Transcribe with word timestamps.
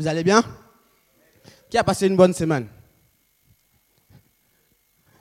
Vous 0.00 0.08
allez 0.08 0.24
bien? 0.24 0.42
Qui 1.68 1.76
a 1.76 1.84
passé 1.84 2.06
une 2.06 2.16
bonne 2.16 2.32
semaine? 2.32 2.66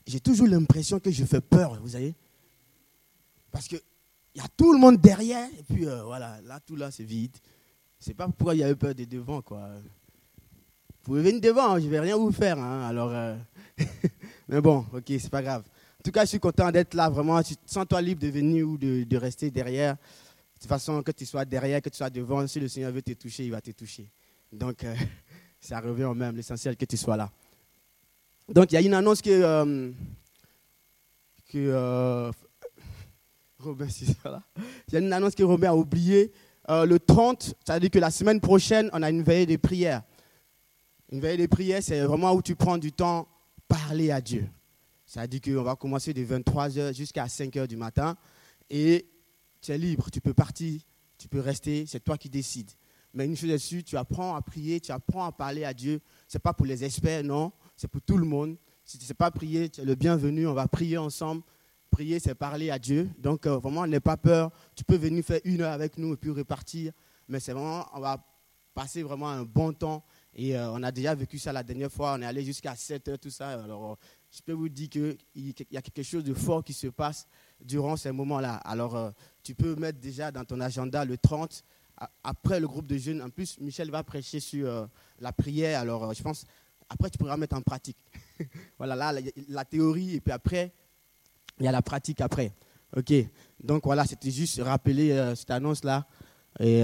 J'ai 0.07 0.21
toujours 0.21 0.47
l'impression 0.47 1.01
que 1.01 1.11
je 1.11 1.25
fais 1.25 1.41
peur, 1.41 1.77
vous 1.81 1.89
savez. 1.89 2.15
Parce 3.51 3.67
qu'il 3.67 3.81
y 4.35 4.39
a 4.39 4.47
tout 4.55 4.71
le 4.71 4.79
monde 4.79 4.95
derrière, 4.95 5.49
et 5.59 5.63
puis 5.63 5.85
euh, 5.85 6.03
voilà, 6.03 6.39
là, 6.45 6.61
tout 6.65 6.77
là, 6.77 6.91
c'est 6.91 7.03
vide. 7.03 7.35
C'est 7.99 8.13
pas 8.13 8.27
pourquoi 8.27 8.55
il 8.55 8.59
y 8.59 8.63
avait 8.63 8.77
peur 8.77 8.95
des 8.95 9.05
devants, 9.05 9.41
quoi. 9.41 9.67
Vous 9.67 11.03
pouvez 11.03 11.23
venir 11.23 11.41
devant, 11.41 11.73
hein, 11.73 11.79
je 11.81 11.89
vais 11.89 11.99
rien 11.99 12.15
vous 12.15 12.31
faire. 12.31 12.57
Hein, 12.57 12.87
alors, 12.87 13.11
euh, 13.11 13.35
mais 14.47 14.61
bon, 14.61 14.85
ok, 14.93 15.03
c'est 15.07 15.29
pas 15.29 15.41
grave. 15.41 15.65
En 15.99 16.03
tout 16.05 16.11
cas, 16.11 16.21
je 16.21 16.29
suis 16.29 16.39
content 16.39 16.71
d'être 16.71 16.93
là, 16.93 17.09
vraiment. 17.09 17.41
Sens-toi 17.65 18.01
libre 18.01 18.21
de 18.21 18.29
venir 18.29 18.65
ou 18.65 18.77
de 18.77 19.17
rester 19.17 19.51
derrière. 19.51 19.95
De 19.95 20.61
toute 20.61 20.69
façon, 20.69 21.03
que 21.03 21.11
tu 21.11 21.25
sois 21.25 21.43
derrière, 21.43 21.81
que 21.81 21.89
tu 21.89 21.97
sois 21.97 22.09
devant, 22.09 22.47
si 22.47 22.61
le 22.61 22.69
Seigneur 22.69 22.93
veut 22.93 23.01
te 23.01 23.11
toucher, 23.11 23.43
il 23.43 23.51
va 23.51 23.59
te 23.59 23.71
toucher. 23.71 24.09
Donc, 24.51 24.83
euh, 24.83 24.95
ça 25.59 25.79
revient 25.79 26.05
au 26.05 26.13
même. 26.13 26.35
L'essentiel 26.35 26.75
que 26.75 26.85
tu 26.85 26.97
sois 26.97 27.17
là. 27.17 27.31
Donc, 28.47 28.71
il 28.71 28.75
y 28.75 28.77
a 28.77 28.81
une 28.81 28.93
annonce 28.93 29.21
que, 29.21 29.29
euh, 29.29 29.91
que 31.49 31.57
euh, 31.57 32.31
Robin, 33.59 33.87
Il 34.87 34.93
y 34.93 34.95
a 34.95 34.99
une 34.99 35.13
annonce 35.13 35.35
que 35.35 35.43
Robin 35.43 35.69
a 35.69 35.75
oubliée. 35.75 36.31
le 36.67 36.97
30, 36.97 37.55
ça 37.65 37.75
veut 37.75 37.79
dire 37.81 37.91
que 37.91 37.99
la 37.99 38.11
semaine 38.11 38.39
prochaine, 38.39 38.89
on 38.93 39.03
a 39.03 39.09
une 39.09 39.23
veillée 39.23 39.45
de 39.45 39.57
prière. 39.57 40.03
Une 41.11 41.19
veillée 41.19 41.37
de 41.37 41.47
prière, 41.47 41.81
c'est 41.83 42.01
vraiment 42.01 42.33
où 42.33 42.41
tu 42.41 42.55
prends 42.55 42.77
du 42.77 42.91
temps 42.91 43.27
parler 43.67 44.11
à 44.11 44.21
Dieu. 44.21 44.47
Ça 45.05 45.25
dire 45.25 45.41
qu'on 45.41 45.63
va 45.63 45.75
commencer 45.75 46.13
de 46.13 46.23
23h 46.23 46.95
jusqu'à 46.95 47.25
5h 47.25 47.65
du 47.65 47.77
matin. 47.77 48.15
Et 48.69 49.07
tu 49.59 49.71
es 49.71 49.77
libre, 49.77 50.09
tu 50.11 50.21
peux 50.21 50.35
partir, 50.35 50.79
tu 51.17 51.27
peux 51.27 51.39
rester, 51.39 51.85
c'est 51.87 51.99
toi 51.99 52.17
qui 52.17 52.29
décides. 52.29 52.71
Mais 53.13 53.25
une 53.25 53.35
chose 53.35 53.49
est 53.49 53.57
sûre, 53.57 53.83
tu 53.83 53.97
apprends 53.97 54.35
à 54.35 54.41
prier, 54.41 54.79
tu 54.79 54.91
apprends 54.91 55.25
à 55.25 55.31
parler 55.31 55.63
à 55.63 55.73
Dieu. 55.73 55.99
Ce 56.27 56.37
n'est 56.37 56.41
pas 56.41 56.53
pour 56.53 56.65
les 56.65 56.83
experts, 56.83 57.23
non, 57.23 57.51
c'est 57.75 57.87
pour 57.87 58.01
tout 58.01 58.17
le 58.17 58.25
monde. 58.25 58.57
Si 58.85 58.97
tu 58.97 59.03
ne 59.03 59.07
sais 59.07 59.13
pas 59.13 59.31
prier, 59.31 59.69
tu 59.69 59.81
es 59.81 59.85
le 59.85 59.95
bienvenu, 59.95 60.47
on 60.47 60.53
va 60.53 60.67
prier 60.67 60.97
ensemble. 60.97 61.43
Prier, 61.91 62.19
c'est 62.19 62.35
parler 62.35 62.69
à 62.69 62.77
Dieu. 62.77 63.09
Donc, 63.17 63.45
euh, 63.47 63.57
vraiment, 63.57 63.85
n'aie 63.87 63.99
pas 63.99 64.17
peur. 64.17 64.51
Tu 64.75 64.83
peux 64.83 64.95
venir 64.95 65.23
faire 65.23 65.41
une 65.43 65.61
heure 65.61 65.73
avec 65.73 65.97
nous 65.97 66.13
et 66.13 66.17
puis 66.17 66.29
repartir. 66.29 66.91
Mais 67.27 67.39
c'est 67.39 67.53
vraiment, 67.53 67.85
on 67.93 67.99
va 67.99 68.23
passer 68.73 69.03
vraiment 69.03 69.29
un 69.29 69.43
bon 69.43 69.73
temps. 69.73 70.03
Et 70.33 70.55
euh, 70.55 70.71
on 70.71 70.83
a 70.83 70.91
déjà 70.91 71.15
vécu 71.15 71.39
ça 71.39 71.51
la 71.51 71.63
dernière 71.63 71.91
fois. 71.91 72.15
On 72.17 72.21
est 72.21 72.25
allé 72.25 72.43
jusqu'à 72.43 72.75
7 72.75 73.07
heures, 73.09 73.19
tout 73.19 73.29
ça. 73.29 73.49
Alors, 73.63 73.97
je 74.31 74.41
peux 74.41 74.53
vous 74.53 74.69
dire 74.69 74.89
qu'il 74.89 75.17
y 75.35 75.77
a 75.77 75.81
quelque 75.81 76.03
chose 76.03 76.23
de 76.23 76.33
fort 76.33 76.63
qui 76.63 76.73
se 76.73 76.87
passe 76.87 77.27
durant 77.59 77.97
ces 77.97 78.11
moments-là. 78.11 78.55
Alors, 78.57 78.95
euh, 78.95 79.11
tu 79.43 79.55
peux 79.55 79.75
mettre 79.75 79.99
déjà 79.99 80.31
dans 80.31 80.45
ton 80.45 80.59
agenda 80.61 81.03
le 81.05 81.17
30 81.17 81.63
après 82.23 82.59
le 82.59 82.67
groupe 82.67 82.85
de 82.87 82.97
jeunes, 82.97 83.21
en 83.21 83.29
plus, 83.29 83.59
Michel 83.59 83.91
va 83.91 84.03
prêcher 84.03 84.39
sur 84.39 84.67
euh, 84.67 84.85
la 85.19 85.31
prière. 85.31 85.81
Alors, 85.81 86.05
euh, 86.05 86.13
je 86.13 86.23
pense, 86.23 86.45
après, 86.89 87.09
tu 87.09 87.17
pourras 87.17 87.37
mettre 87.37 87.55
en 87.55 87.61
pratique. 87.61 87.97
voilà, 88.77 88.95
là, 88.95 89.21
la, 89.49 89.65
théorie, 89.65 90.15
et 90.15 90.21
puis 90.21 90.31
après, 90.31 90.71
il 91.59 91.65
y 91.65 91.67
a 91.67 91.71
la 91.71 91.81
pratique 91.81 92.21
après. 92.21 92.53
OK. 92.95 93.13
Donc, 93.61 93.83
voilà, 93.85 94.05
c'était 94.05 94.31
juste 94.31 94.61
rappeler 94.61 95.11
euh, 95.11 95.35
cette 95.35 95.51
annonce-là. 95.51 96.05
Et 96.59 96.81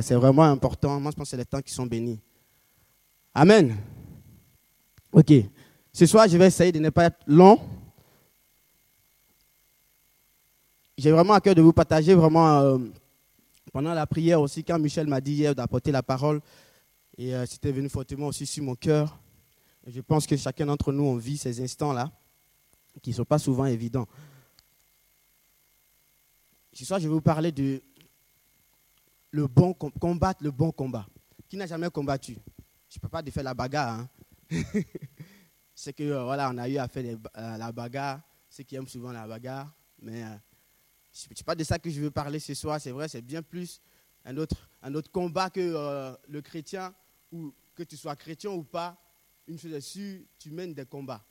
c'est 0.00 0.14
vraiment 0.14 0.44
important. 0.44 0.98
Moi, 0.98 1.12
je 1.12 1.16
pense 1.16 1.26
que 1.26 1.30
c'est 1.30 1.36
les 1.36 1.44
temps 1.44 1.60
qui 1.60 1.72
sont 1.72 1.86
bénis. 1.86 2.18
Amen. 3.34 3.76
OK. 5.12 5.32
Ce 5.92 6.06
soir, 6.06 6.26
je 6.26 6.36
vais 6.38 6.46
essayer 6.46 6.72
de 6.72 6.78
ne 6.80 6.88
pas 6.88 7.04
être 7.04 7.20
long. 7.26 7.60
J'ai 10.96 11.12
vraiment 11.12 11.34
à 11.34 11.40
cœur 11.40 11.54
de 11.54 11.62
vous 11.62 11.74
partager 11.74 12.14
vraiment 12.14 12.78
pendant 13.72 13.94
la 13.94 14.06
prière 14.06 14.40
aussi, 14.40 14.62
quand 14.62 14.78
Michel 14.78 15.06
m'a 15.06 15.20
dit 15.20 15.32
hier 15.32 15.54
d'apporter 15.54 15.90
la 15.90 16.02
parole, 16.02 16.40
et 17.16 17.34
euh, 17.34 17.46
c'était 17.46 17.72
venu 17.72 17.88
fortement 17.88 18.26
aussi 18.26 18.46
sur 18.46 18.62
mon 18.62 18.74
cœur. 18.74 19.18
je 19.86 20.00
pense 20.00 20.26
que 20.26 20.36
chacun 20.36 20.66
d'entre 20.66 20.92
nous, 20.92 21.04
on 21.04 21.16
vit 21.16 21.38
ces 21.38 21.60
instants-là, 21.62 22.12
qui 23.00 23.10
ne 23.10 23.14
sont 23.14 23.24
pas 23.24 23.38
souvent 23.38 23.64
évidents. 23.64 24.06
Ce 26.74 26.84
soir, 26.84 27.00
je 27.00 27.08
vais 27.08 27.14
vous 27.14 27.22
parler 27.22 27.50
de 27.50 27.82
le 29.30 29.46
bon 29.46 29.72
combattre 29.72 30.44
le 30.44 30.50
bon 30.50 30.70
combat. 30.70 31.06
Qui 31.48 31.56
n'a 31.56 31.66
jamais 31.66 31.88
combattu? 31.88 32.36
Je 32.90 32.98
ne 32.98 33.00
peux 33.00 33.08
pas 33.08 33.22
défaire 33.22 33.44
la 33.44 33.54
bagarre. 33.54 34.00
Hein. 34.00 34.08
C'est 35.74 35.94
que 35.94 36.02
euh, 36.02 36.24
voilà, 36.24 36.50
on 36.50 36.58
a 36.58 36.68
eu 36.68 36.76
à 36.76 36.88
faire 36.88 37.16
euh, 37.38 37.56
la 37.56 37.72
bagarre, 37.72 38.20
ceux 38.50 38.64
qui 38.64 38.76
aiment 38.76 38.86
souvent 38.86 39.12
la 39.12 39.26
bagarre, 39.26 39.74
mais 40.00 40.22
ce 41.12 41.28
n'est 41.28 41.34
pas 41.44 41.54
de 41.54 41.62
ça 41.62 41.78
que 41.78 41.90
je 41.90 42.00
veux 42.00 42.10
parler 42.10 42.40
ce 42.40 42.54
soir, 42.54 42.80
c'est 42.80 42.90
vrai, 42.90 43.06
c'est 43.08 43.22
bien 43.22 43.42
plus 43.42 43.80
un 44.24 44.36
autre, 44.36 44.68
un 44.82 44.94
autre 44.94 45.10
combat 45.10 45.50
que 45.50 45.60
euh, 45.60 46.14
le 46.28 46.40
chrétien, 46.40 46.94
ou 47.30 47.52
que 47.74 47.82
tu 47.82 47.96
sois 47.96 48.16
chrétien 48.16 48.50
ou 48.50 48.62
pas, 48.62 48.96
une 49.46 49.58
chose 49.58 49.72
est 49.72 49.80
sûre, 49.80 50.20
tu 50.38 50.50
mènes 50.50 50.72
des 50.74 50.86
combats. 50.86 51.24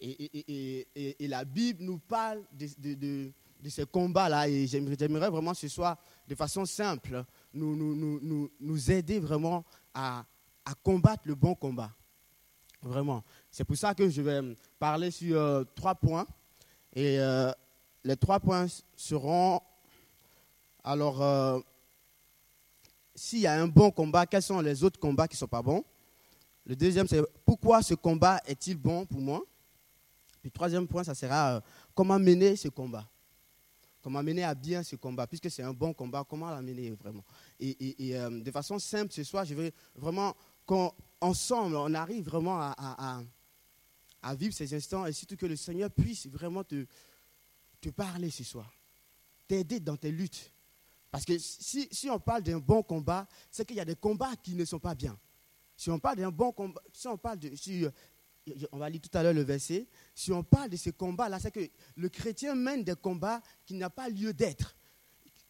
Et, 0.00 0.86
la 1.20 1.44
Bible 1.44 1.84
nous 1.84 1.98
parle 1.98 2.44
de, 2.52 2.68
de, 2.78 3.32
de, 3.60 3.68
ces 3.68 3.86
combats-là, 3.86 4.48
et 4.48 4.66
j'aimerais 4.66 5.30
vraiment 5.30 5.54
ce 5.54 5.68
soir, 5.68 5.96
de 6.28 6.34
façon 6.34 6.66
simple, 6.66 7.24
nous, 7.54 7.74
nous, 7.74 8.20
nous, 8.20 8.50
nous 8.60 8.90
aider 8.90 9.20
vraiment 9.20 9.64
à, 9.94 10.26
à, 10.64 10.74
combattre 10.74 11.22
le 11.26 11.34
bon 11.34 11.54
combat. 11.54 11.92
Vraiment. 12.82 13.24
C'est 13.50 13.64
pour 13.64 13.76
ça 13.76 13.94
que 13.94 14.10
je 14.10 14.20
vais 14.20 14.54
parler 14.78 15.10
sur 15.10 15.40
euh, 15.40 15.64
trois 15.74 15.94
points. 15.94 16.26
Et 16.94 17.18
euh, 17.18 17.50
les 18.04 18.16
trois 18.16 18.38
points 18.38 18.66
seront, 18.96 19.60
alors, 20.82 21.22
euh, 21.22 21.60
s'il 23.14 23.40
y 23.40 23.46
a 23.46 23.54
un 23.60 23.66
bon 23.66 23.90
combat, 23.90 24.26
quels 24.26 24.42
sont 24.42 24.60
les 24.60 24.84
autres 24.84 25.00
combats 25.00 25.26
qui 25.26 25.34
ne 25.34 25.38
sont 25.38 25.48
pas 25.48 25.62
bons? 25.62 25.82
Le 26.66 26.76
deuxième, 26.76 27.08
c'est 27.08 27.22
pourquoi 27.44 27.82
ce 27.82 27.94
combat 27.94 28.40
est-il 28.46 28.76
bon 28.76 29.06
pour 29.06 29.20
moi? 29.20 29.42
Puis 30.40 30.50
le 30.50 30.50
troisième 30.50 30.86
point, 30.86 31.04
ça 31.04 31.14
sera 31.14 31.56
euh, 31.56 31.60
comment 31.94 32.18
mener 32.18 32.56
ce 32.56 32.68
combat? 32.68 33.08
Comment 34.02 34.22
mener 34.22 34.44
à 34.44 34.54
bien 34.54 34.82
ce 34.82 34.96
combat? 34.96 35.26
Puisque 35.26 35.50
c'est 35.50 35.62
un 35.62 35.72
bon 35.72 35.94
combat, 35.94 36.24
comment 36.28 36.50
l'amener 36.50 36.90
vraiment? 36.90 37.24
Et, 37.58 38.14
euh, 38.14 38.42
de 38.42 38.50
façon 38.50 38.78
simple, 38.78 39.10
ce 39.12 39.24
soir, 39.24 39.46
je 39.46 39.54
veux 39.54 39.70
vraiment 39.94 40.34
qu'ensemble, 40.66 41.76
on 41.76 41.94
arrive 41.94 42.24
vraiment 42.24 42.60
à 42.60 44.34
vivre 44.34 44.54
ces 44.54 44.74
instants 44.74 45.06
et 45.06 45.12
surtout 45.12 45.36
que 45.36 45.46
le 45.46 45.56
Seigneur 45.56 45.90
puisse 45.90 46.26
vraiment 46.26 46.64
te, 46.64 46.86
te 47.84 47.90
parler 47.90 48.30
ce 48.30 48.44
soir, 48.44 48.72
t'aider 49.46 49.78
dans 49.78 49.96
tes 49.96 50.10
luttes. 50.10 50.50
Parce 51.10 51.24
que 51.24 51.38
si, 51.38 51.86
si 51.92 52.08
on 52.08 52.18
parle 52.18 52.42
d'un 52.42 52.58
bon 52.58 52.82
combat, 52.82 53.28
c'est 53.50 53.66
qu'il 53.66 53.76
y 53.76 53.80
a 53.80 53.84
des 53.84 53.94
combats 53.94 54.34
qui 54.42 54.54
ne 54.54 54.64
sont 54.64 54.78
pas 54.80 54.94
bien. 54.94 55.18
Si 55.76 55.90
on 55.90 55.98
parle 55.98 56.16
d'un 56.16 56.30
bon 56.30 56.50
combat, 56.52 56.80
si 56.92 57.06
on 57.08 57.18
parle 57.18 57.38
de, 57.38 57.54
si, 57.54 57.84
euh, 57.84 57.90
on 58.72 58.78
va 58.78 58.88
lire 58.88 59.02
tout 59.02 59.16
à 59.16 59.22
l'heure 59.22 59.34
le 59.34 59.42
verset, 59.42 59.86
si 60.14 60.32
on 60.32 60.42
parle 60.42 60.70
de 60.70 60.76
ces 60.76 60.92
combats-là, 60.92 61.38
c'est 61.38 61.50
que 61.50 61.68
le 61.96 62.08
chrétien 62.08 62.54
mène 62.54 62.84
des 62.84 62.96
combats 62.96 63.42
qui 63.66 63.74
n'ont 63.74 63.90
pas 63.90 64.08
lieu 64.08 64.32
d'être. 64.32 64.74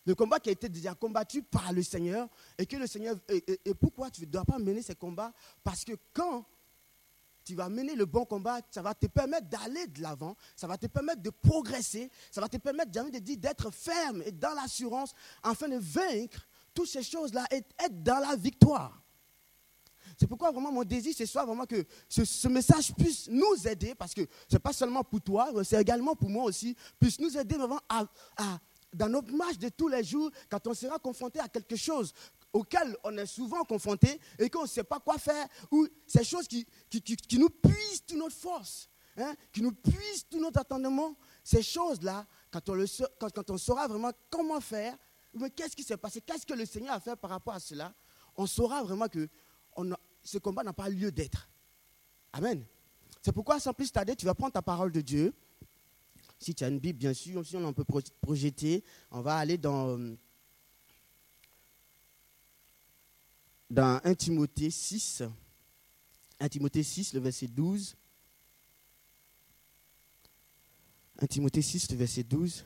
Le 0.05 0.15
combat 0.15 0.39
qui 0.41 0.49
a 0.51 0.53
été 0.53 0.69
déjà 0.69 0.95
combattu 0.95 1.43
par 1.43 1.73
le 1.73 1.83
Seigneur 1.83 2.29
et 2.59 2.67
que 2.67 2.77
le 2.77 2.87
Seigneur. 2.87 3.17
et 3.29 3.75
pourquoi 3.75 4.11
tu 4.11 4.23
ne 4.23 4.27
dois 4.27 4.45
pas 4.45 4.59
mener 4.59 4.83
ces 4.83 4.95
combats? 4.95 5.33
Parce 5.63 5.85
que 5.85 5.93
quand 6.13 6.45
tu 7.45 7.55
vas 7.55 7.69
mener 7.69 7.95
le 7.95 8.07
bon 8.07 8.25
combat, 8.25 8.61
ça 8.71 8.83
va 8.83 8.95
te 8.95 9.07
permettre 9.07 9.49
d'aller 9.49 9.87
de 9.87 10.03
l'avant, 10.03 10.35
ça 10.57 10.67
va 10.67 10.79
te 10.79 10.87
permettre 10.87 11.23
de 11.23 11.31
progresser, 11.31 12.11
ça 12.31 12.41
va 12.41 12.49
te 12.49 12.57
permettre 12.57 12.91
d'être 12.91 13.71
ferme 13.71 14.23
et 14.25 14.33
dans 14.33 14.55
l'assurance 14.55 15.13
afin 15.43 15.69
de 15.69 15.77
vaincre 15.77 16.47
toutes 16.73 16.89
ces 16.89 17.03
choses-là 17.03 17.45
et 17.51 17.63
être 17.79 18.03
dans 18.03 18.19
la 18.19 18.35
victoire. 18.37 19.01
C'est 20.19 20.27
pourquoi 20.27 20.51
vraiment 20.53 20.73
mon 20.73 20.85
désir 20.85 21.15
ce 21.17 21.27
soir 21.27 21.47
vraiment 21.47 21.67
que 21.67 21.85
ce, 22.09 22.49
message 22.49 22.95
puisse 22.95 23.29
nous 23.29 23.67
aider, 23.67 23.95
parce 23.95 24.15
que 24.15 24.23
ce 24.49 24.55
n'est 24.55 24.61
pas 24.61 24.73
seulement 24.73 25.03
pour 25.03 25.21
toi, 25.21 25.51
c'est 25.65 25.81
également 25.81 26.15
pour 26.15 26.31
moi 26.31 26.45
aussi, 26.45 26.77
puisse 27.01 27.19
nous 27.19 27.37
aider 27.37 27.57
vraiment 27.57 27.81
à, 27.89 28.07
dans 28.93 29.09
notre 29.09 29.33
marche 29.33 29.59
de 29.59 29.69
tous 29.69 29.89
les 29.89 30.05
jours, 30.05 30.31
quand 30.49 30.67
on 30.67 30.75
sera 30.75 30.99
confronté 30.99 31.41
à 31.41 31.49
quelque 31.49 31.77
chose, 31.77 32.13
auxquelles 32.55 32.97
on 33.03 33.19
est 33.19 33.27
souvent 33.27 33.65
confronté 33.65 34.19
et 34.39 34.49
qu'on 34.49 34.63
ne 34.63 34.69
sait 34.69 34.85
pas 34.85 35.01
quoi 35.01 35.19
faire, 35.19 35.47
ou 35.71 35.87
ces 36.07 36.25
choses 36.25 36.47
qui, 36.47 36.65
qui, 36.89 37.39
nous 37.39 37.51
puisent 37.51 38.07
toute 38.07 38.17
notre 38.17 38.37
force, 38.37 38.89
hein, 39.19 39.35
qui 39.53 39.61
nous 39.61 39.73
puisent 39.73 40.27
tout 40.31 40.41
notre 40.41 40.61
attendement, 40.61 41.17
ces 41.43 41.63
choses-là, 41.63 42.25
quand, 42.53 42.67
on 42.71 42.85
quand, 43.19 43.51
on 43.51 43.59
saura 43.59 43.89
vraiment 43.89 44.13
comment 44.31 44.61
faire, 44.61 44.97
qu'est-ce 45.57 45.75
qui 45.75 45.83
s'est 45.83 45.97
passé, 45.97 46.21
qu'est-ce 46.21 46.47
que 46.47 46.55
le 46.55 46.65
Seigneur 46.65 46.95
a 46.95 47.01
fait 47.01 47.17
par 47.17 47.31
rapport 47.31 47.55
à 47.55 47.61
cela, 47.61 47.93
on 48.37 48.47
saura 48.47 48.85
vraiment 48.85 49.09
que 49.09 49.29
ce 50.23 50.39
combat 50.39 50.63
n'a 50.63 50.73
pas 50.73 50.89
lieu 50.89 51.11
d'être. 51.11 51.49
Amen. 52.33 52.65
C'est 53.21 53.33
pourquoi, 53.33 53.59
sans 53.59 53.73
plus 53.73 53.91
tarder, 53.91 54.15
tu 54.15 54.27
vas 54.27 54.35
prendre 54.35 54.53
ta 54.53 54.63
parole 54.63 54.93
de 54.93 55.01
Dieu. 55.01 55.35
Si 56.39 56.55
tu 56.55 56.63
as 56.63 56.69
une 56.69 56.79
Bible, 56.79 56.99
bien 57.01 57.15
sûr, 57.15 57.45
si 57.45 57.57
on 57.57 57.65
en 57.65 57.73
peut 57.73 57.85
projeter, 58.21 58.85
on 59.11 59.23
va 59.23 59.37
aller 59.37 59.59
dans 59.59 59.99
dans 63.71 64.01
1 64.05 64.15
Timothée 64.15 64.71
6, 64.71 65.23
1 66.41 66.49
Timothée 66.49 66.83
6, 66.83 67.15
le 67.15 67.21
verset 67.21 67.49
12. 67.49 67.97
1 71.19 71.27
Timothée 71.27 71.63
6, 71.63 71.91
le 71.91 71.97
verset 71.97 72.25
12. 72.25 72.65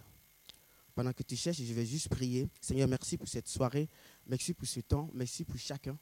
Pendant 0.94 1.12
que 1.12 1.22
tu 1.22 1.36
cherches, 1.36 1.62
je 1.62 1.72
vais 1.72 1.86
juste 1.86 2.08
prier. 2.08 2.48
Seigneur, 2.60 2.88
merci 2.88 3.16
pour 3.16 3.28
cette 3.28 3.48
soirée. 3.48 3.88
Merci 4.26 4.52
pour 4.54 4.66
ce 4.66 4.80
temps. 4.80 5.08
Merci 5.14 5.44
pour 5.44 5.58
chacun. 5.58 5.96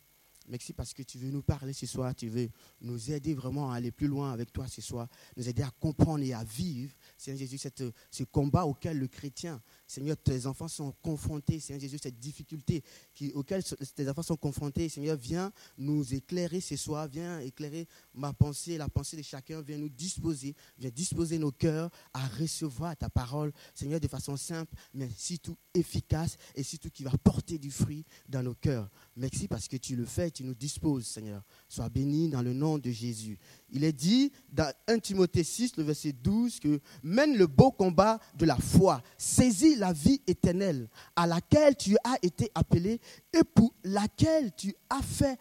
Merci 0.49 0.73
parce 0.73 0.95
que 0.95 1.03
tu 1.03 1.19
veux 1.19 1.31
nous 1.31 1.43
parler 1.43 1.73
ce 1.73 1.87
soir, 1.87 2.15
tu 2.15 2.29
veux 2.29 2.49
nous 2.81 3.11
aider 3.11 3.35
vraiment 3.35 3.73
à 3.73 3.77
aller 3.77 3.91
plus 3.91 4.07
loin 4.07 4.33
avec 4.33 4.53
toi 4.53 4.69
ce 4.69 4.81
soir, 4.81 5.09
nous 5.37 5.49
aider 5.49 5.63
à 5.63 5.71
comprendre 5.81 6.23
et 6.23 6.33
à 6.33 6.45
vivre, 6.45 6.95
Seigneur 7.17 7.41
Jésus, 7.41 7.59
cette, 7.59 7.83
ce 8.11 8.23
combat 8.25 8.65
auquel 8.65 8.99
le 8.99 9.09
chrétien, 9.09 9.61
Seigneur, 9.87 10.17
tes 10.17 10.47
enfants 10.47 10.69
sont 10.69 10.93
confrontés, 11.03 11.61
Seigneur 11.61 11.81
Jésus, 11.81 11.99
cette 12.03 12.19
difficulté 12.19 12.83
qui, 13.15 13.33
auquel 13.33 13.63
tes 13.63 14.09
enfants 14.09 14.23
sont 14.23 14.37
confrontés, 14.37 14.89
Seigneur, 14.89 15.17
viens 15.17 15.53
nous 15.79 16.15
éclairer 16.15 16.61
ce 16.61 16.77
soir, 16.77 17.07
viens 17.09 17.41
éclairer 17.41 17.87
ma 18.15 18.33
pensée, 18.33 18.79
la 18.79 18.89
pensée 18.89 19.17
de 19.17 19.23
chacun, 19.23 19.63
viens 19.63 19.79
nous 19.79 19.89
disposer, 19.89 20.55
viens 20.79 20.91
disposer 20.91 21.39
nos 21.39 21.53
cœurs 21.53 21.91
à 22.13 22.27
recevoir 22.27 22.97
ta 22.97 23.09
parole, 23.09 23.53
Seigneur, 23.75 24.01
de 24.01 24.09
façon 24.09 24.37
simple, 24.37 24.75
mais 24.93 25.09
surtout 25.17 25.57
efficace 25.75 26.37
et 26.55 26.63
surtout 26.63 26.91
qui 26.91 27.05
va 27.05 27.13
porter 27.23 27.59
du 27.59 27.71
fruit 27.71 28.05
dans 28.29 28.43
nos 28.43 28.55
cœurs. 28.55 28.91
Merci 29.17 29.47
parce 29.49 29.69
que 29.69 29.77
tu 29.77 29.95
le 29.95 30.05
fais, 30.05 30.31
tu 30.31 30.45
nous 30.45 30.55
disposes, 30.55 31.07
Seigneur. 31.07 31.43
Sois 31.69 31.89
béni 31.89 32.29
dans 32.29 32.43
le 32.43 32.53
nom 32.53 32.79
de 32.79 32.91
Jésus. 32.91 33.39
Il 33.71 33.85
est 33.85 33.93
dit 33.93 34.33
dans 34.53 34.73
1 34.87 34.99
Timothée 35.01 35.43
6, 35.43 35.77
le 35.77 35.83
verset 35.83 36.13
12, 36.13 36.61
que 36.61 36.81
mène 37.03 37.37
le 37.37 37.47
beau 37.47 37.71
combat 37.73 38.21
de 38.37 38.47
la 38.47 38.57
foi, 38.57 39.03
saisis 39.19 39.77
la 39.77 39.93
vie 39.93 40.23
éternelle 40.27 40.89
à 41.17 41.27
laquelle 41.27 41.77
tu 41.77 41.97
as 42.05 42.17
été 42.23 42.51
appelé 42.55 43.01
et 43.33 43.43
pour 43.43 43.75
laquelle 43.83 44.55
tu 44.55 44.75
as 44.89 45.03
fait 45.03 45.39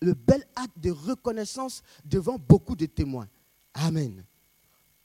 le 0.00 0.14
bel 0.14 0.44
acte 0.56 0.78
de 0.78 0.90
reconnaissance 0.90 1.82
devant 2.04 2.38
beaucoup 2.38 2.76
de 2.76 2.86
témoins. 2.86 3.28
Amen. 3.74 4.24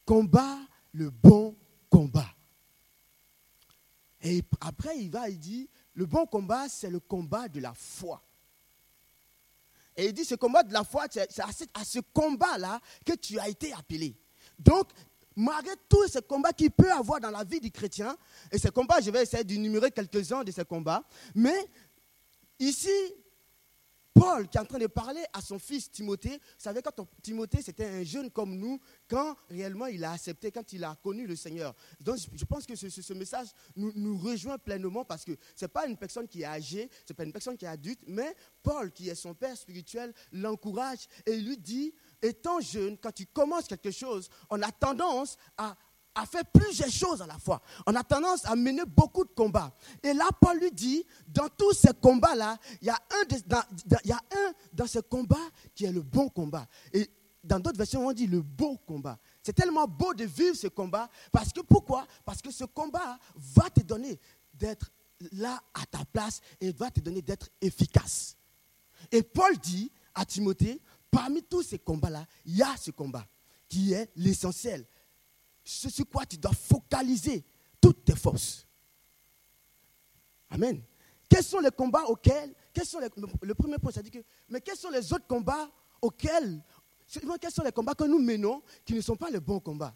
Combat 0.06 0.58
le 0.94 1.10
bon 1.10 1.56
combat. 1.90 2.30
Et 4.22 4.44
après, 4.62 5.00
il 5.00 5.10
va, 5.10 5.30
il 5.30 5.40
dit, 5.40 5.70
le 5.94 6.06
bon 6.06 6.26
combat, 6.26 6.70
c'est 6.70 6.90
le 6.90 7.00
combat 7.00 7.48
de 7.48 7.60
la 7.60 7.74
foi. 7.74 8.24
Et 10.02 10.06
il 10.06 10.14
dit, 10.14 10.26
ce 10.26 10.34
combat 10.34 10.64
de 10.64 10.74
la 10.74 10.84
foi, 10.84 11.06
c'est 11.12 11.44
à 11.76 11.86
ce 11.86 12.00
combat-là 12.12 12.82
que 13.06 13.14
tu 13.14 13.38
as 13.38 13.48
été 13.48 13.72
appelé. 13.72 14.16
Donc, 14.58 14.90
malgré 15.36 15.76
tous 15.88 16.08
ces 16.08 16.24
combats 16.24 16.54
qu'il 16.54 16.72
peut 16.72 16.92
avoir 16.92 17.20
dans 17.20 17.30
la 17.30 17.44
vie 17.44 17.60
du 17.60 17.70
chrétien, 17.70 18.18
et 18.52 18.58
ces 18.58 18.72
combats, 18.72 19.00
je 19.00 19.12
vais 19.12 19.22
essayer 19.22 19.44
d'énumérer 19.44 19.92
quelques-uns 19.92 20.44
de 20.44 20.50
ces 20.50 20.66
combats, 20.66 21.04
mais 21.36 21.68
ici, 22.58 22.90
Paul 24.14 24.48
qui 24.50 24.58
est 24.58 24.62
en 24.62 24.66
train 24.66 24.78
de 24.78 24.88
parler 24.88 25.24
à 25.34 25.42
son 25.42 25.58
fils 25.58 25.90
Timothée, 25.90 26.38
vous 26.38 26.38
savez, 26.58 26.82
quand 26.82 27.08
Timothée 27.22 27.62
c'était 27.62 27.86
un 27.86 28.04
jeune 28.04 28.30
comme 28.30 28.56
nous, 28.58 28.80
quand 29.08 29.36
réellement 29.50 29.88
il 29.88 30.04
a 30.04 30.12
accepté, 30.12 30.52
quand 30.52 30.74
il 30.74 30.84
a 30.84 30.96
connu 31.02 31.26
le 31.26 31.36
Seigneur. 31.36 31.74
Donc 32.00 32.18
je 32.34 32.46
pense 32.46 32.66
que 32.66 32.76
ce, 32.76 33.14
message 33.14 33.48
nous, 33.76 34.18
rejoint 34.18 34.58
pleinement 34.58 35.06
parce 35.06 35.24
que 35.24 35.32
ce 35.56 35.66
n'est 35.66 35.70
pas 35.70 35.88
une 35.88 35.98
personne 35.98 36.28
qui 36.28 36.42
est 36.42 36.46
âgée, 36.46 36.90
ce 37.06 37.14
n'est 37.14 37.16
pas 37.16 37.24
une 37.24 37.32
personne 37.32 37.58
qui 37.58 37.66
est 37.66 37.70
adulte, 37.70 38.02
mais 38.08 38.36
Paul 38.62 38.92
qui 38.92 39.10
est 39.10 39.16
son 39.16 39.34
père 39.34 39.56
spirituel 39.56 40.14
l'encourage 40.32 41.08
et 41.26 41.38
lui 41.38 41.58
dit, 41.58 41.94
étant 42.22 42.60
jeune, 42.60 42.98
quand 42.98 43.12
tu 43.12 43.26
commences 43.26 43.68
quelque 43.68 43.92
chose, 43.92 44.30
on 44.50 44.62
a 44.62 44.72
tendance 44.72 45.38
à 45.58 45.76
à 46.14 46.26
faire 46.26 46.46
plusieurs 46.46 46.90
choses 46.90 47.22
à 47.22 47.28
la 47.28 47.38
fois. 47.40 47.62
On 47.86 47.96
a 47.96 48.04
tendance 48.04 48.46
à 48.46 48.56
mener 48.56 48.84
beaucoup 48.86 49.24
de 49.24 49.32
combats. 49.32 49.74
Et 50.04 50.14
là, 50.14 50.28
Paul 50.40 50.60
lui 50.60 50.72
dit, 50.72 51.06
dans 51.28 51.48
tous 51.50 51.74
ces 51.74 51.94
combats-là, 51.94 52.58
il 52.82 52.88
y 52.88 52.90
a 52.90 52.96
un, 52.96 53.38
dans, 53.48 53.64
il 54.04 54.10
y 54.10 54.12
a 54.12 54.18
un 54.18 54.54
dans 54.74 54.88
ces 54.88 55.02
combats 55.02 55.38
qui 55.74 55.86
est 55.86 55.92
le 55.92 56.02
bon 56.02 56.30
combat. 56.30 56.68
Et 56.94 57.10
dans 57.44 57.60
d'autres 57.60 57.78
versions, 57.78 58.06
on 58.06 58.12
dit 58.14 58.28
le 58.28 58.42
beau 58.42 58.78
combat. 58.78 59.18
C'est 59.42 59.54
tellement 59.54 59.88
beau 59.88 60.14
de 60.14 60.26
vivre 60.26 60.56
ce 60.56 60.68
combat. 60.68 61.10
Parce 61.32 61.52
que 61.52 61.62
pourquoi? 61.62 62.06
Parce 62.26 62.42
que 62.42 62.52
ce 62.52 62.66
combat 62.66 63.18
va 63.36 63.70
te 63.70 63.82
donner 63.82 64.20
d'être 64.54 64.92
là 65.34 65.62
à 65.74 65.86
ta 65.86 66.04
place 66.06 66.42
et 66.60 66.72
va 66.72 66.92
te 66.92 67.00
donner 67.00 67.22
d'être 67.22 67.50
efficace. 67.62 68.36
Et 69.12 69.24
Paul 69.24 69.58
dit 69.58 69.92
à 70.14 70.26
Timothée, 70.26 70.82
parmi 71.10 71.42
tous 71.44 71.64
ces 71.64 71.80
combats-là, 71.80 72.26
il 72.46 72.58
y 72.58 72.62
a 72.62 72.76
ce 72.78 72.92
combat 72.92 73.26
qui 73.68 73.94
est 73.94 74.12
l'essentiel 74.16 74.86
ce 75.72 75.90
sur 75.90 76.08
quoi 76.10 76.26
tu 76.26 76.38
dois 76.38 76.52
focaliser 76.52 77.46
toutes 77.80 78.04
tes 78.04 78.16
forces. 78.16 78.68
Amen. 80.50 80.84
Quels 81.30 81.44
sont 81.44 81.60
les 81.60 81.72
combats 81.72 82.04
auxquels, 82.08 82.54
le 83.42 83.54
premier 83.54 83.78
point, 83.78 83.92
dit 84.04 84.12
que, 84.12 84.20
mais 84.50 84.60
quels 84.60 84.76
sont 84.76 84.90
les 84.90 85.14
autres 85.14 85.28
combats 85.28 85.72
auxquels, 86.02 86.62
quels 87.40 87.52
sont 87.52 87.64
les 87.64 87.72
combats 87.72 87.96
que 87.96 88.04
nous 88.04 88.20
menons 88.20 88.62
qui 88.84 88.94
ne 88.94 89.02
sont 89.02 89.16
pas 89.16 89.30
les 89.30 89.40
bons 89.40 89.62
combats? 89.62 89.96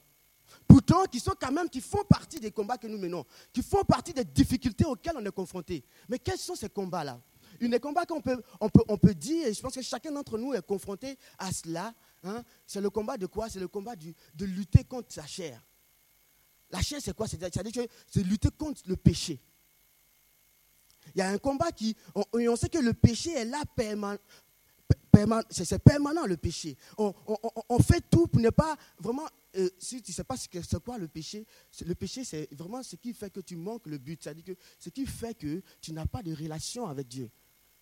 Pourtant, 0.68 1.04
qui 1.06 1.20
sont 1.20 1.34
quand 1.40 1.52
même, 1.52 1.70
qui 1.70 1.82
font 1.82 2.04
partie 2.08 2.40
des 2.40 2.52
combats 2.52 2.78
que 2.78 2.88
nous 2.88 2.98
menons, 2.98 3.26
qui 3.52 3.62
font 3.62 3.84
partie 3.84 4.14
des 4.14 4.24
difficultés 4.24 4.86
auxquelles 4.86 5.18
on 5.18 5.26
est 5.26 5.32
confronté. 5.32 5.84
Mais 6.08 6.20
quels 6.20 6.38
sont 6.38 6.56
ces 6.56 6.70
combats-là? 6.70 7.20
Une 7.60 7.72
des 7.72 7.80
combats 7.80 8.06
qu'on 8.06 8.22
peut, 8.22 8.42
on 8.60 8.70
peut, 8.70 8.84
on 8.88 8.98
peut 8.98 9.14
dire, 9.14 9.48
et 9.48 9.54
je 9.54 9.62
pense 9.62 9.74
que 9.74 9.82
chacun 9.82 10.12
d'entre 10.12 10.38
nous 10.38 10.54
est 10.54 10.66
confronté 10.66 11.18
à 11.38 11.52
cela, 11.52 11.94
Hein? 12.26 12.44
C'est 12.66 12.82
le 12.82 12.90
combat 12.90 13.18
de 13.18 13.28
quoi? 13.28 13.50
C'est 13.50 13.60
le 13.60 13.68
combat 13.68 13.96
de 13.96 14.46
lutter 14.46 14.84
contre 14.84 15.14
sa 15.14 15.26
chair. 15.26 15.62
La 16.72 16.82
chair, 16.82 17.00
c'est 17.02 17.16
quoi? 17.16 17.28
C'est-à-dire 17.28 17.86
c'est 18.08 18.24
lutter 18.24 18.50
contre 18.58 18.82
le 18.88 18.96
péché. 18.96 19.40
Il 21.14 21.20
y 21.20 21.22
a 21.22 21.30
un 21.30 21.38
combat 21.38 21.72
qui. 21.72 21.96
On, 22.16 22.56
sait 22.56 22.70
que 22.70 22.80
le 22.80 22.94
péché 22.94 23.32
est 23.32 23.46
là 23.46 23.64
permanent. 23.76 24.20
c'est 25.50 25.80
permanent 25.80 26.26
le 26.26 26.38
péché. 26.38 26.76
On, 26.98 27.14
fait 27.80 28.04
tout 28.10 28.28
pour 28.28 28.42
ne 28.42 28.50
pas 28.50 28.76
vraiment. 29.00 29.28
Euh, 29.58 29.70
si 29.80 30.02
tu 30.02 30.12
ne 30.12 30.16
sais 30.16 30.24
pas 30.26 30.36
ce 30.36 30.50
que 30.50 30.62
c'est 30.62 30.84
quoi 30.84 30.98
le 30.98 31.08
péché, 31.08 31.46
le 31.86 31.96
péché 31.96 32.26
c'est 32.26 32.54
vraiment 32.54 32.84
ce 32.84 32.98
qui 32.98 33.14
fait 33.14 33.30
que 33.30 33.40
tu 33.40 33.56
manques 33.56 33.88
le 33.88 33.98
but. 33.98 34.22
C'est-à-dire 34.22 34.44
que 34.44 34.56
ce 34.78 34.90
qui 34.90 35.06
fait 35.06 35.34
que 35.34 35.62
tu 35.80 35.94
n'as 35.94 36.06
pas 36.06 36.22
de 36.22 36.34
relation 36.34 36.88
avec 36.88 37.08
Dieu. 37.08 37.30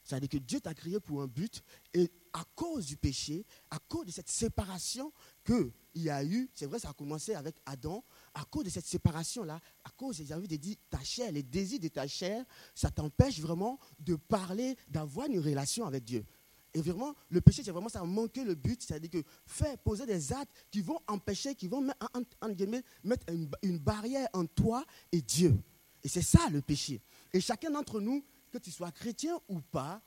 C'est-à-dire 0.04 0.30
que 0.30 0.38
Dieu 0.38 0.60
t'a 0.60 0.74
créé 0.74 1.00
pour 1.00 1.22
un 1.22 1.28
but 1.28 1.64
et 1.94 2.12
à 2.34 2.44
cause 2.56 2.88
du 2.88 2.98
péché, 2.98 3.46
à 3.70 3.80
cause 3.80 4.06
de 4.06 4.12
cette 4.12 4.30
séparation 4.30 5.14
qu'il 5.46 5.72
y 5.96 6.10
a 6.10 6.24
eu, 6.24 6.50
c'est 6.54 6.66
vrai, 6.66 6.80
ça 6.80 6.90
a 6.90 6.94
commencé 6.94 7.36
avec 7.36 7.56
Adam, 7.66 8.04
à 8.34 8.44
cause 8.46 8.66
de 8.66 8.70
cette 8.70 8.86
séparation-là, 8.86 9.60
à 9.84 9.90
cause, 9.92 10.22
j'ai 10.26 10.34
envie 10.34 10.48
de 10.48 10.56
dire, 10.56 10.76
ta 10.90 11.02
chair, 11.04 11.32
les 11.32 11.44
désirs 11.44 11.80
de 11.80 11.88
ta 11.88 12.08
chair, 12.08 12.44
ça 12.74 12.90
t'empêche 12.90 13.40
vraiment 13.40 13.80
de 14.00 14.16
parler, 14.16 14.76
d'avoir 14.90 15.28
une 15.28 15.40
relation 15.40 15.86
avec 15.86 16.04
Dieu. 16.04 16.26
Et 16.74 16.82
vraiment, 16.82 17.14
le 17.30 17.40
péché, 17.40 17.62
c'est 17.64 17.72
vraiment 17.72 17.90
ça, 17.90 18.04
manquer 18.04 18.44
le 18.44 18.56
but, 18.56 18.82
c'est-à-dire 18.82 19.12
que 19.12 19.24
faire 19.46 19.78
poser 19.78 20.08
des 20.08 20.34
actes 20.34 20.52
qui 20.72 20.82
vont 20.82 21.00
empêcher, 21.08 21.54
qui 21.54 21.68
vont 21.68 21.82
mettre, 21.82 23.26
une 23.62 23.78
barrière 23.78 24.28
entre 24.34 24.54
toi 24.56 24.86
et 25.12 25.22
Dieu. 25.22 25.56
Et 26.04 26.08
c'est 26.10 26.24
ça 26.24 26.50
le 26.50 26.62
péché. 26.62 27.00
Et 27.32 27.40
chacun 27.40 27.70
d'entre 27.70 28.02
nous, 28.02 28.26
que 28.54 28.60
tu 28.60 28.72
sois 28.72 28.92
chrétien 28.92 29.40
ou 29.48 29.60
pas, 29.62 30.00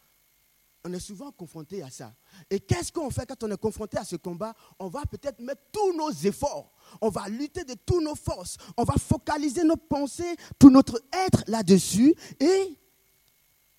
on 0.85 0.93
est 0.93 1.01
souvent 1.01 1.33
confronté 1.33 1.83
à 1.83 1.91
ça. 1.91 2.15
Et 2.49 2.61
qu'est-ce 2.61 2.93
qu'on 2.93 3.11
fait 3.11 3.27
quand 3.27 3.43
on 3.43 3.51
est 3.51 3.61
confronté 3.61 3.99
à 3.99 4.05
ce 4.05 4.15
combat? 4.15 4.55
On 4.79 4.87
va 4.87 5.05
peut-être 5.05 5.41
mettre 5.41 5.63
tous 5.73 5.93
nos 5.97 6.13
efforts, 6.13 6.73
on 7.01 7.09
va 7.09 7.29
lutter 7.29 7.65
de 7.65 7.75
toutes 7.75 8.05
nos 8.05 8.15
forces, 8.15 8.57
on 8.77 8.85
va 8.85 8.95
focaliser 8.95 9.65
nos 9.65 9.77
pensées, 9.77 10.37
tout 10.61 10.71
notre 10.71 11.03
être 11.27 11.43
là-dessus, 11.49 12.15
et 12.39 12.79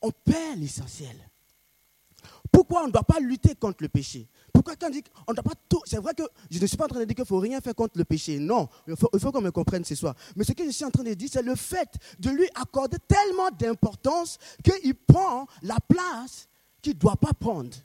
on 0.02 0.12
perd 0.12 0.60
l'essentiel. 0.60 1.16
Pourquoi 2.52 2.84
on 2.84 2.88
ne 2.88 2.92
doit 2.92 3.04
pas 3.04 3.20
lutter 3.22 3.56
contre 3.56 3.84
le 3.84 3.90
péché? 3.90 4.28
Pourquoi 4.58 4.76
quand 4.76 4.88
on 4.88 4.90
dit 4.90 5.04
qu'on 5.04 5.34
ne 5.34 5.36
doit 5.36 5.44
pas 5.44 5.54
tout... 5.70 5.84
C'est 5.86 5.98
vrai 5.98 6.16
que 6.16 6.24
je 6.50 6.60
ne 6.60 6.66
suis 6.66 6.78
pas 6.78 6.86
en 6.86 6.88
train 6.88 7.00
de 7.02 7.06
dire 7.06 7.14
qu'il 7.14 7.22
ne 7.22 7.28
faut 7.28 7.38
rien 7.38 7.62
faire 7.62 7.76
contre 7.76 7.96
le 7.96 8.06
péché. 8.06 8.40
Non, 8.40 8.68
il 8.88 8.96
faut, 8.96 9.32
qu'on 9.32 9.40
me 9.40 9.52
comprenne 9.52 9.86
ce 9.86 9.94
soir. 9.94 10.16
Mais 10.36 10.44
ce 10.44 10.54
que 10.54 10.66
je 10.66 10.72
suis 10.72 10.84
en 10.84 10.90
train 10.90 11.04
de 11.04 11.14
dire, 11.14 11.30
c'est 11.32 11.44
le 11.44 11.56
fait 11.56 11.88
de 12.18 12.32
lui 12.32 12.50
accorder 12.56 12.98
tellement 13.08 13.52
d'importance 13.52 14.40
qu'il 14.64 14.96
prend 14.96 15.46
la 15.62 15.78
place 15.88 16.48
qu'il 16.82 16.94
ne 16.94 16.98
doit 16.98 17.18
pas 17.18 17.34
prendre. 17.34 17.78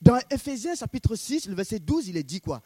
Dans 0.00 0.20
Ephésiens 0.30 0.76
chapitre 0.76 1.16
6, 1.16 1.48
le 1.48 1.56
verset 1.56 1.80
12, 1.80 2.06
il 2.06 2.16
est 2.16 2.22
dit 2.22 2.40
quoi? 2.40 2.62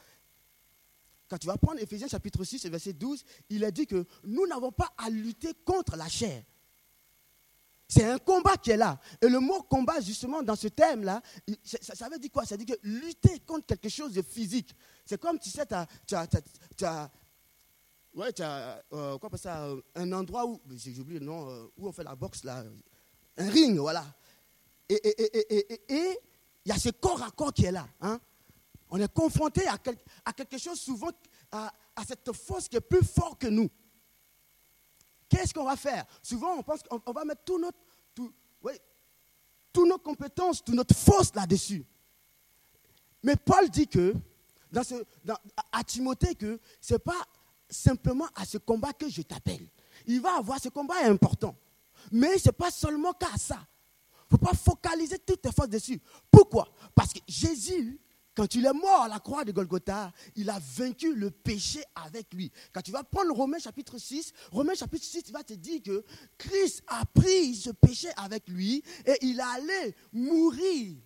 Quand 1.28 1.38
tu 1.38 1.47
vas 1.47 1.56
prendre 1.56 1.80
Ephésiens 1.80 2.09
chapitre 2.09 2.45
6, 2.45 2.64
le 2.64 2.71
verset 2.73 2.92
12, 2.92 3.25
il 3.49 3.64
est 3.64 3.73
dit 3.73 3.87
que 3.87 4.04
nous 4.25 4.47
n'avons 4.47 4.71
pas 4.71 4.92
à 4.99 5.09
lutter 5.09 5.54
contre 5.64 5.97
la 5.97 6.09
chair. 6.09 6.42
C'est 7.88 8.05
un 8.05 8.19
combat 8.19 8.57
qui 8.57 8.73
est 8.73 8.76
là. 8.76 8.99
Et 9.21 9.28
le 9.28 9.38
mot 9.38 9.62
combat, 9.62 10.00
justement, 10.00 10.43
dans 10.43 10.57
ce 10.57 10.69
thème-là, 10.69 11.23
ça, 11.64 12.09
veut 12.09 12.19
dire 12.19 12.33
quoi? 12.33 12.45
Ça 12.45 12.57
veut 12.57 12.64
dire 12.64 12.76
que 12.76 12.87
lutter 12.87 13.40
contre 13.40 13.66
quelque 13.66 13.88
chose 13.88 14.12
de 14.12 14.23
physique. 14.23 14.75
C'est 15.05 15.21
comme, 15.21 15.38
tu 15.38 15.50
sais, 15.50 15.64
tu 15.66 15.75
as, 16.85 17.11
ouais, 18.14 18.33
tu 18.33 18.43
as 18.43 18.83
euh, 18.93 19.19
quoi, 19.19 19.31
ça, 19.38 19.66
euh, 19.66 19.81
un 19.95 20.11
endroit 20.12 20.47
où, 20.47 20.61
j'ai 20.75 20.99
oublié 20.99 21.21
le 21.21 21.26
nom, 21.26 21.49
euh, 21.49 21.66
où 21.76 21.88
on 21.88 21.93
fait 21.93 22.02
la 22.02 22.16
boxe, 22.16 22.43
là, 22.43 22.64
un 23.37 23.50
ring, 23.50 23.78
voilà. 23.78 24.05
Et 24.88 25.00
il 26.64 26.69
y 26.69 26.73
a 26.73 26.78
ce 26.78 26.88
corps 26.88 27.23
à 27.23 27.31
corps 27.31 27.52
qui 27.52 27.66
est 27.66 27.73
là. 27.73 27.87
Hein. 28.00 28.19
On 28.90 28.99
est 29.00 29.12
confronté 29.12 29.66
à, 29.66 29.78
à, 30.25 30.33
quelque 30.33 30.59
chose 30.59 30.81
souvent, 30.81 31.11
à, 31.52 31.73
cette 32.07 32.33
force 32.33 32.69
qui 32.69 32.76
est 32.76 32.81
plus 32.81 33.05
forte 33.05 33.40
que 33.40 33.47
nous. 33.47 33.69
Qu'est-ce 35.28 35.52
qu'on 35.52 35.64
va 35.64 35.76
faire? 35.76 36.04
Souvent, 36.23 36.54
on 36.54 36.62
pense 36.62 36.80
qu'on 36.83 37.12
va 37.12 37.25
mettre 37.25 37.42
toutes 37.45 37.62
nos 39.88 39.99
compétences, 39.99 40.64
toute 40.64 40.75
notre 40.75 40.95
force 40.95 41.35
là-dessus. 41.35 41.85
Mais 43.23 43.37
Paul 43.37 43.68
dit 43.68 43.88
que, 43.88 44.14
à 45.73 45.85
Timothée, 45.85 46.35
que 46.35 46.61
ce 46.80 46.95
n'est 46.95 46.99
pas 46.99 47.25
simplement 47.68 48.28
à 48.35 48.45
ce 48.45 48.59
combat 48.59 48.92
que 48.92 49.09
je 49.09 49.23
t'appelle. 49.23 49.66
Il 50.06 50.21
va 50.21 50.37
avoir 50.37 50.61
ce 50.61 50.68
combat 50.68 50.95
important. 51.04 51.56
Mais 52.12 52.38
ce 52.38 52.49
n'est 52.49 52.52
pas 52.52 52.71
seulement 52.71 53.12
qu'à 53.12 53.37
ça. 53.37 53.59
ne 54.30 54.37
faut 54.37 54.45
pas 54.45 54.54
focaliser 54.54 55.18
toutes 55.18 55.42
tes 55.42 55.50
forces 55.50 55.71
dessus. 55.71 56.00
Pourquoi? 56.30 56.68
Parce 56.95 57.12
que 57.12 57.18
Jésus, 57.26 57.99
quand 58.37 58.55
il 58.55 58.66
est 58.66 58.73
mort 58.73 59.02
à 59.02 59.09
la 59.09 59.19
croix 59.19 59.45
de 59.45 59.52
Golgotha, 59.52 60.12
il 60.37 60.50
a 60.50 60.59
vaincu 60.76 61.14
le 61.14 61.31
péché 61.31 61.83
avec 61.95 62.33
lui. 62.35 62.52
Quand 62.73 62.83
tu 62.83 62.93
vas 62.93 63.02
prendre 63.02 63.33
Romains 63.35 63.59
chapitre 63.59 63.99
6, 63.99 64.33
Romains 64.52 64.75
chapitre 64.75 65.05
6, 65.05 65.23
il 65.26 65.33
va 65.33 65.43
te 65.43 65.55
dire 65.55 65.83
que 65.83 66.05
Christ 66.37 66.83
a 66.87 67.05
pris 67.07 67.55
ce 67.55 67.71
péché 67.71 68.09
avec 68.16 68.49
lui 68.49 68.83
et 69.07 69.16
il 69.23 69.40
allé 69.40 69.95
mourir 70.12 70.97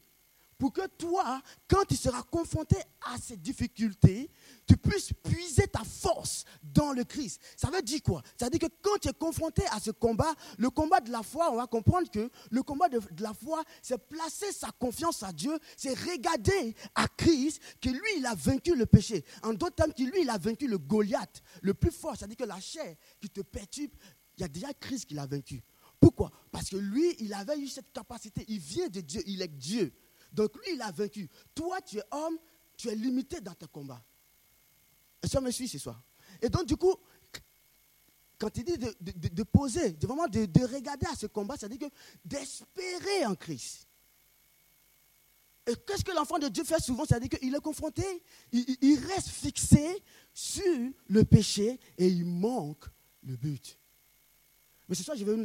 pour 0.59 0.73
que 0.73 0.87
toi, 0.89 1.41
quand 1.67 1.85
tu 1.89 1.97
seras 1.97 2.23
confronté 2.25 2.77
à 3.01 3.17
ces 3.17 3.37
difficultés, 3.37 4.31
tu 4.71 4.77
puisses 4.77 5.13
puiser 5.25 5.67
ta 5.67 5.83
force 5.83 6.45
dans 6.63 6.93
le 6.93 7.03
Christ. 7.03 7.43
Ça 7.57 7.71
veut 7.71 7.83
dire 7.83 8.01
quoi? 8.05 8.23
Ça 8.39 8.45
veut 8.45 8.53
dire 8.53 8.61
que 8.61 8.73
quand 8.81 8.99
tu 9.01 9.09
es 9.09 9.13
confronté 9.13 9.65
à 9.73 9.81
ce 9.81 9.91
combat, 9.91 10.33
le 10.59 10.71
combat 10.71 11.01
de 11.01 11.11
la 11.11 11.25
foi, 11.25 11.51
on 11.51 11.57
va 11.57 11.67
comprendre 11.67 12.09
que 12.09 12.31
le 12.53 12.63
combat 12.63 12.89
de, 12.89 13.01
la 13.19 13.35
foi, 13.35 13.65
c'est 13.83 13.99
placer 13.99 14.53
sa 14.53 14.71
confiance 14.71 15.25
à 15.25 15.33
Dieu, 15.33 15.59
c'est 15.77 15.93
regarder 15.99 16.77
à 16.95 17.09
Christ 17.09 17.61
que 17.81 17.89
lui, 17.89 18.19
il 18.19 18.27
a 18.27 18.37
vaincu 18.37 18.77
le 18.77 18.87
péché. 18.87 19.25
En 19.43 19.55
d'autres 19.55 19.75
termes, 19.75 19.93
que 19.93 20.05
lui, 20.05 20.23
il 20.23 20.31
a 20.31 20.39
vaincu 20.39 20.69
le 20.69 20.79
Goliath, 20.79 21.43
le 21.63 21.75
plus 21.75 21.91
fort. 21.91 22.15
C'est-à-dire 22.17 22.37
que 22.37 22.45
la 22.45 22.61
chair 22.61 22.95
qui 23.21 23.29
te 23.29 23.41
perturbe, 23.41 23.91
il 24.39 24.43
y 24.43 24.45
a 24.45 24.49
déjà 24.49 24.73
Christ 24.75 25.07
qui 25.07 25.15
l'a 25.15 25.27
vaincu. 25.27 25.65
Pourquoi? 25.99 26.31
Parce 26.53 26.69
que 26.71 26.77
lui, 26.77 27.17
il 27.19 27.35
avait 27.35 27.59
eu 27.59 27.67
cette 27.67 27.93
capacité. 27.93 28.45
Il 28.47 28.61
vient 28.61 28.89
de 28.89 29.01
Dieu, 29.01 29.21
il 29.27 29.43
est 29.43 29.49
Dieu. 29.49 29.93
Donc 30.33 30.55
lui, 30.59 30.75
il 30.75 30.83
a 30.83 30.93
vaincu. 30.93 31.29
Toi, 31.57 31.81
tu 31.81 31.99
es 31.99 32.05
homme, 32.13 32.39
tu 32.77 32.89
es 32.89 32.95
limité 32.95 33.41
dans 33.41 33.55
tes 33.55 33.67
combats. 33.67 34.05
Ça 35.25 35.41
me 35.41 35.51
suit 35.51 35.69
ce 35.69 35.79
soir. 35.79 36.03
Et 36.41 36.49
donc, 36.49 36.67
du 36.67 36.77
coup, 36.77 36.95
quand 38.41 38.57
il 38.57 38.65
dit 38.65 38.79
de, 38.79 39.43
poser, 39.43 39.93
de 39.93 40.07
vraiment 40.07 40.27
de, 40.27 40.75
regarder 40.75 41.07
à 41.07 41.15
ce 41.15 41.27
combat, 41.27 41.57
ça 41.59 41.69
dit 41.69 41.79
que 41.79 41.85
d'espérer 42.25 43.27
en 43.27 43.35
Christ. 43.35 43.87
Et 45.67 45.75
qu'est-ce 45.87 46.03
que 46.03 46.13
l'enfant 46.13 46.39
de 46.39 46.49
Dieu 46.49 46.65
fait 46.65 46.81
souvent? 46.81 47.05
C'est-à-dire 47.05 47.29
qu'il 47.39 47.55
est 47.55 47.61
confronté, 47.61 48.03
il, 48.51 48.99
reste 49.13 49.29
fixé 49.29 50.03
sur 50.33 50.91
le 51.07 51.25
péché 51.25 51.79
et 51.99 52.09
il 52.09 52.25
manque 52.25 52.87
le 53.23 53.37
but. 53.37 53.79
Mais 54.89 54.97
ce 54.97 55.05
soir, 55.05 55.17
je 55.17 55.25
vais 55.25 55.37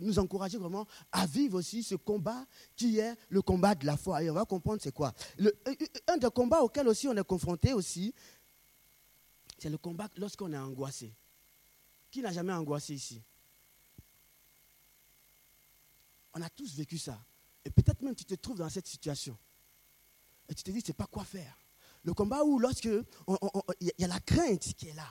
nous 0.00 0.18
encourager 0.18 0.58
vraiment 0.58 0.86
à 1.12 1.26
vivre 1.26 1.58
aussi 1.58 1.82
ce 1.82 1.94
combat 1.94 2.44
qui 2.74 2.98
est 2.98 3.14
le 3.28 3.42
combat 3.42 3.74
de 3.74 3.86
la 3.86 3.96
foi. 3.96 4.22
Et 4.22 4.30
on 4.30 4.34
va 4.34 4.46
comprendre 4.46 4.80
c'est 4.82 4.92
quoi. 4.92 5.12
un 6.08 6.16
des 6.16 6.30
combats 6.30 6.62
auxquels 6.62 6.88
aussi 6.88 7.06
on 7.06 7.16
est 7.16 7.22
confronté 7.22 7.72
aussi, 7.74 8.12
c'est 9.60 9.68
le 9.68 9.78
combat 9.78 10.08
lorsqu'on 10.16 10.52
est 10.52 10.58
angoissé. 10.58 11.14
Qui 12.10 12.22
n'a 12.22 12.32
jamais 12.32 12.52
angoissé 12.52 12.94
ici? 12.94 13.22
On 16.32 16.40
a 16.40 16.48
tous 16.48 16.74
vécu 16.74 16.98
ça. 16.98 17.22
Et 17.64 17.70
peut-être 17.70 18.00
même 18.02 18.14
tu 18.14 18.24
te 18.24 18.34
trouves 18.34 18.58
dans 18.58 18.68
cette 18.70 18.86
situation. 18.86 19.36
Et 20.48 20.54
tu 20.54 20.62
te 20.62 20.70
dis, 20.70 20.82
c'est 20.84 20.94
pas 20.94 21.06
quoi 21.06 21.24
faire. 21.24 21.56
Le 22.02 22.14
combat 22.14 22.42
où 22.42 22.58
lorsque 22.58 22.86
il 22.86 23.92
y 23.98 24.04
a 24.04 24.08
la 24.08 24.20
crainte 24.20 24.74
qui 24.74 24.88
est 24.88 24.94
là. 24.94 25.08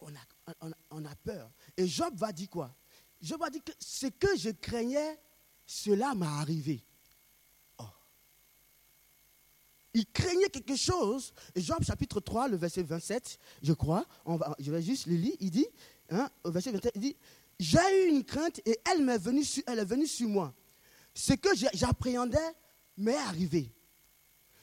On 0.00 0.14
a, 0.14 0.72
on, 0.90 1.04
a 1.04 1.16
peur. 1.16 1.50
Et 1.76 1.88
Job 1.88 2.14
va 2.16 2.30
dire 2.32 2.48
quoi? 2.48 2.72
Job 3.20 3.40
va 3.40 3.50
dire 3.50 3.64
que 3.64 3.72
ce 3.80 4.06
que 4.06 4.36
je 4.36 4.50
craignais, 4.50 5.18
cela 5.66 6.14
m'est 6.14 6.26
arrivé. 6.26 6.84
Oh. 7.78 7.84
Il 9.98 10.06
craignait 10.12 10.48
quelque 10.48 10.76
chose. 10.76 11.32
Et 11.56 11.60
Job 11.60 11.82
chapitre 11.82 12.20
3, 12.20 12.46
le 12.46 12.56
verset 12.56 12.84
27, 12.84 13.36
je 13.64 13.72
crois, 13.72 14.06
on 14.24 14.36
va, 14.36 14.54
je 14.60 14.70
vais 14.70 14.80
juste 14.80 15.06
le 15.06 15.16
lire, 15.16 15.34
il 15.40 15.50
dit, 15.50 15.66
hein, 16.10 16.30
au 16.44 16.52
verset 16.52 16.70
27, 16.70 16.92
il 16.94 17.00
dit, 17.00 17.16
j'ai 17.58 18.06
eu 18.06 18.10
une 18.10 18.22
crainte 18.22 18.60
et 18.64 18.78
elle, 18.88 19.04
m'est 19.04 19.18
venue 19.18 19.44
elle 19.66 19.80
est 19.80 19.84
venue 19.84 20.06
sur 20.06 20.28
moi. 20.28 20.54
Ce 21.12 21.32
que 21.32 21.48
j'appréhendais 21.74 22.38
m'est 22.96 23.16
arrivé. 23.16 23.72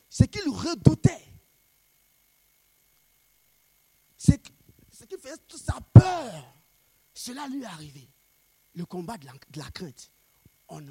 Ce 0.10 0.24
qu'il 0.24 0.48
redoutait. 0.48 1.26
C'est 4.18 4.42
ce 4.90 5.04
qui 5.04 5.18
faisait 5.18 5.36
toute 5.50 5.60
sa 5.60 5.82
peur, 5.94 6.56
cela 7.14 7.46
lui 7.50 7.62
est 7.62 7.66
arrivé. 7.66 8.10
Le 8.74 8.86
combat 8.86 9.18
de 9.18 9.28
la, 9.60 9.70
crainte. 9.72 10.10
On, 10.70 10.82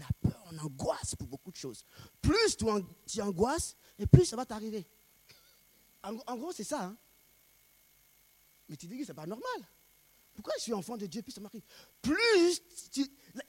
a 0.00 0.08
peur, 0.20 0.42
on 0.50 0.58
angoisse 0.58 1.14
pour 1.14 1.28
beaucoup 1.28 1.50
de 1.50 1.56
choses. 1.56 1.84
Plus 2.20 2.56
tu, 2.56 3.20
angoisses, 3.20 3.76
et 3.98 4.06
plus 4.06 4.24
ça 4.24 4.36
va 4.36 4.46
t'arriver. 4.46 4.86
En, 6.02 6.36
gros, 6.36 6.52
c'est 6.52 6.64
ça. 6.64 6.84
Hein. 6.84 6.96
Mais 8.68 8.76
tu 8.76 8.86
dis 8.86 8.98
que 8.98 9.04
ce 9.04 9.10
n'est 9.10 9.16
pas 9.16 9.26
normal. 9.26 9.68
Pourquoi 10.34 10.52
je 10.58 10.64
suis 10.64 10.72
enfant 10.72 10.96
de 10.96 11.06
Dieu, 11.06 11.22
puis 11.22 11.32
ça 11.32 11.40
m'arrive? 11.40 11.62
Plus 12.02 12.62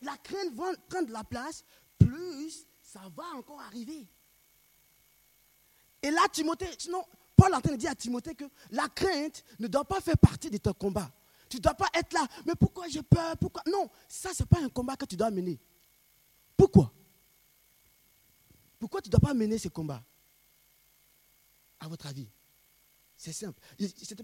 la, 0.02 0.18
crainte 0.18 0.54
va 0.54 0.72
prendre 0.90 1.12
la 1.12 1.24
place, 1.24 1.64
plus 1.98 2.66
ça 2.82 3.02
va 3.16 3.24
encore 3.36 3.60
arriver. 3.62 4.08
Et 6.02 6.12
là, 6.12 6.22
Timothée, 6.32 6.70
sinon, 6.78 7.04
Paul 7.36 7.52
est 7.52 7.56
en 7.56 7.62
train 7.62 7.72
de 7.72 7.78
dire 7.78 7.92
à 7.92 7.96
Timothée 7.96 8.36
que 8.36 8.46
la 8.72 8.88
crainte 8.90 9.44
ne 9.60 9.68
doit 9.68 9.86
pas 9.86 10.00
faire 10.00 10.18
partie 10.18 10.50
de 10.50 10.58
ton 10.58 10.74
combat. 10.74 11.12
Tu 11.50 11.58
ne 11.58 11.62
dois 11.62 11.74
pas 11.74 11.88
être 11.94 12.14
là. 12.14 12.28
Mais 12.46 12.54
pourquoi 12.56 12.88
j'ai 12.88 13.04
peur? 13.04 13.38
Pourquoi? 13.38 13.64
Non, 13.68 13.90
ça, 14.08 14.34
ce 14.34 14.44
n'est 14.44 14.48
pas 14.48 14.60
un 14.62 14.70
combat 14.70 14.96
que 14.96 15.06
tu 15.06 15.16
dois 15.16 15.32
mener. 15.32 15.60
Pourquoi? 16.58 16.92
Pourquoi 18.80 19.02
tu 19.02 19.10
ne 19.10 19.12
dois 19.12 19.20
pas 19.20 19.34
mener 19.34 19.58
ce 19.58 19.70
combat? 19.70 20.04
À 21.80 21.88
votre 21.88 22.08
avis? 22.08 22.30
C'est 23.18 23.34
simple. 23.34 23.60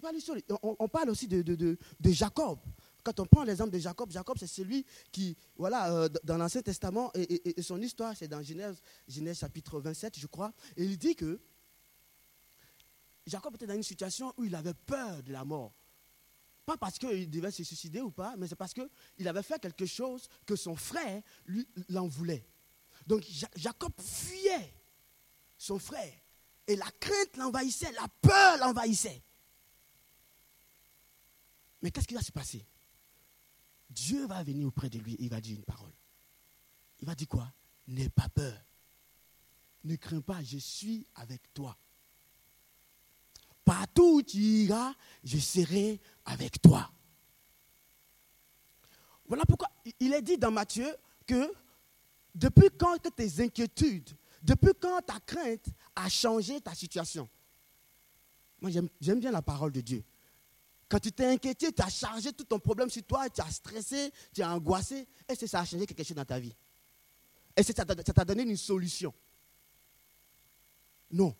Pas 0.01 0.11
on, 0.63 0.75
on, 0.79 0.87
parle 0.87 1.09
aussi 1.09 1.27
de, 1.27 1.41
de, 1.41 1.77
Jacob. 2.11 2.59
Quand 3.03 3.19
on 3.19 3.25
prend 3.25 3.43
l'exemple 3.43 3.71
de 3.71 3.79
Jacob, 3.79 4.11
Jacob, 4.11 4.37
c'est 4.37 4.47
celui 4.47 4.85
qui, 5.11 5.35
voilà, 5.55 5.91
euh, 5.93 6.09
dans 6.23 6.37
l'Ancien 6.37 6.61
Testament, 6.61 7.11
et, 7.15 7.57
et, 7.57 7.61
son 7.61 7.81
histoire, 7.81 8.15
c'est 8.15 8.27
dans 8.27 8.43
Genèse, 8.43 8.81
Genèse 9.07 9.39
chapitre 9.39 9.79
27, 9.79 10.19
je 10.19 10.27
crois, 10.27 10.53
et 10.75 10.83
il 10.83 10.97
dit 10.97 11.15
que 11.15 11.39
Jacob 13.25 13.55
était 13.55 13.67
dans 13.67 13.75
une 13.75 13.83
situation 13.83 14.33
où 14.37 14.43
il 14.43 14.53
avait 14.55 14.73
peur 14.73 15.23
de 15.23 15.31
la 15.31 15.45
mort. 15.45 15.73
Pas 16.65 16.77
parce 16.77 16.97
qu'il 16.97 17.29
devait 17.29 17.51
se 17.51 17.63
suicider 17.63 18.01
ou 18.01 18.11
pas, 18.11 18.35
mais 18.37 18.47
c'est 18.47 18.55
parce 18.55 18.73
qu'il 18.73 19.27
avait 19.27 19.43
fait 19.43 19.59
quelque 19.59 19.85
chose 19.85 20.27
que 20.45 20.55
son 20.55 20.75
frère 20.75 21.21
lui 21.45 21.67
l'en 21.89 22.07
voulait. 22.07 22.47
Donc 23.07 23.25
Jacob 23.55 23.93
fuyait 23.99 24.73
son 25.57 25.79
frère. 25.79 26.13
Et 26.67 26.75
la 26.75 26.89
crainte 26.99 27.37
l'envahissait, 27.37 27.91
la 27.93 28.07
peur 28.21 28.57
l'envahissait. 28.59 29.23
Mais 31.81 31.91
qu'est-ce 31.91 32.07
qui 32.07 32.13
va 32.13 32.21
se 32.21 32.31
passer? 32.31 32.65
Dieu 33.89 34.25
va 34.27 34.43
venir 34.43 34.67
auprès 34.67 34.89
de 34.89 34.99
lui 34.99 35.15
et 35.15 35.23
il 35.23 35.29
va 35.29 35.41
dire 35.41 35.57
une 35.57 35.65
parole. 35.65 35.93
Il 36.99 37.07
va 37.07 37.15
dire 37.15 37.27
quoi? 37.27 37.51
N'aie 37.87 38.09
pas 38.09 38.29
peur. 38.29 38.57
Ne 39.83 39.95
crains 39.95 40.21
pas, 40.21 40.43
je 40.43 40.59
suis 40.59 41.07
avec 41.15 41.51
toi. 41.53 41.75
Partout 43.71 44.15
où 44.15 44.21
tu 44.21 44.37
iras, 44.37 44.93
je 45.23 45.37
serai 45.37 46.01
avec 46.25 46.61
toi. 46.61 46.91
Voilà 49.25 49.45
pourquoi 49.45 49.69
il 49.97 50.13
est 50.13 50.21
dit 50.21 50.37
dans 50.37 50.51
Matthieu 50.51 50.93
que 51.25 51.53
depuis 52.35 52.67
quand 52.77 52.97
tes 53.15 53.41
inquiétudes, 53.41 54.09
depuis 54.43 54.73
quand 54.77 54.99
ta 55.03 55.21
crainte 55.21 55.67
a 55.95 56.09
changé 56.09 56.59
ta 56.59 56.75
situation? 56.75 57.29
Moi, 58.59 58.71
j'aime 58.99 59.21
bien 59.21 59.31
la 59.31 59.41
parole 59.41 59.71
de 59.71 59.79
Dieu. 59.79 60.03
Quand 60.89 60.99
tu 60.99 61.13
t'es 61.13 61.27
inquiété, 61.27 61.71
tu 61.71 61.81
as 61.81 61.87
chargé 61.87 62.33
tout 62.33 62.43
ton 62.43 62.59
problème 62.59 62.89
sur 62.89 63.03
toi, 63.03 63.29
tu 63.29 63.39
as 63.39 63.51
stressé, 63.51 64.11
tu 64.33 64.41
as 64.41 64.53
angoissé, 64.53 65.07
est-ce 65.29 65.39
que 65.39 65.47
ça 65.47 65.61
a 65.61 65.65
changé 65.65 65.85
quelque 65.85 66.03
chose 66.03 66.17
dans 66.17 66.25
ta 66.25 66.39
vie? 66.39 66.53
Est-ce 67.55 67.71
que 67.71 67.77
ça 67.77 67.85
t'a 67.85 68.25
donné 68.25 68.43
une 68.43 68.57
solution? 68.57 69.13
Non. 71.09 71.33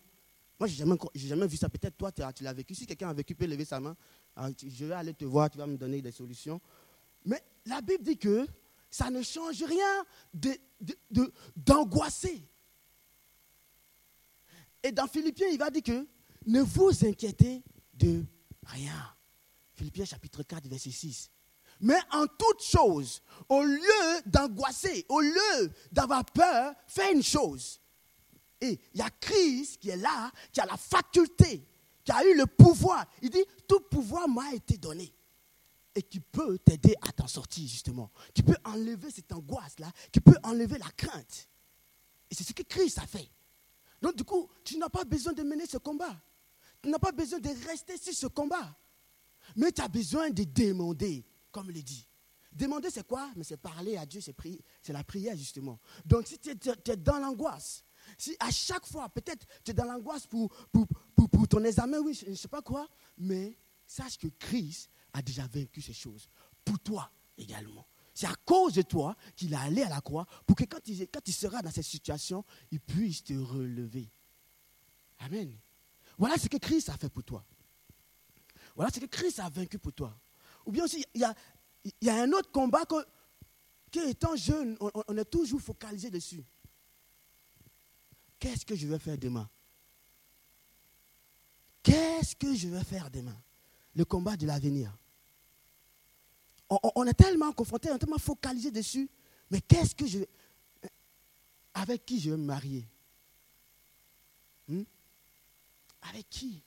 Moi, 0.62 0.68
je 0.68 0.84
n'ai 0.84 0.96
jamais, 1.16 1.48
vu 1.48 1.58
ça. 1.58 1.70
Peut-être 1.70 1.98
toi, 1.98 2.12
tu 2.12 2.44
l'as 2.44 2.54
vécu. 2.54 2.76
Si 2.76 2.86
quelqu'un 2.86 3.10
a 3.10 3.14
vécu, 3.14 3.34
peut 3.34 3.48
lever 3.48 3.66
sa 3.66 3.80
main. 3.80 3.98
Ah, 4.36 4.48
je 4.62 4.86
vais 4.86 4.94
aller 4.94 5.16
te 5.16 5.26
voir, 5.26 5.50
tu 5.50 5.58
vas 5.58 5.66
me 5.66 5.76
donner 5.76 6.04
des 6.04 6.12
solutions. 6.12 6.62
Mais 7.26 7.44
la 7.66 7.82
Bible 7.82 8.04
dit 8.04 8.16
que 8.16 8.46
ça 8.88 9.10
ne 9.10 9.24
change 9.24 9.64
rien 9.64 10.06
d'angoisser. 11.56 12.48
Et 14.84 14.92
dans 14.92 15.08
Philippiens, 15.08 15.48
il 15.52 15.58
va 15.58 15.72
dire 15.72 15.82
que 15.82 16.08
ne 16.46 16.62
vous 16.62 16.92
inquiétez 17.08 17.64
de 17.96 18.24
rien. 18.68 19.16
Philippiens 19.74 20.06
chapitre 20.06 20.44
4, 20.44 20.68
verset 20.68 20.92
6. 20.92 21.32
Mais 21.80 21.98
en 22.12 22.28
toute 22.28 22.62
chose, 22.62 23.24
au 23.50 23.64
lieu 23.64 24.22
d'angoisser, 24.28 25.08
au 25.10 25.22
lieu 25.22 25.72
d'avoir 25.92 26.24
peur, 26.24 26.76
fais 26.86 27.14
une 27.14 27.24
chose. 27.24 27.81
Et 28.62 28.80
il 28.94 29.00
y 29.00 29.02
a 29.02 29.10
Christ 29.10 29.82
qui 29.82 29.90
est 29.90 29.98
là, 29.98 30.32
qui 30.54 30.62
a 30.62 30.66
la 30.66 30.78
faculté, 30.78 31.68
qui 32.04 32.12
a 32.12 32.24
eu 32.24 32.38
le 32.38 32.46
pouvoir. 32.46 33.06
Il 33.22 33.32
dit, 33.32 33.44
tout 33.68 33.82
pouvoir 33.82 34.30
m'a 34.30 34.54
été 34.54 34.78
donné. 34.78 35.14
Et 35.94 36.04
qui 36.04 36.20
peut 36.22 36.58
t'aider 36.60 36.96
à 37.02 37.12
t'en 37.12 37.28
sortir, 37.28 37.68
justement. 37.68 38.12
Qui 38.34 38.44
peut 38.44 38.56
enlever 38.64 39.12
cette 39.12 39.32
angoisse-là, 39.34 39.92
qui 40.12 40.22
peut 40.22 40.38
enlever 40.44 40.78
la 40.78 40.90
crainte. 40.92 41.50
Et 42.30 42.36
c'est 42.36 42.44
ce 42.44 42.54
que 42.54 42.64
Christ 42.64 43.00
a 43.00 43.08
fait. 43.08 43.30
Donc 44.02 44.16
du 44.16 44.24
coup, 44.24 44.50
tu 44.64 44.78
n'as 44.78 44.90
pas 44.90 45.04
besoin 45.04 45.34
de 45.34 45.44
mener 45.44 45.66
ce 45.66 45.78
combat. 45.78 46.16
Tu 46.82 46.90
n'as 46.90 47.00
pas 47.00 47.12
besoin 47.12 47.40
de 47.40 47.50
rester 47.68 47.98
sur 47.98 48.14
ce 48.14 48.28
combat. 48.28 48.76
Mais 49.56 49.72
tu 49.72 49.82
as 49.82 49.88
besoin 49.88 50.30
de 50.30 50.44
demander, 50.44 51.26
comme 51.52 51.70
il 51.72 51.84
dit. 51.84 52.08
Demander, 52.52 52.90
c'est 52.90 53.06
quoi? 53.06 53.30
Mais 53.36 53.44
c'est 53.44 53.58
parler 53.58 53.98
à 53.98 54.06
Dieu, 54.06 54.20
c'est 54.20 54.36
c'est 54.82 54.94
la 54.94 55.04
prière, 55.04 55.36
justement. 55.38 55.80
Donc, 56.06 56.28
si 56.28 56.38
tu 56.38 56.50
es, 56.50 56.98
dans 56.98 57.18
l'angoisse, 57.18 57.84
si 58.22 58.36
à 58.40 58.52
chaque 58.52 58.86
fois, 58.86 59.10
peut-être 59.10 59.48
tu 59.64 59.72
es 59.72 59.74
dans 59.74 59.86
l'angoisse 59.86 60.28
pour, 60.28 60.50
pour, 60.72 60.88
pour, 61.16 61.48
ton 61.48 61.64
examen, 61.64 61.98
oui, 62.00 62.14
je 62.14 62.30
ne 62.30 62.36
sais 62.36 62.48
pas 62.48 62.62
quoi, 62.62 62.88
mais 63.18 63.58
sache 63.84 64.20
que 64.20 64.28
Christ 64.28 64.92
a 65.14 65.24
déjà 65.24 65.48
vaincu 65.48 65.82
ces 65.82 65.94
choses. 65.94 66.30
Pour 66.64 66.78
toi 66.80 67.12
également. 67.36 67.88
C'est 68.14 68.28
à 68.28 68.36
cause 68.46 68.74
de 68.74 68.84
toi 68.84 69.16
qu'il 69.36 69.54
est 69.54 69.58
allé 69.58 69.82
à 69.82 69.90
la 69.90 70.02
croix 70.02 70.28
pour 70.46 70.56
que 70.56 70.66
quand 70.66 70.88
il, 70.88 71.08
quand 71.08 71.28
il 71.28 71.34
sera 71.34 71.64
dans 71.64 71.72
cette 71.72 71.86
situation, 71.86 72.46
il 72.70 72.80
puisse 72.80 73.24
te 73.24 73.34
relever. 73.34 74.08
Amen. 75.20 75.58
Voilà 76.20 76.38
ce 76.38 76.48
que 76.48 76.58
Christ 76.58 76.90
a 76.90 76.98
fait 76.98 77.10
pour 77.10 77.24
toi. 77.24 77.44
Voilà 78.76 78.92
ce 78.94 79.00
que 79.00 79.08
Christ 79.08 79.40
a 79.40 79.50
vaincu 79.50 79.80
pour 79.80 79.94
toi. 79.94 80.16
Ou 80.68 80.72
bien 80.72 80.84
aussi, 80.84 81.04
il 81.16 81.22
y 81.22 81.24
a, 81.24 81.34
il 81.84 81.92
y 82.02 82.10
a 82.10 82.22
un 82.22 82.32
autre 82.34 82.52
combat 82.52 82.86
que, 82.86 84.08
étant 84.08 84.36
jeune, 84.36 84.78
on, 84.80 85.18
est 85.18 85.26
toujours 85.26 85.62
focalisé 85.62 86.12
dessus. 86.12 86.46
Qu'est-ce 88.42 88.66
que 88.66 88.76
je 88.76 88.88
vais 88.88 88.98
faire 88.98 89.20
demain? 89.20 89.48
Qu'est-ce 91.84 92.36
que 92.36 92.56
je 92.56 92.68
vais 92.70 92.84
faire 92.84 93.12
demain? 93.12 93.40
Le 93.94 94.04
combat 94.04 94.36
de 94.36 94.48
l'avenir. 94.48 94.98
On, 96.96 97.06
est 97.06 97.14
tellement 97.14 97.52
confronté, 97.52 97.92
on 97.92 97.96
est 97.96 98.00
tellement 98.00 98.18
focalisé 98.18 98.72
dessus. 98.72 99.08
Mais 99.52 99.62
qu'est-ce 99.62 99.94
que 99.94 100.08
je. 100.08 100.20
Avec 101.76 102.04
qui 102.04 102.20
je 102.20 102.32
vais 102.32 102.38
me 102.38 102.46
marier? 102.46 102.88
Hmm? 104.68 104.84
Avec 106.02 106.28
qui? 106.28 106.64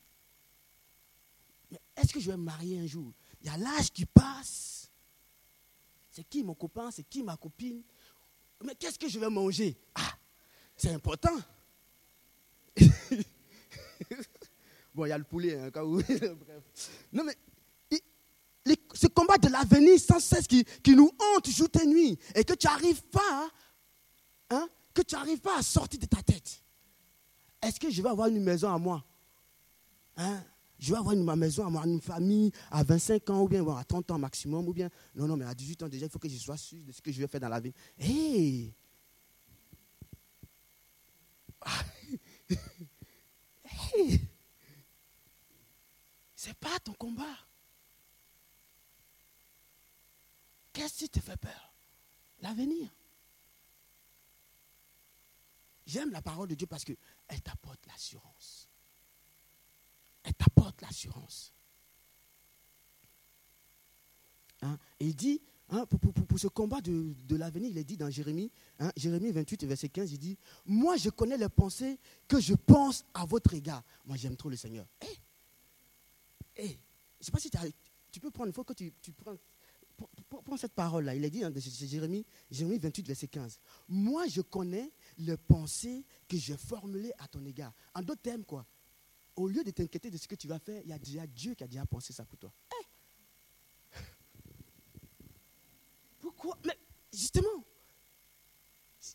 Est-ce 1.96 2.12
que 2.12 2.20
je 2.20 2.30
vais 2.30 2.36
me 2.36 2.44
marier 2.44 2.78
un 2.78 2.86
jour? 2.86 3.12
Il 3.40 3.48
y 3.48 3.50
a 3.50 3.56
l'âge 3.56 3.90
qui 3.90 4.06
passe. 4.06 4.88
C'est 6.12 6.24
qui 6.24 6.44
mon 6.44 6.54
copain? 6.54 6.92
C'est 6.92 7.02
qui 7.02 7.24
ma 7.24 7.36
copine? 7.36 7.82
Mais 8.64 8.76
qu'est-ce 8.76 8.98
que 8.98 9.08
je 9.08 9.18
vais 9.18 9.28
manger? 9.28 9.76
Ah, 9.96 10.16
c'est 10.76 10.92
important. 10.92 11.36
Bon, 14.94 15.06
il 15.06 15.08
y 15.08 15.12
a 15.12 15.18
le 15.18 15.24
poulet, 15.24 15.58
hein, 15.58 15.70
cas 15.70 15.84
où. 15.84 15.96
Bref. 16.02 16.62
Non, 17.12 17.24
mais 17.24 17.36
ce 18.94 19.06
combat 19.08 19.36
de 19.38 19.48
l'avenir 19.48 19.98
sans 20.00 20.20
cesse 20.20 20.46
qui, 20.46 20.64
qui, 20.82 20.94
nous 20.94 21.10
hante 21.18 21.48
jour 21.50 21.68
et 21.82 21.86
nuit 21.86 22.18
et 22.34 22.44
que 22.44 22.54
tu 22.54 22.66
n'arrives 22.66 23.02
pas, 23.04 23.50
hein, 24.50 24.68
que 24.94 25.02
tu 25.02 25.14
n'arrives 25.14 25.40
pas 25.40 25.58
à 25.58 25.62
sortir 25.62 26.00
de 26.00 26.06
ta 26.06 26.22
tête. 26.22 26.62
Est-ce 27.60 27.78
que 27.78 27.90
je 27.90 28.02
vais 28.02 28.08
avoir 28.08 28.28
une 28.28 28.42
maison 28.42 28.72
à 28.72 28.78
moi? 28.78 29.04
Hein? 30.16 30.42
Je 30.78 30.92
vais 30.92 30.98
avoir 30.98 31.14
une 31.14 31.24
maison 31.36 31.66
à 31.66 31.70
moi, 31.70 31.82
une 31.86 32.00
famille 32.00 32.52
à 32.70 32.82
25 32.82 33.30
ans 33.30 33.42
ou 33.42 33.48
bien 33.48 33.66
à 33.76 33.84
30 33.84 34.10
ans 34.10 34.18
maximum 34.18 34.68
ou 34.68 34.72
bien 34.72 34.90
non 35.14 35.26
non 35.26 35.36
mais 35.36 35.44
à 35.44 35.54
18 35.54 35.82
ans 35.84 35.88
déjà 35.88 36.06
il 36.06 36.10
faut 36.10 36.18
que 36.18 36.28
je 36.28 36.36
sois 36.36 36.56
sûr 36.56 36.82
de 36.84 36.92
ce 36.92 37.00
que 37.00 37.10
je 37.10 37.20
vais 37.20 37.26
faire 37.26 37.40
dans 37.40 37.48
la 37.48 37.60
vie. 37.60 37.72
Hé 37.98 38.06
hey. 38.06 38.74
C'est 46.34 46.54
pas 46.54 46.78
ton 46.80 46.92
combat. 46.94 47.38
Qu'est-ce 50.72 50.98
qui 50.98 51.08
te 51.08 51.20
fait 51.20 51.36
peur? 51.36 51.74
L'avenir. 52.40 52.90
J'aime 55.86 56.10
la 56.10 56.22
parole 56.22 56.48
de 56.48 56.54
Dieu 56.54 56.66
parce 56.66 56.84
qu'elle 56.84 57.42
t'apporte 57.42 57.86
l'assurance. 57.86 58.68
Elle 60.22 60.34
t'apporte 60.34 60.80
l'assurance. 60.82 61.52
Hein? 64.62 64.78
il 64.98 65.14
dit, 65.14 65.42
hein, 65.70 65.86
pour, 65.86 66.38
ce 66.38 66.48
combat 66.48 66.80
de, 66.80 67.36
l'avenir, 67.36 67.70
il 67.70 67.78
est 67.78 67.84
dit 67.84 67.96
dans 67.96 68.10
Jérémie, 68.10 68.50
hein, 68.78 68.90
Jérémie 68.96 69.30
28, 69.30 69.64
verset 69.64 69.88
15, 69.88 70.12
il 70.12 70.18
dit, 70.18 70.38
moi 70.66 70.96
je 70.96 71.10
connais 71.10 71.36
les 71.36 71.48
pensées 71.48 71.98
que 72.28 72.40
je 72.40 72.54
pense 72.54 73.04
à 73.14 73.24
votre 73.24 73.54
égard. 73.54 73.82
Moi 74.04 74.16
j'aime 74.16 74.36
trop 74.36 74.50
le 74.50 74.56
Seigneur. 74.56 74.86
Eh, 75.02 75.18
eh, 76.56 76.68
je 76.68 76.72
ne 76.72 77.24
sais 77.24 77.32
pas 77.32 77.40
si 77.40 77.50
tu 78.10 78.20
peux 78.20 78.30
prendre, 78.30 78.48
il 78.48 78.54
faut 78.54 78.64
que 78.64 78.74
tu, 78.74 78.92
Prends 80.44 80.56
cette 80.56 80.72
parole-là. 80.72 81.14
Il 81.14 81.24
est 81.24 81.30
dit 81.30 81.40
dans 81.40 81.52
Jérémie, 81.54 82.26
Jérémie 82.50 82.78
28, 82.78 83.06
verset 83.06 83.28
15. 83.28 83.60
Moi, 83.88 84.26
je 84.26 84.40
connais 84.40 84.92
les 85.18 85.36
pensées 85.36 86.04
que 86.28 86.36
j'ai 86.36 86.56
formulées 86.56 87.12
à 87.18 87.28
ton 87.28 87.44
égard. 87.44 87.72
En 87.94 88.02
d'autres 88.02 88.22
termes, 88.22 88.44
quoi 88.44 88.66
Au 89.36 89.46
lieu 89.46 89.62
de 89.62 89.70
t'inquiéter 89.70 90.10
de 90.10 90.16
ce 90.16 90.26
que 90.26 90.34
tu 90.34 90.48
vas 90.48 90.58
faire, 90.58 90.82
il 90.82 90.88
y 90.88 90.92
a 90.92 90.98
déjà 90.98 91.26
Dieu 91.26 91.54
qui 91.54 91.64
a 91.64 91.68
déjà 91.68 91.86
pensé 91.86 92.12
ça 92.12 92.24
pour 92.24 92.38
toi. 92.38 92.52
Eh! 92.80 92.83
Mais 96.64 96.78
justement, 97.12 97.64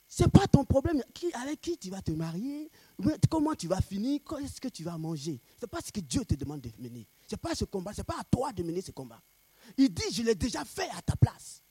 ce 0.07 0.23
n'est 0.23 0.29
pas 0.29 0.47
ton 0.47 0.63
problème. 0.65 1.01
avec 1.33 1.61
qui 1.61 1.77
tu 1.77 1.89
vas 1.89 2.01
te 2.01 2.11
marier? 2.11 2.69
Comment 3.29 3.55
tu 3.55 3.67
vas 3.67 3.81
finir? 3.81 4.19
Qu'est-ce 4.27 4.61
que 4.61 4.67
tu 4.67 4.83
vas 4.83 4.97
manger? 4.97 5.41
Ce 5.57 5.65
n'est 5.65 5.69
pas 5.69 5.81
ce 5.81 5.91
que 5.91 5.99
Dieu 5.99 6.23
te 6.25 6.35
demande 6.35 6.61
de 6.61 6.71
mener. 6.77 7.07
Ce 7.27 7.33
n'est 7.33 7.39
pas 7.39 7.55
ce 7.55 7.65
combat. 7.65 7.93
Ce 7.93 7.99
n'est 7.99 8.05
pas 8.05 8.19
à 8.19 8.23
toi 8.23 8.51
de 8.51 8.63
mener 8.63 8.81
ce 8.81 8.91
combat. 8.91 9.21
Il 9.77 9.93
dit, 9.93 10.11
je 10.11 10.23
l'ai 10.23 10.35
déjà 10.35 10.65
fait 10.65 10.89
à 10.95 11.01
ta 11.01 11.15
place. 11.15 11.63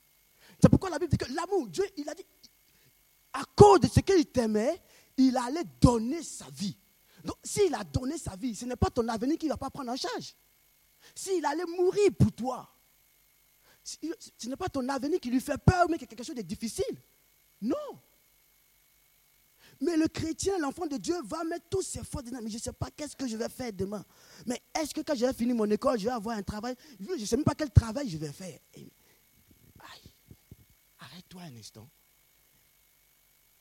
C'est 0.61 0.69
pourquoi 0.69 0.89
la 0.89 0.99
Bible 0.99 1.11
dit 1.11 1.17
que 1.17 1.31
l'amour, 1.33 1.67
Dieu, 1.67 1.85
il 1.97 2.07
a 2.09 2.13
dit, 2.13 2.25
à 3.33 3.43
cause 3.55 3.79
de 3.81 3.87
ce 3.87 3.99
qu'il 4.01 4.25
t'aimait, 4.25 4.81
il 5.17 5.35
allait 5.37 5.63
donner 5.79 6.23
sa 6.23 6.49
vie. 6.49 6.77
Donc, 7.23 7.35
s'il 7.43 7.73
a 7.75 7.83
donné 7.83 8.17
sa 8.17 8.35
vie, 8.35 8.55
ce 8.55 8.65
n'est 8.65 8.75
pas 8.75 8.89
ton 8.89 9.07
avenir 9.07 9.37
qu'il 9.37 9.49
ne 9.49 9.53
va 9.53 9.57
pas 9.57 9.69
prendre 9.69 9.91
en 9.91 9.95
charge. 9.95 10.35
S'il 11.15 11.45
allait 11.45 11.65
mourir 11.65 12.09
pour 12.17 12.31
toi, 12.31 12.69
ce 14.37 14.49
n'est 14.49 14.55
pas 14.55 14.69
ton 14.69 14.87
avenir 14.89 15.19
qui 15.19 15.29
lui 15.29 15.39
fait 15.41 15.57
peur, 15.57 15.87
mais 15.89 15.97
quelque 15.97 16.23
chose 16.23 16.35
de 16.35 16.41
difficile. 16.41 17.01
Non. 17.61 17.99
Mais 19.81 19.95
le 19.95 20.07
chrétien, 20.07 20.57
l'enfant 20.59 20.87
de 20.87 20.97
Dieu, 20.97 21.15
va 21.23 21.43
mettre 21.45 21.67
tous 21.69 21.81
ses 21.81 22.03
forces 22.03 22.25
dedans. 22.25 22.39
Mais 22.43 22.49
je 22.49 22.55
ne 22.55 22.61
sais 22.61 22.73
pas 22.73 22.89
qu'est-ce 22.91 23.15
que 23.15 23.27
je 23.27 23.37
vais 23.37 23.47
faire 23.47 23.71
demain. 23.71 24.03
Mais 24.45 24.61
est-ce 24.77 24.93
que 24.93 25.01
quand 25.01 25.15
je 25.15 25.25
vais 25.25 25.33
finir 25.33 25.55
mon 25.55 25.69
école, 25.69 25.97
je 25.97 26.05
vais 26.05 26.11
avoir 26.11 26.37
un 26.37 26.43
travail? 26.43 26.75
Je 26.99 27.13
ne 27.13 27.25
sais 27.25 27.37
même 27.37 27.45
pas 27.45 27.55
quel 27.55 27.71
travail 27.71 28.09
je 28.09 28.17
vais 28.17 28.31
faire. 28.31 28.59
arrête-toi 30.99 31.41
un 31.43 31.55
instant. 31.55 31.89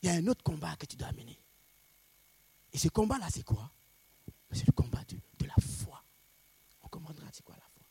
Il 0.02 0.08
y 0.08 0.12
a 0.12 0.14
un 0.16 0.26
autre 0.26 0.42
combat 0.42 0.74
que 0.76 0.86
tu 0.86 0.96
dois 0.96 1.12
mener. 1.12 1.40
Et 2.72 2.78
ce 2.78 2.88
combat-là, 2.88 3.28
c'est 3.32 3.44
quoi? 3.44 3.70
C'est 4.52 4.66
le 4.66 4.72
combat 4.72 5.04
de, 5.04 5.16
de, 5.38 5.46
la 5.46 5.54
foi. 5.60 6.02
On 6.82 6.88
comprendra 6.88 7.26
c'est 7.32 7.44
quoi 7.44 7.56
la 7.56 7.62
foi. 7.62 7.82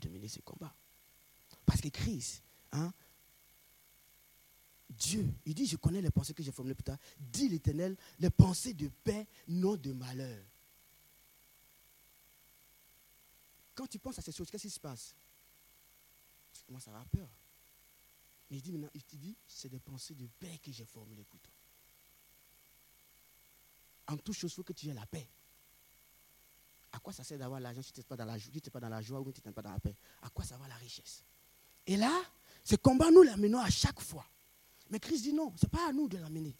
De 0.00 0.08
mener 0.08 0.28
ce 0.28 0.40
combat. 0.40 0.74
Parce 1.64 1.80
que 1.80 1.88
Christ, 1.88 2.42
hein, 2.72 2.92
Dieu, 4.90 5.32
il 5.44 5.54
dit, 5.54 5.66
je 5.66 5.76
connais 5.76 6.00
les 6.00 6.10
pensées 6.10 6.34
que 6.34 6.42
j'ai 6.42 6.52
formulées 6.52 6.74
plus 6.74 6.84
tard. 6.84 6.98
Dit 7.18 7.48
l'Éternel, 7.48 7.96
les 8.18 8.30
pensées 8.30 8.74
de 8.74 8.88
paix, 8.88 9.26
non 9.48 9.76
de 9.76 9.92
malheur. 9.92 10.44
Quand 13.74 13.86
tu 13.86 13.98
penses 13.98 14.18
à 14.18 14.22
ces 14.22 14.32
choses, 14.32 14.50
qu'est-ce 14.50 14.64
qui 14.64 14.70
se 14.70 14.80
passe? 14.80 15.14
Tu 16.52 16.62
commences 16.64 16.86
à 16.88 16.90
avoir 16.90 17.06
peur. 17.06 17.28
Mais 18.50 18.58
il 18.58 18.62
dit 18.62 18.72
maintenant, 18.72 18.90
il 18.94 19.02
te 19.02 19.16
dit, 19.16 19.36
c'est 19.46 19.68
des 19.68 19.80
pensées 19.80 20.14
de 20.14 20.26
paix 20.38 20.58
que 20.62 20.72
j'ai 20.72 20.84
formulées 20.84 21.24
pour 21.24 21.40
toi. 21.40 21.52
En 24.08 24.16
toute 24.16 24.36
chose, 24.36 24.52
il 24.52 24.54
faut 24.54 24.62
que 24.62 24.72
tu 24.72 24.88
aies 24.88 24.94
la 24.94 25.06
paix. 25.06 25.28
À 26.96 26.98
quoi 26.98 27.12
ça 27.12 27.22
sert 27.22 27.38
d'avoir 27.38 27.60
l'argent 27.60 27.82
si 27.82 27.92
tu 27.92 28.00
n'es 28.00 28.04
pas, 28.04 28.16
dans 28.16 28.24
la 28.24 28.38
joie, 28.38 28.50
pas 28.72 28.80
dans 28.80 28.88
la 28.88 29.02
joie 29.02 29.20
ou 29.20 29.30
tu 29.30 29.42
n'es 29.44 29.52
pas 29.52 29.60
dans 29.60 29.70
la 29.70 29.78
paix? 29.78 29.94
À 30.22 30.30
quoi 30.30 30.46
ça 30.46 30.56
va 30.56 30.66
la 30.66 30.76
richesse? 30.76 31.22
Et 31.86 31.94
là, 31.94 32.10
ce 32.64 32.74
combat, 32.76 33.10
nous 33.10 33.22
l'amenons 33.22 33.58
à 33.58 33.68
chaque 33.68 34.00
fois. 34.00 34.24
Mais 34.88 34.98
Christ 34.98 35.24
dit 35.24 35.34
non, 35.34 35.52
ce 35.56 35.66
n'est 35.66 35.70
pas 35.70 35.90
à 35.90 35.92
nous 35.92 36.08
de 36.08 36.16
l'amener. 36.16 36.56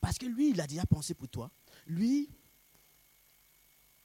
Parce 0.00 0.16
que 0.16 0.26
lui, 0.26 0.50
il 0.50 0.60
a 0.60 0.68
déjà 0.68 0.86
pensé 0.86 1.14
pour 1.14 1.28
toi. 1.28 1.50
Lui, 1.88 2.30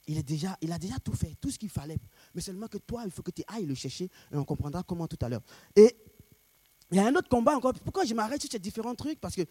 il, 0.08 0.18
est 0.18 0.24
déjà, 0.24 0.58
il 0.60 0.72
a 0.72 0.80
déjà 0.80 0.98
tout 0.98 1.14
fait, 1.14 1.36
tout 1.40 1.52
ce 1.52 1.60
qu'il 1.60 1.70
fallait. 1.70 2.00
Mais 2.34 2.42
seulement 2.42 2.68
que 2.68 2.80
toi, 2.80 3.04
il 3.06 3.12
faut 3.12 3.22
que 3.22 3.30
tu 3.30 3.44
ailles 3.48 3.68
le 3.68 3.76
chercher 3.76 4.06
et 4.32 4.36
on 4.36 4.44
comprendra 4.44 4.82
comment 4.82 5.08
tout 5.08 5.24
à 5.24 5.30
l'heure. 5.30 5.44
Et 5.76 5.96
il 6.90 6.98
y 6.98 7.00
a 7.00 7.06
un 7.06 7.16
autre 7.16 7.30
combat 7.30 7.56
encore. 7.56 7.74
Pourquoi 7.76 8.06
je 8.06 8.16
m'arrête 8.16 8.42
sur 8.42 8.50
ces 8.50 8.58
différents 8.58 8.96
trucs? 8.96 9.20
Parce 9.20 9.36
que 9.36 9.44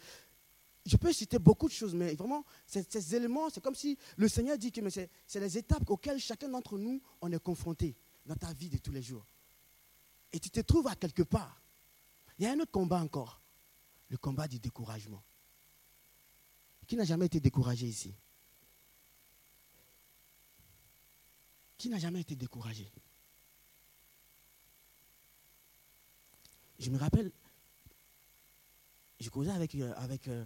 je 0.85 0.97
peux 0.97 1.13
citer 1.13 1.37
beaucoup 1.37 1.67
de 1.67 1.73
choses, 1.73 1.93
mais 1.93 2.15
vraiment, 2.15 2.43
ces, 2.65 3.15
éléments, 3.15 3.49
c'est 3.49 3.61
comme 3.61 3.75
si 3.75 3.97
le 4.17 4.27
Seigneur 4.27 4.57
dit 4.57 4.71
que 4.71 4.81
c'est 4.89 5.39
les 5.39 5.57
étapes 5.57 5.89
auxquelles 5.89 6.19
chacun 6.19 6.49
d'entre 6.49 6.77
nous, 6.77 7.01
on 7.21 7.31
est 7.31 7.39
confronté 7.39 7.95
dans 8.25 8.35
ta 8.35 8.51
vie 8.53 8.69
de 8.69 8.77
tous 8.77 8.91
les 8.91 9.01
jours. 9.01 9.25
Et 10.33 10.39
tu 10.39 10.49
te 10.49 10.59
trouves 10.61 10.87
à 10.87 10.95
quelque 10.95 11.23
part. 11.23 11.61
Il 12.39 12.45
y 12.45 12.47
a 12.47 12.51
un 12.51 12.59
autre 12.59 12.71
combat 12.71 12.99
encore 12.99 13.41
le 14.11 14.17
combat 14.17 14.47
du 14.47 14.59
découragement. 14.59 15.23
Qui 16.85 16.97
n'a 16.97 17.05
jamais 17.05 17.27
été 17.27 17.39
découragé 17.39 17.87
ici? 17.87 18.13
Qui 21.77 21.87
n'a 21.87 21.97
jamais 21.97 22.19
été 22.19 22.35
découragé? 22.35 22.91
Je 26.77 26.89
me 26.89 26.97
rappelle, 26.97 27.31
je 29.21 29.29
causais 29.29 29.51
avec, 29.51 29.75
euh, 29.75 29.93
avec, 29.95 30.27
euh, 30.27 30.45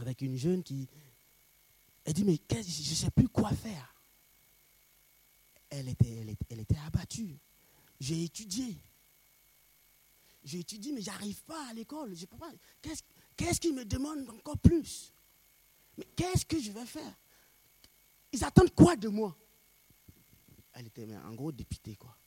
avec 0.00 0.22
une 0.22 0.36
jeune 0.36 0.62
qui. 0.62 0.88
Elle 2.04 2.14
dit 2.14 2.24
Mais 2.24 2.40
je 2.50 2.56
ne 2.56 2.94
sais 2.94 3.10
plus 3.10 3.28
quoi 3.28 3.50
faire. 3.50 3.94
Elle 5.70 5.88
était, 5.88 6.10
elle 6.10 6.34
elle 6.48 6.60
était 6.60 6.78
abattue. 6.86 7.36
j'ai 8.00 8.24
étudié. 8.24 8.76
J'ai 10.44 10.60
étudié, 10.60 10.92
mais 10.92 11.02
j'arrive 11.02 11.42
pas 11.44 11.68
à 11.68 11.74
l'école. 11.74 12.14
Qu'est-ce, 12.80 13.02
qu'est-ce 13.36 13.60
qui 13.60 13.72
me 13.72 13.84
demande 13.84 14.28
encore 14.30 14.56
plus? 14.56 15.12
Mais 15.98 16.06
qu'est-ce 16.16 16.46
que 16.46 16.58
je 16.58 16.70
vais 16.70 16.86
faire? 16.86 17.14
Ils 18.32 18.42
attendent 18.44 18.74
quoi 18.74 18.96
de 18.96 19.08
moi? 19.08 19.36
Elle 20.72 20.86
était 20.86 21.06
en 21.16 21.34
gros 21.34 21.52
dépitée, 21.52 21.96
quoi. 21.96 22.17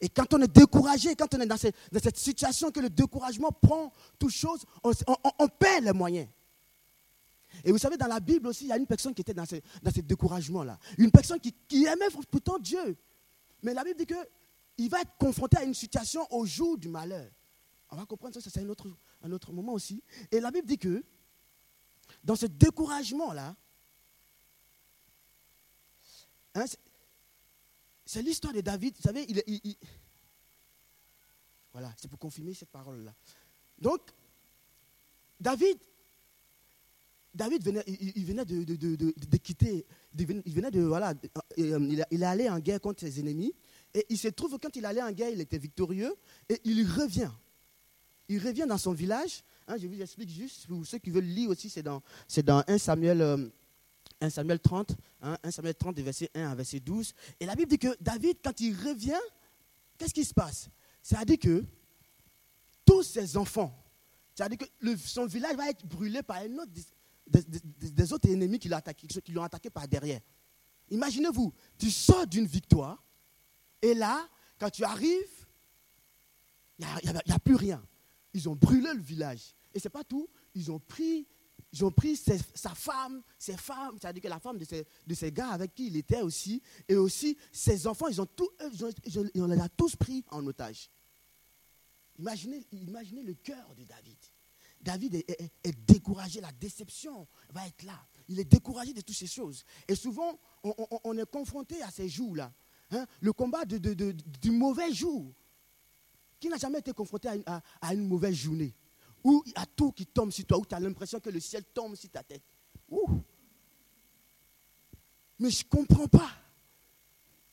Et 0.00 0.08
quand 0.08 0.32
on 0.34 0.40
est 0.42 0.52
découragé, 0.52 1.14
quand 1.16 1.34
on 1.34 1.40
est 1.40 1.46
dans 1.46 1.56
cette, 1.56 2.16
situation 2.16 2.70
que 2.70 2.80
le 2.80 2.88
découragement 2.90 3.50
prend 3.50 3.92
toute 4.18 4.30
chose, 4.30 4.64
on, 4.82 5.48
perd 5.48 5.84
les 5.84 5.92
moyens. 5.92 6.28
Et 7.64 7.72
vous 7.72 7.78
savez, 7.78 7.96
dans 7.96 8.06
la 8.06 8.20
Bible 8.20 8.46
aussi, 8.46 8.64
il 8.64 8.68
y 8.68 8.72
a 8.72 8.76
une 8.76 8.86
personne 8.86 9.12
qui 9.12 9.22
était 9.22 9.34
dans 9.34 9.46
ce, 9.46 10.00
découragement-là. 10.00 10.78
Une 10.98 11.10
personne 11.10 11.40
qui, 11.40 11.84
aimait 11.84 12.06
pourtant 12.30 12.58
Dieu. 12.58 12.96
Mais 13.62 13.74
la 13.74 13.82
Bible 13.82 13.98
dit 13.98 14.06
qu'il 14.06 14.88
va 14.88 15.00
être 15.00 15.16
confronté 15.18 15.56
à 15.56 15.64
une 15.64 15.74
situation 15.74 16.26
au 16.32 16.46
jour 16.46 16.78
du 16.78 16.88
malheur. 16.88 17.28
On 17.90 17.96
va 17.96 18.04
comprendre 18.04 18.34
ça, 18.34 18.50
c'est 18.50 18.60
un 18.60 18.68
autre, 18.68 18.86
un 19.22 19.32
autre 19.32 19.52
moment 19.52 19.72
aussi. 19.72 20.02
Et 20.30 20.40
la 20.40 20.50
Bible 20.50 20.66
dit 20.66 20.78
que 20.78 21.02
dans 22.22 22.36
ce 22.36 22.46
découragement-là, 22.46 23.56
hein, 26.54 26.64
c'est 28.08 28.22
l'histoire 28.22 28.54
de 28.54 28.62
David. 28.62 28.94
Vous 28.96 29.02
savez, 29.02 29.26
il, 29.28 29.76
voilà, 31.74 31.92
c'est 31.98 32.08
pour 32.08 32.18
confirmer 32.18 32.54
cette 32.54 32.70
parole-là. 32.70 33.14
Donc, 33.78 34.00
David, 35.38 35.76
David 37.34 37.62
venait, 37.62 37.84
il, 37.86 38.24
venait 38.24 38.46
de, 38.46 39.36
quitter, 39.36 39.84
il 40.18 40.54
venait 40.54 40.70
de, 40.70 40.80
voilà, 40.80 41.12
euh, 41.58 42.04
il 42.10 42.22
est 42.22 42.26
allé 42.26 42.48
en 42.48 42.58
guerre 42.60 42.80
contre 42.80 43.00
ses 43.00 43.20
ennemis. 43.20 43.54
Et 43.92 44.06
il 44.08 44.16
se 44.16 44.28
trouve 44.28 44.52
que 44.52 44.56
quand 44.56 44.74
il 44.74 44.86
allait 44.86 45.02
en 45.02 45.12
guerre, 45.12 45.28
il 45.28 45.42
était 45.42 45.58
victorieux. 45.58 46.14
Et 46.48 46.62
il 46.64 46.90
revient. 46.90 47.30
Il 48.30 48.42
revient 48.42 48.64
dans 48.66 48.78
son 48.78 48.94
village. 48.94 49.44
Hein, 49.66 49.76
je 49.76 49.86
vous 49.86 50.00
explique 50.00 50.30
juste, 50.30 50.66
pour 50.66 50.86
ceux 50.86 50.96
qui 50.96 51.10
veulent 51.10 51.24
lire 51.24 51.50
aussi, 51.50 51.68
c'est 51.68 51.82
dans, 51.82 52.02
dans 52.42 52.64
1 52.66 52.78
Samuel 52.78 53.20
euh, 53.20 53.48
1 54.20 54.30
Samuel 54.30 54.58
30, 54.58 54.96
1 55.22 55.38
hein, 55.42 55.50
Samuel 55.50 55.74
30, 55.74 56.00
verset 56.00 56.30
1 56.34 56.50
à 56.50 56.54
verset 56.54 56.80
12. 56.80 57.14
Et 57.40 57.46
la 57.46 57.54
Bible 57.54 57.70
dit 57.70 57.78
que 57.78 57.96
David, 58.00 58.38
quand 58.42 58.60
il 58.60 58.74
revient, 58.74 59.20
qu'est-ce 59.96 60.14
qui 60.14 60.24
se 60.24 60.34
passe? 60.34 60.68
C'est-à-dire 61.02 61.38
que 61.38 61.64
tous 62.84 63.02
ses 63.02 63.36
enfants, 63.36 63.74
c'est-à-dire 64.34 64.58
que 64.58 64.96
son 64.96 65.26
village 65.26 65.56
va 65.56 65.68
être 65.68 65.86
brûlé 65.86 66.22
par 66.22 66.38
des, 66.46 68.12
autres 68.12 68.28
ennemis 68.30 68.58
qui 68.58 68.68
l'ont 68.68 68.76
attaqué, 68.76 69.06
qui 69.06 69.32
l'ont 69.32 69.42
attaqué 69.42 69.70
par 69.70 69.86
derrière. 69.86 70.20
Imaginez-vous, 70.90 71.52
tu 71.78 71.90
sors 71.90 72.26
d'une 72.26 72.46
victoire, 72.46 73.02
et 73.82 73.94
là, 73.94 74.28
quand 74.58 74.70
tu 74.70 74.84
arrives, 74.84 75.46
il 76.78 76.86
n'y 77.26 77.32
a, 77.32 77.38
plus 77.38 77.56
rien. 77.56 77.84
Ils 78.32 78.48
ont 78.48 78.54
brûlé 78.54 78.92
le 78.94 79.00
village. 79.00 79.54
Et 79.74 79.80
ce 79.80 79.86
n'est 79.86 79.90
pas 79.90 80.04
tout, 80.04 80.28
ils 80.54 80.70
ont 80.70 80.78
pris 80.78 81.26
ils 81.72 81.84
ont 81.84 81.90
pris 81.90 82.16
sa 82.16 82.74
femme, 82.74 83.22
ses 83.38 83.56
femmes, 83.56 83.96
c'est-à-dire 84.00 84.22
que 84.22 84.28
la 84.28 84.38
femme 84.40 84.58
de 84.58 84.64
ces, 84.64 84.86
de 85.06 85.14
ces, 85.14 85.30
gars 85.30 85.50
avec 85.50 85.74
qui 85.74 85.88
il 85.88 85.96
était 85.96 86.22
aussi, 86.22 86.62
et 86.88 86.96
aussi 86.96 87.36
ses 87.52 87.86
enfants, 87.86 88.08
ils 88.08 88.20
ont 88.20 88.26
tout, 88.26 88.48
ils 89.04 89.42
on 89.42 89.46
les 89.46 89.60
a 89.60 89.68
tous 89.68 89.94
pris 89.94 90.24
en 90.30 90.46
otage. 90.46 90.88
Imaginez, 92.18 92.64
imaginez 92.72 93.22
le 93.22 93.34
cœur 93.34 93.74
de 93.76 93.84
David. 93.84 94.16
David 94.80 95.14
est, 95.16 95.86
découragé, 95.86 96.40
la 96.40 96.52
déception 96.52 97.26
va 97.50 97.66
être 97.66 97.82
là. 97.82 98.06
Il 98.28 98.38
est 98.38 98.44
découragé 98.44 98.92
de 98.92 99.00
toutes 99.00 99.16
ces 99.16 99.26
choses. 99.26 99.64
Et 99.86 99.94
souvent, 99.94 100.38
on, 100.62 101.18
est 101.18 101.30
confronté 101.30 101.82
à 101.82 101.90
ces 101.90 102.08
jours-là. 102.08 102.52
Hein, 102.90 103.04
le 103.20 103.32
combat 103.32 103.64
du 103.64 104.50
mauvais 104.50 104.92
jour. 104.92 105.34
Qui 106.40 106.48
n'a 106.48 106.56
jamais 106.56 106.78
été 106.78 106.92
confronté 106.92 107.28
à 107.46 107.94
une 107.94 108.06
mauvaise 108.06 108.34
journée? 108.34 108.74
Où 109.24 109.42
il 109.46 109.52
y 109.52 109.56
a 109.56 109.66
tout 109.66 109.92
qui 109.92 110.06
tombe 110.06 110.30
sur 110.30 110.44
toi, 110.46 110.58
où 110.58 110.66
tu 110.66 110.74
as 110.74 110.80
l'impression 110.80 111.20
que 111.20 111.30
le 111.30 111.40
ciel 111.40 111.64
tombe 111.64 111.94
sur 111.94 112.10
ta 112.10 112.22
tête. 112.22 112.42
Mais 115.38 115.50
je 115.50 115.64
ne 115.64 115.68
comprends 115.68 116.08
pas. 116.08 116.30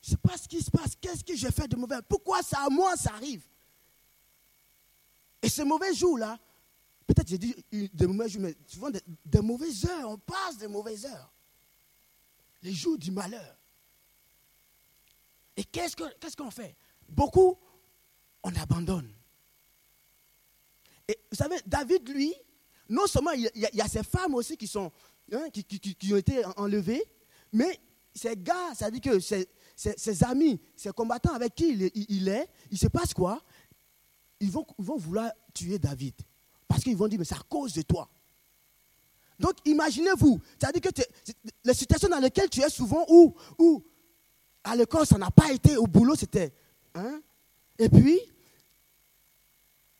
Je 0.01 0.11
ne 0.11 0.11
sais 0.11 0.17
pas 0.17 0.37
ce 0.37 0.47
qui 0.47 0.61
se 0.61 0.69
passe. 0.69 0.95
Qu'est-ce 0.99 1.23
que 1.23 1.35
j'ai 1.35 1.51
fait 1.51 1.67
de 1.67 1.75
mauvais? 1.75 1.97
Pourquoi 2.07 2.41
ça 2.41 2.65
à 2.65 2.69
moi, 2.69 2.95
ça 2.95 3.13
arrive? 3.13 3.43
Et 5.41 5.49
ces 5.49 5.63
mauvais 5.63 5.93
jours-là, 5.93 6.39
peut-être 7.05 7.27
j'ai 7.27 7.37
dit 7.37 7.55
des 7.71 8.07
mauvais 8.07 8.29
jours, 8.29 8.41
mais 8.41 8.55
souvent 8.67 8.89
des, 8.89 9.41
mauvaises 9.41 9.85
heures. 9.85 10.09
On 10.09 10.17
passe 10.17 10.57
des 10.57 10.67
mauvaises 10.67 11.05
heures. 11.05 11.33
Les 12.61 12.73
jours 12.73 12.97
du 12.97 13.11
malheur. 13.11 13.57
Et 15.57 15.63
qu'est-ce 15.63 16.35
qu'on 16.35 16.51
fait? 16.51 16.75
Beaucoup, 17.07 17.57
on 18.43 18.55
abandonne. 18.55 19.11
Et 21.07 21.17
vous 21.31 21.37
savez, 21.37 21.57
David, 21.65 22.07
lui, 22.09 22.33
non 22.89 23.07
seulement 23.07 23.31
il 23.31 23.49
y, 23.55 23.81
a, 23.81 23.87
ces 23.87 24.03
femmes 24.03 24.35
aussi 24.35 24.57
qui, 24.57 24.67
sont, 24.67 24.91
hein, 25.31 25.49
qui, 25.51 26.13
ont 26.13 26.17
été 26.17 26.43
enlevées, 26.57 27.03
mais 27.51 27.79
ces 28.13 28.35
gars, 28.35 28.73
ça 28.75 28.89
dit 28.89 29.01
que 29.01 29.19
ses, 29.19 29.47
amis, 30.23 30.59
ses 30.75 30.91
combattants 30.91 31.33
avec 31.33 31.55
qui 31.55 31.91
il, 32.09 32.27
est, 32.29 32.49
il 32.71 32.77
se 32.77 32.87
passe 32.87 33.13
quoi? 33.13 33.41
Ils 34.39 34.51
vont, 34.51 34.65
vont 34.77 34.97
vouloir 34.97 35.31
tuer 35.53 35.79
David. 35.79 36.15
Parce 36.67 36.83
qu'ils 36.83 36.97
vont 36.97 37.07
dire, 37.07 37.19
mais 37.19 37.25
c'est 37.25 37.35
à 37.35 37.43
cause 37.49 37.73
de 37.73 37.81
toi. 37.81 38.09
Donc 39.39 39.55
imaginez-vous, 39.65 40.39
c'est-à-dire 40.57 40.81
que 40.81 41.01
la 41.63 41.73
situation 41.73 42.07
dans 42.07 42.19
laquelle 42.19 42.49
tu 42.49 42.61
es 42.61 42.69
souvent, 42.69 43.05
où, 43.09 43.35
où 43.59 43.83
à 44.63 44.75
l'école 44.75 45.05
ça 45.05 45.17
n'a 45.17 45.29
pas 45.29 45.51
été, 45.51 45.75
au 45.77 45.87
boulot 45.87 46.15
c'était. 46.15 46.53
Hein, 46.93 47.21
et 47.77 47.89
puis, 47.89 48.19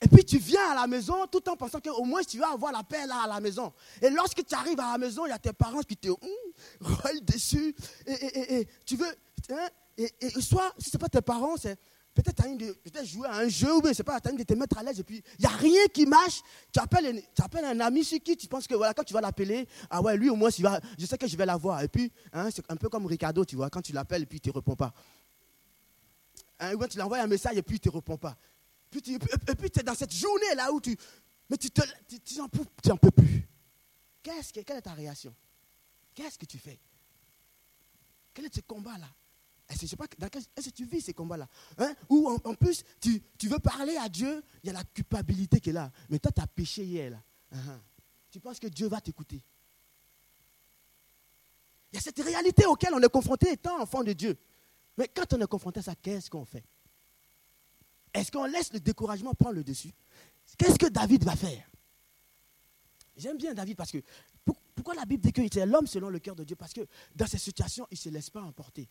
et 0.06 0.08
puis 0.08 0.24
tu 0.24 0.38
viens 0.38 0.70
à 0.70 0.76
la 0.76 0.86
maison 0.86 1.26
tout 1.26 1.50
en 1.50 1.56
pensant 1.56 1.80
qu'au 1.80 2.04
moins 2.04 2.22
tu 2.22 2.38
vas 2.38 2.52
avoir 2.52 2.72
la 2.72 2.84
paix 2.84 3.08
là 3.08 3.24
à 3.24 3.28
la 3.28 3.40
maison. 3.40 3.74
Et 4.00 4.12
lorsque 4.12 4.46
tu 4.46 4.54
arrives 4.54 4.80
à 4.80 4.92
la 4.92 4.98
maison, 5.00 5.26
il 5.26 5.30
y 5.30 5.32
a 5.32 5.40
tes 5.40 5.52
parents 5.52 5.80
qui 5.80 5.98
te 5.98 6.10
hum, 6.10 7.20
dessus. 7.24 7.76
Et, 8.06 8.68
tu 8.86 8.98
veux. 8.98 9.16
Hein, 9.50 9.68
et, 9.98 10.12
soit, 10.42 10.72
si 10.78 10.92
ce 10.92 10.98
n'est 10.98 11.00
pas 11.00 11.10
tes 11.10 11.22
parents, 11.22 11.58
c'est 11.58 11.76
peut-être 12.14 12.44
peut 12.44 13.04
jouer 13.04 13.28
à 13.28 13.38
un 13.38 13.48
jeu 13.48 13.74
ou 13.74 13.82
c'est 13.94 14.04
pas, 14.04 14.22
tu 14.22 14.30
as 14.30 14.32
de 14.32 14.44
te 14.44 14.54
mettre 14.54 14.78
à 14.78 14.84
l'aise. 14.84 15.00
Et 15.00 15.04
puis 15.04 15.24
il 15.40 15.42
n'y 15.42 15.52
a 15.52 15.58
rien 15.58 15.86
qui 15.92 16.06
marche. 16.06 16.44
Tu 16.72 16.80
appelles, 16.80 17.24
tu 17.36 17.42
appelles 17.42 17.66
un 17.66 17.80
ami 17.80 18.04
sur 18.04 18.20
qui 18.20 18.38
tu 18.38 18.48
penses 18.48 18.68
que 18.68 18.76
voilà, 18.76 18.94
quand 18.94 19.04
tu 19.04 19.14
vas 19.14 19.22
l'appeler, 19.22 19.68
ah 19.90 20.04
ouais, 20.04 20.16
lui 20.18 20.30
au 20.30 20.36
moins, 20.36 20.52
je 20.52 21.06
sais 21.08 21.18
que 21.18 21.28
je 21.28 21.36
vais 21.36 21.48
l'avoir. 21.48 21.82
Et 21.82 21.88
puis, 21.88 22.12
hein, 22.32 22.50
c'est 22.54 22.70
un 22.72 22.76
peu 22.76 22.90
comme 22.90 23.08
Ricardo, 23.08 23.44
tu 23.44 23.56
vois, 23.56 23.72
quand 23.72 23.82
tu 23.82 23.92
l'appelles 23.92 24.22
et 24.22 24.28
puis 24.28 24.38
il 24.38 24.48
ne 24.48 24.52
te 24.52 24.56
répond 24.56 24.76
pas. 24.76 24.94
Hein, 26.60 26.74
tu 26.88 26.96
lui 26.96 27.02
envoies 27.02 27.20
un 27.20 27.28
message 27.28 27.58
et 27.58 27.64
puis 27.64 27.78
il 27.78 27.88
ne 27.88 27.92
te 27.92 27.96
répond 27.96 28.18
pas 28.18 28.38
et 28.94 29.56
puis 29.56 29.70
tu 29.70 29.80
es 29.80 29.84
dans 29.84 29.96
cette 29.96 30.14
journée-là 30.14 30.72
où 30.72 30.80
tu. 30.80 30.96
Mais 31.50 31.58
tu 31.58 31.70
n'en 32.38 32.48
tu, 32.50 32.98
peux 33.02 33.12
plus. 33.12 33.48
Qu'est-ce 34.24 34.52
que, 34.52 34.62
quelle 34.62 34.78
est 34.78 34.82
ta 34.82 34.94
réaction? 34.94 35.36
Qu'est-ce 36.14 36.40
que 36.40 36.46
tu 36.46 36.58
fais? 36.58 36.80
Quel 38.34 38.46
est 38.46 38.56
ce 38.56 38.62
combat-là? 38.62 39.08
Est-ce 39.70 39.96
que, 39.96 40.70
tu 40.70 40.86
vis 40.86 41.02
ces 41.02 41.14
combats-là 41.14 41.48
hein? 41.78 41.96
Ou 42.10 42.30
en, 42.30 42.54
plus, 42.54 42.84
tu, 43.02 43.48
veux 43.48 43.60
parler 43.60 43.98
à 43.98 44.08
Dieu, 44.10 44.44
il 44.64 44.68
y 44.68 44.70
a 44.70 44.74
la 44.74 44.84
culpabilité 44.84 45.60
qui 45.60 45.72
est 45.72 45.74
là. 45.74 45.92
Mais 46.10 46.20
toi, 46.20 46.32
tu 46.32 46.42
as 46.42 46.48
péché 46.48 46.84
hier. 46.86 47.12
Là. 47.12 47.24
Uh-huh. 47.54 47.80
Tu 48.30 48.40
penses 48.40 48.60
que 48.60 48.68
Dieu 48.68 48.88
va 48.88 49.02
t'écouter? 49.02 49.42
Il 51.92 51.96
y 51.96 51.98
a 51.98 52.02
cette 52.02 52.20
réalité 52.20 52.66
auquel 52.66 52.94
on 52.94 53.02
est 53.02 53.10
confronté 53.10 53.54
étant 53.54 53.82
enfant 53.82 54.04
de 54.04 54.14
Dieu. 54.14 54.38
Mais 54.98 55.08
quand 55.08 55.34
on 55.34 55.42
est 55.42 55.48
confronté 55.48 55.80
à 55.80 55.84
ça, 55.84 55.96
qu'est-ce 55.96 56.30
qu'on 56.30 56.46
fait? 56.46 56.64
Est-ce 58.16 58.32
qu'on 58.32 58.46
laisse 58.46 58.72
le 58.72 58.80
découragement 58.80 59.34
prendre 59.34 59.56
le 59.56 59.64
dessus? 59.64 59.92
Qu'est-ce 60.58 60.80
que 60.80 60.88
David 60.88 61.26
va 61.26 61.36
faire? 61.36 61.70
J'aime 63.18 63.38
bien 63.38 63.54
David 63.54 63.76
parce 63.76 63.92
que 63.92 64.02
pourquoi 64.74 64.96
la 64.96 65.06
Bible 65.06 65.22
dit 65.22 65.34
qu'il 65.34 65.46
est 65.46 65.66
l'homme 65.66 65.88
selon 65.88 66.10
le 66.10 66.20
cœur 66.20 66.36
de 66.36 66.44
Dieu? 66.44 66.56
Parce 66.56 66.74
que 66.74 66.88
dans 67.16 67.28
ces 67.28 67.38
situations, 67.38 67.88
il 67.92 67.96
ne 67.96 68.00
se 68.00 68.10
laisse 68.10 68.30
pas 68.30 68.42
emporter. 68.42 68.88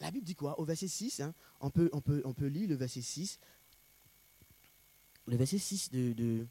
La 0.00 0.10
Bible 0.10 0.24
dit 0.24 0.34
quoi? 0.34 0.58
Au 0.60 0.64
verset 0.64 0.88
6, 0.88 1.20
hein, 1.20 1.34
on, 1.60 1.70
peut, 1.70 1.90
on, 1.92 2.00
peut, 2.00 2.22
on 2.24 2.32
peut 2.32 2.46
lire 2.46 2.68
le 2.68 2.76
verset 2.76 3.02
6. 3.02 3.38
Le 5.26 5.36
verset 5.36 5.58
6 5.58 5.90
de, 5.90 6.46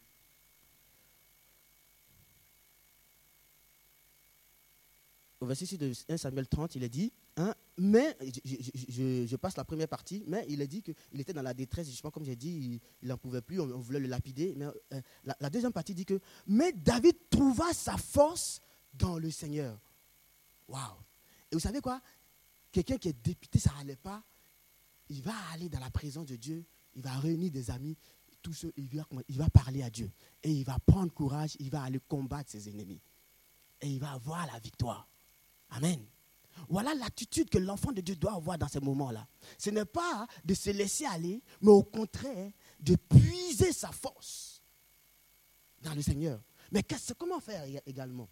au 5.39 5.45
verset 5.45 5.65
6 5.65 5.77
de 5.77 5.93
1 6.09 6.17
Samuel 6.17 6.47
30, 6.47 6.75
il 6.75 6.83
est 6.83 6.89
dit 6.89 7.13
Hein? 7.35 7.53
mais, 7.77 8.15
je, 8.21 9.35
passe 9.35 9.57
la 9.57 9.65
première 9.65 9.87
partie, 9.87 10.23
mais 10.27 10.45
il 10.49 10.61
a 10.61 10.67
dit 10.67 10.83
qu'il 10.83 11.19
était 11.19 11.33
dans 11.33 11.41
la 11.41 11.53
détresse, 11.53 11.87
justement, 11.89 12.11
comme 12.11 12.23
j'ai 12.23 12.35
dit, 12.35 12.79
il 13.01 13.07
n'en 13.07 13.17
pouvait 13.17 13.41
plus, 13.41 13.59
on, 13.59 13.79
voulait 13.79 13.99
le 13.99 14.07
lapider. 14.07 14.53
Mais 14.55 14.65
euh, 14.93 15.01
la, 15.23 15.49
deuxième 15.49 15.73
partie 15.73 15.95
dit 15.95 16.05
que, 16.05 16.19
mais 16.45 16.71
David 16.71 17.15
trouva 17.29 17.73
sa 17.73 17.97
force 17.97 18.61
dans 18.93 19.17
le 19.17 19.31
Seigneur. 19.31 19.79
Waouh! 20.67 20.97
Et 21.51 21.55
vous 21.55 21.59
savez 21.59 21.81
quoi? 21.81 22.01
Quelqu'un 22.71 22.97
qui 22.97 23.09
est 23.09 23.23
député, 23.23 23.59
ça 23.59 23.73
n'allait 23.77 23.95
pas. 23.95 24.23
Il 25.09 25.21
va 25.21 25.33
aller 25.51 25.69
dans 25.69 25.79
la 25.79 25.89
présence 25.89 26.27
de 26.27 26.35
Dieu, 26.35 26.63
il 26.95 27.01
va 27.01 27.17
réunir 27.17 27.51
des 27.51 27.71
amis, 27.71 27.97
tout 28.41 28.53
ce, 28.53 28.67
il, 28.77 28.87
va, 28.95 29.07
il 29.27 29.37
va 29.37 29.49
parler 29.49 29.81
à 29.81 29.89
Dieu. 29.89 30.11
Et 30.43 30.51
il 30.51 30.63
va 30.63 30.77
prendre 30.85 31.11
courage, 31.11 31.55
il 31.59 31.69
va 31.71 31.81
aller 31.81 31.99
combattre 32.07 32.51
ses 32.51 32.69
ennemis. 32.69 33.01
Et 33.81 33.87
il 33.87 33.99
va 33.99 34.11
avoir 34.11 34.45
la 34.45 34.59
victoire. 34.59 35.07
Amen. 35.71 35.99
Voilà 36.69 36.93
l'attitude 36.95 37.49
que 37.49 37.57
l'enfant 37.57 37.91
de 37.91 38.01
Dieu 38.01 38.15
doit 38.15 38.33
avoir 38.33 38.57
dans 38.57 38.67
ces 38.67 38.79
moments-là. 38.79 39.27
Ce 39.57 39.69
n'est 39.69 39.85
pas 39.85 40.27
de 40.43 40.53
se 40.53 40.69
laisser 40.69 41.05
aller, 41.05 41.41
mais 41.61 41.71
au 41.71 41.83
contraire, 41.83 42.51
de 42.79 42.95
puiser 42.95 43.71
sa 43.73 43.91
force 43.91 44.61
dans 45.81 45.93
le 45.93 46.01
Seigneur. 46.01 46.39
Mais 46.71 46.83
comment 47.17 47.39
faire 47.39 47.63
également? 47.85 48.27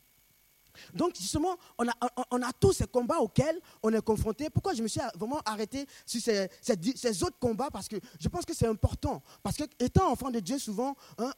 Donc, 0.94 1.16
justement, 1.16 1.58
on 1.78 1.88
a, 1.88 2.54
tous 2.54 2.74
ces 2.74 2.88
combats 2.88 3.20
auxquels 3.20 3.60
on 3.84 3.92
est 3.94 4.02
confronté. 4.02 4.50
Pourquoi 4.50 4.74
je 4.74 4.82
me 4.82 4.88
suis 4.88 5.02
vraiment 5.16 5.42
arrêté 5.46 5.86
sur 6.06 6.22
ces, 6.22 7.24
autres 7.24 7.40
combats? 7.40 7.70
Parce 7.70 7.88
que 7.88 7.98
je 8.20 8.28
pense 8.30 8.46
que 8.46 8.54
c'est 8.54 8.68
important. 8.68 9.22
Parce 9.44 9.58
que, 9.58 9.64
étant 9.80 10.12
enfant 10.12 10.32
de 10.32 10.40
Dieu, 10.40 10.58
souvent, 10.60 10.96
hein, 11.18 11.32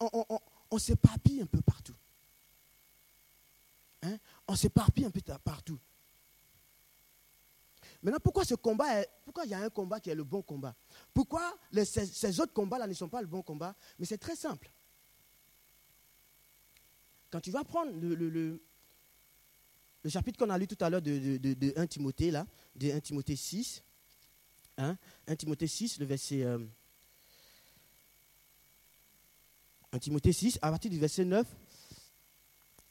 on, 0.71 0.77
s'éparpille 0.77 1.41
un 1.41 1.45
peu 1.45 1.61
partout. 1.61 1.95
Hein? 4.03 4.17
On 4.47 4.55
s'éparpille 4.55 5.05
un 5.05 5.11
peu 5.11 5.21
partout. 5.43 5.79
Maintenant, 8.03 8.19
pourquoi 8.21 8.43
ce 8.43 8.55
combat 8.55 9.05
pourquoi 9.23 9.45
il 9.45 9.51
y 9.51 9.53
a 9.53 9.59
un 9.59 9.69
combat 9.69 10.01
qui 10.01 10.09
est 10.09 10.15
le 10.15 10.25
bon 10.25 10.41
combat? 10.41 10.75
Pourquoi 11.13 11.57
ces, 11.85 12.39
autres 12.41 12.51
combats-là 12.53 12.85
ne 12.85 12.93
sont 12.93 13.07
pas 13.07 13.21
le 13.21 13.27
bon 13.27 13.41
combat? 13.41 13.73
Mais 13.97 14.05
c'est 14.05 14.17
très 14.17 14.35
simple. 14.35 14.69
Quand 17.31 17.39
tu 17.39 17.49
vas 17.49 17.63
prendre 17.63 17.91
le, 17.93 18.13
le, 18.13 18.61
chapitre 20.09 20.37
qu'on 20.37 20.51
a 20.51 20.57
lu 20.57 20.67
tout 20.67 20.77
à 20.81 20.89
l'heure 20.89 21.01
de, 21.01 21.73
1 21.79 21.87
Timothée, 21.87 22.29
là, 22.29 22.45
de 22.75 22.91
1 22.91 22.99
Timothée 22.99 23.37
6, 23.37 23.81
hein, 24.77 24.97
1 25.27 25.35
Timothée 25.37 25.67
6, 25.67 25.99
le 25.99 26.05
verset... 26.05 26.43
1 26.43 26.45
euh, 29.95 29.99
Timothée 29.99 30.33
6, 30.33 30.59
à 30.61 30.69
partir 30.69 30.91
du 30.91 30.99
verset 30.99 31.23
9, 31.23 31.47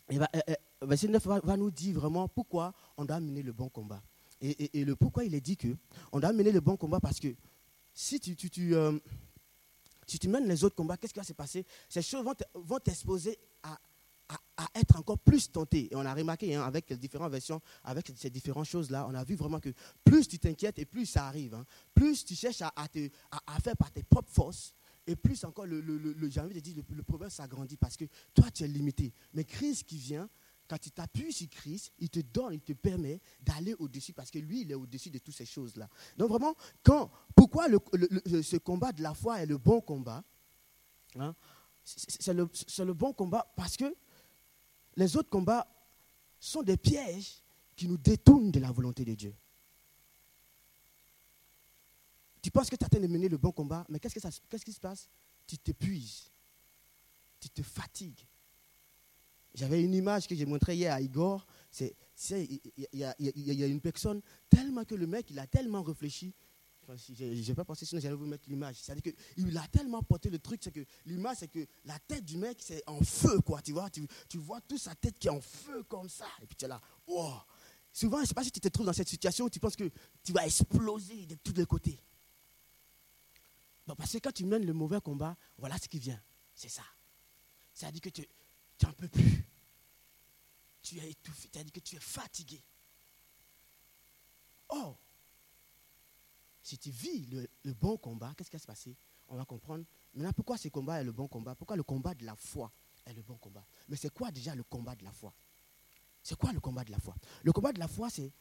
et 0.08 0.18
va, 0.18 0.28
euh, 0.34 0.40
euh, 0.48 0.86
verset 0.86 1.08
9 1.08 1.24
va, 1.26 1.56
nous 1.56 1.70
dire 1.70 2.00
vraiment 2.00 2.26
pourquoi 2.28 2.72
on 2.96 3.04
doit 3.04 3.20
mener 3.20 3.42
le 3.42 3.52
bon 3.52 3.68
combat. 3.68 4.02
Et, 4.42 4.84
le 4.84 4.96
pourquoi 4.96 5.24
il 5.24 5.34
est 5.34 5.40
dit 5.40 5.56
que 5.56 5.68
on 6.10 6.18
doit 6.18 6.32
mener 6.32 6.50
le 6.50 6.60
bon 6.60 6.76
combat 6.76 6.98
parce 6.98 7.20
que 7.20 7.28
si 7.94 8.18
tu, 8.18 8.34
tu, 8.34 8.74
euh, 8.74 8.98
si 10.06 10.18
tu 10.18 10.28
mènes 10.28 10.48
les 10.48 10.64
autres 10.64 10.74
combats, 10.74 10.96
qu'est-ce 10.96 11.12
qui 11.12 11.20
va 11.20 11.24
se 11.24 11.32
passer? 11.32 11.64
Ces 11.88 12.02
choses 12.02 12.24
vont 12.54 12.78
t'exposer 12.80 13.38
à, 13.62 13.78
à, 14.56 14.66
être 14.74 14.96
encore 14.96 15.18
plus 15.18 15.50
tenté. 15.50 15.92
Et 15.92 15.96
on 15.96 16.04
a 16.04 16.12
remarqué 16.12 16.54
hein, 16.54 16.64
avec 16.64 16.90
les 16.90 16.96
différentes 16.96 17.30
versions, 17.30 17.60
avec 17.84 18.10
ces 18.16 18.30
différentes 18.30 18.66
choses-là, 18.66 19.06
on 19.08 19.14
a 19.14 19.24
vu 19.24 19.34
vraiment 19.34 19.60
que 19.60 19.70
plus 20.04 20.26
tu 20.26 20.38
t'inquiètes 20.38 20.78
et 20.78 20.86
plus 20.86 21.06
ça 21.06 21.26
arrive. 21.26 21.54
Hein. 21.54 21.64
Plus 21.94 22.24
tu 22.24 22.34
cherches 22.34 22.62
à, 22.62 22.72
à, 22.76 23.60
faire 23.60 23.76
par 23.76 23.92
tes 23.92 24.02
propres 24.02 24.32
forces, 24.32 24.74
et 25.06 25.16
plus 25.16 25.42
encore, 25.44 25.66
le, 25.66 25.80
le, 25.80 25.98
le, 25.98 26.30
j'ai 26.30 26.40
envie 26.40 26.54
de 26.54 26.60
dire, 26.60 26.76
le, 26.76 26.96
le 26.96 27.02
problème 27.02 27.30
s'agrandit 27.30 27.76
parce 27.76 27.96
que 27.96 28.04
toi, 28.34 28.50
tu 28.52 28.62
es 28.62 28.68
limité. 28.68 29.12
Mais 29.34 29.44
crise 29.44 29.82
qui 29.82 29.98
vient, 29.98 30.28
quand 30.68 30.78
tu 30.78 30.90
t'appuies 30.90 31.32
sur 31.32 31.48
Christ, 31.50 31.92
il 31.98 32.08
te 32.08 32.20
donne, 32.20 32.54
il 32.54 32.60
te 32.60 32.72
permet 32.72 33.20
d'aller 33.40 33.74
au-dessus 33.74 34.12
parce 34.12 34.30
que 34.30 34.38
lui, 34.38 34.62
il 34.62 34.70
est 34.70 34.74
au-dessus 34.74 35.10
de 35.10 35.18
toutes 35.18 35.34
ces 35.34 35.44
choses-là. 35.44 35.88
Donc 36.16 36.30
vraiment, 36.30 36.54
quand, 36.82 37.10
pourquoi 37.34 37.66
ce 37.68 38.56
combat 38.56 38.92
de 38.92 39.02
la 39.02 39.14
foi 39.14 39.40
est 39.40 39.46
le 39.46 39.58
bon 39.58 39.80
combat 39.80 40.24
hein? 41.16 41.34
C'est 41.84 42.32
le, 42.32 42.94
bon 42.94 43.12
combat 43.12 43.52
parce 43.56 43.76
que 43.76 43.94
les 44.96 45.16
autres 45.16 45.30
combats 45.30 45.66
sont 46.38 46.62
des 46.62 46.76
pièges 46.76 47.42
qui 47.74 47.88
nous 47.88 47.98
détournent 47.98 48.52
de 48.52 48.60
la 48.60 48.70
volonté 48.70 49.04
de 49.04 49.14
Dieu. 49.14 49.34
Tu 52.40 52.50
penses 52.50 52.70
que 52.70 52.76
tu 52.76 52.84
as 52.84 52.88
de 52.88 53.06
mener 53.06 53.28
le 53.28 53.36
bon 53.36 53.52
combat, 53.52 53.84
mais 53.88 53.98
qu'est-ce, 53.98 54.14
que 54.14 54.46
qu'est-ce 54.48 54.64
qui 54.64 54.72
se 54.72 54.80
passe? 54.80 55.08
Tu 55.46 55.58
t'épuises, 55.58 56.30
tu 57.40 57.50
te 57.50 57.62
fatigues, 57.62 58.26
j'avais 59.54 59.82
une 59.82 59.94
image 59.94 60.26
que 60.26 60.34
j'ai 60.34 60.46
montrée 60.46 60.76
hier 60.76 60.92
à 60.92 61.00
Igor. 61.00 61.46
C'est, 61.70 61.94
il 62.30 62.88
y, 62.92 63.04
a 63.64 63.66
une 63.66 63.80
personne, 63.80 64.20
tellement 64.48 64.84
que 64.84 64.94
le 64.94 65.06
mec, 65.06 65.30
il 65.30 65.38
a 65.38 65.46
tellement 65.46 65.82
réfléchi. 65.82 66.34
je 66.88 67.48
n'ai 67.48 67.54
pas 67.54 67.64
pensé, 67.64 67.86
sinon 67.86 68.00
j'allais 68.00 68.14
vous 68.14 68.26
mettre 68.26 68.48
l'image. 68.48 68.76
C'est-à-dire 68.76 69.12
qu'il 69.12 69.58
a 69.58 69.66
tellement 69.68 70.02
porté 70.02 70.30
le 70.30 70.38
truc, 70.38 70.60
c'est 70.62 70.70
que 70.70 70.84
l'image, 71.06 71.38
c'est 71.40 71.48
que 71.48 71.66
la 71.84 71.98
tête 71.98 72.24
du 72.24 72.36
mec, 72.36 72.58
c'est 72.60 72.82
en 72.86 73.00
feu, 73.02 73.40
quoi. 73.40 73.62
Tu 73.62 73.72
vois, 73.72 73.90
tu, 73.90 74.06
tu, 74.28 74.38
vois 74.38 74.60
toute 74.60 74.80
sa 74.80 74.94
tête 74.94 75.18
qui 75.18 75.28
est 75.28 75.30
en 75.30 75.40
feu 75.40 75.82
comme 75.84 76.08
ça. 76.08 76.26
Et 76.42 76.46
puis 76.46 76.56
tu 76.56 76.64
es 76.64 76.68
là. 76.68 76.80
Souvent, 77.92 78.18
je 78.18 78.22
ne 78.22 78.26
sais 78.26 78.34
pas 78.34 78.44
si 78.44 78.50
tu 78.50 78.60
te 78.60 78.68
trouves 78.68 78.86
dans 78.86 78.92
cette 78.92 79.08
situation 79.08 79.44
où 79.44 79.50
tu 79.50 79.60
penses 79.60 79.76
que 79.76 79.90
tu 80.24 80.32
vas 80.32 80.46
exploser 80.46 81.26
de 81.26 81.34
tous 81.34 81.52
les 81.52 81.66
côtés. 81.66 81.98
parce 83.96 84.12
que 84.12 84.18
quand 84.18 84.32
tu 84.32 84.46
mènes 84.46 84.64
le 84.64 84.72
mauvais 84.72 85.00
combat, 85.00 85.36
voilà 85.58 85.76
ce 85.76 85.88
qui 85.88 85.98
vient. 85.98 86.20
C'est 86.54 86.70
ça. 86.70 86.84
C'est-à-dire 87.74 88.00
que 88.00 88.08
tu, 88.08 88.26
tu 88.82 88.86
n'en 88.86 88.92
peux 88.94 89.08
plus. 89.08 89.44
Tu 90.82 90.98
es 90.98 91.10
étouffé, 91.10 91.48
tu 91.48 91.58
as 91.58 91.62
dit 91.62 91.70
que 91.70 91.78
tu 91.78 91.94
es 91.94 92.00
fatigué. 92.00 92.60
Oh, 94.70 94.96
si 96.60 96.76
tu 96.78 96.90
vis 96.90 97.26
le, 97.26 97.74
bon 97.74 97.96
combat, 97.96 98.34
qu'est-ce 98.36 98.50
qui 98.50 98.56
va 98.56 98.60
se 98.60 98.66
passer? 98.66 98.96
On 99.28 99.36
va 99.36 99.44
comprendre 99.44 99.84
maintenant 100.14 100.32
pourquoi 100.32 100.58
ce 100.58 100.68
combat 100.68 101.00
est 101.00 101.04
le 101.04 101.12
bon 101.12 101.28
combat, 101.28 101.54
pourquoi 101.54 101.76
le 101.76 101.84
combat 101.84 102.14
de 102.14 102.24
la 102.24 102.34
foi 102.34 102.72
est 103.06 103.12
le 103.12 103.22
bon 103.22 103.36
combat? 103.36 103.64
Mais 103.88 103.96
c'est 103.96 104.12
quoi 104.12 104.32
déjà 104.32 104.54
le 104.54 104.64
combat 104.64 104.96
de 104.96 105.04
la 105.04 105.12
foi? 105.12 105.32
C'est 106.22 106.36
quoi 106.36 106.52
le 106.52 106.60
combat 106.60 106.82
de 106.82 106.90
la 106.90 106.98
foi? 106.98 107.14
Le 107.42 107.52
combat 107.52 107.72
de 107.72 107.78
la 107.78 107.88
foi, 107.88 108.10
c'est. 108.10 108.32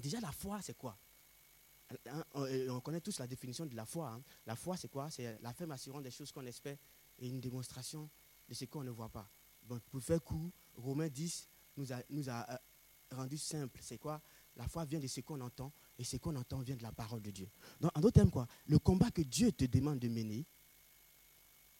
Déjà, 0.00 0.20
la 0.20 0.32
foi, 0.32 0.60
c'est 0.62 0.76
quoi? 0.76 0.96
On, 2.34 2.80
connaît 2.80 3.00
tous 3.00 3.18
la 3.18 3.26
définition 3.26 3.66
de 3.66 3.76
la 3.76 3.84
foi. 3.84 4.08
Hein. 4.08 4.22
La 4.46 4.56
foi, 4.56 4.76
c'est 4.76 4.88
quoi? 4.88 5.10
C'est 5.10 5.38
l'affirmation 5.42 6.00
des 6.00 6.10
choses 6.10 6.32
qu'on 6.32 6.46
espère 6.46 6.78
et 7.18 7.28
une 7.28 7.40
démonstration 7.40 8.08
de 8.48 8.54
ce 8.54 8.64
qu'on 8.64 8.82
ne 8.82 8.90
voit 8.90 9.10
pas 9.10 9.28
pour 9.66 10.02
faire 10.02 10.22
court, 10.22 10.50
Romains 10.76 11.08
10 11.08 11.48
nous 11.76 11.92
a, 11.92 12.50
euh, 12.50 12.56
rendu 13.12 13.38
simple. 13.38 13.78
C'est 13.82 13.98
quoi? 13.98 14.20
La 14.56 14.68
foi 14.68 14.84
vient 14.84 15.00
de 15.00 15.06
ce 15.06 15.20
qu'on 15.20 15.40
entend 15.40 15.72
et 15.98 16.04
ce 16.04 16.16
qu'on 16.16 16.36
entend 16.36 16.58
vient 16.60 16.76
de 16.76 16.82
la 16.82 16.92
parole 16.92 17.22
de 17.22 17.30
Dieu. 17.30 17.48
Donc, 17.80 17.90
en 17.96 18.00
d'autres 18.00 18.14
termes, 18.14 18.30
quoi? 18.30 18.46
Le 18.66 18.78
combat 18.78 19.10
que 19.10 19.22
Dieu 19.22 19.52
te 19.52 19.64
demande 19.64 19.98
de 19.98 20.08
mener, 20.08 20.44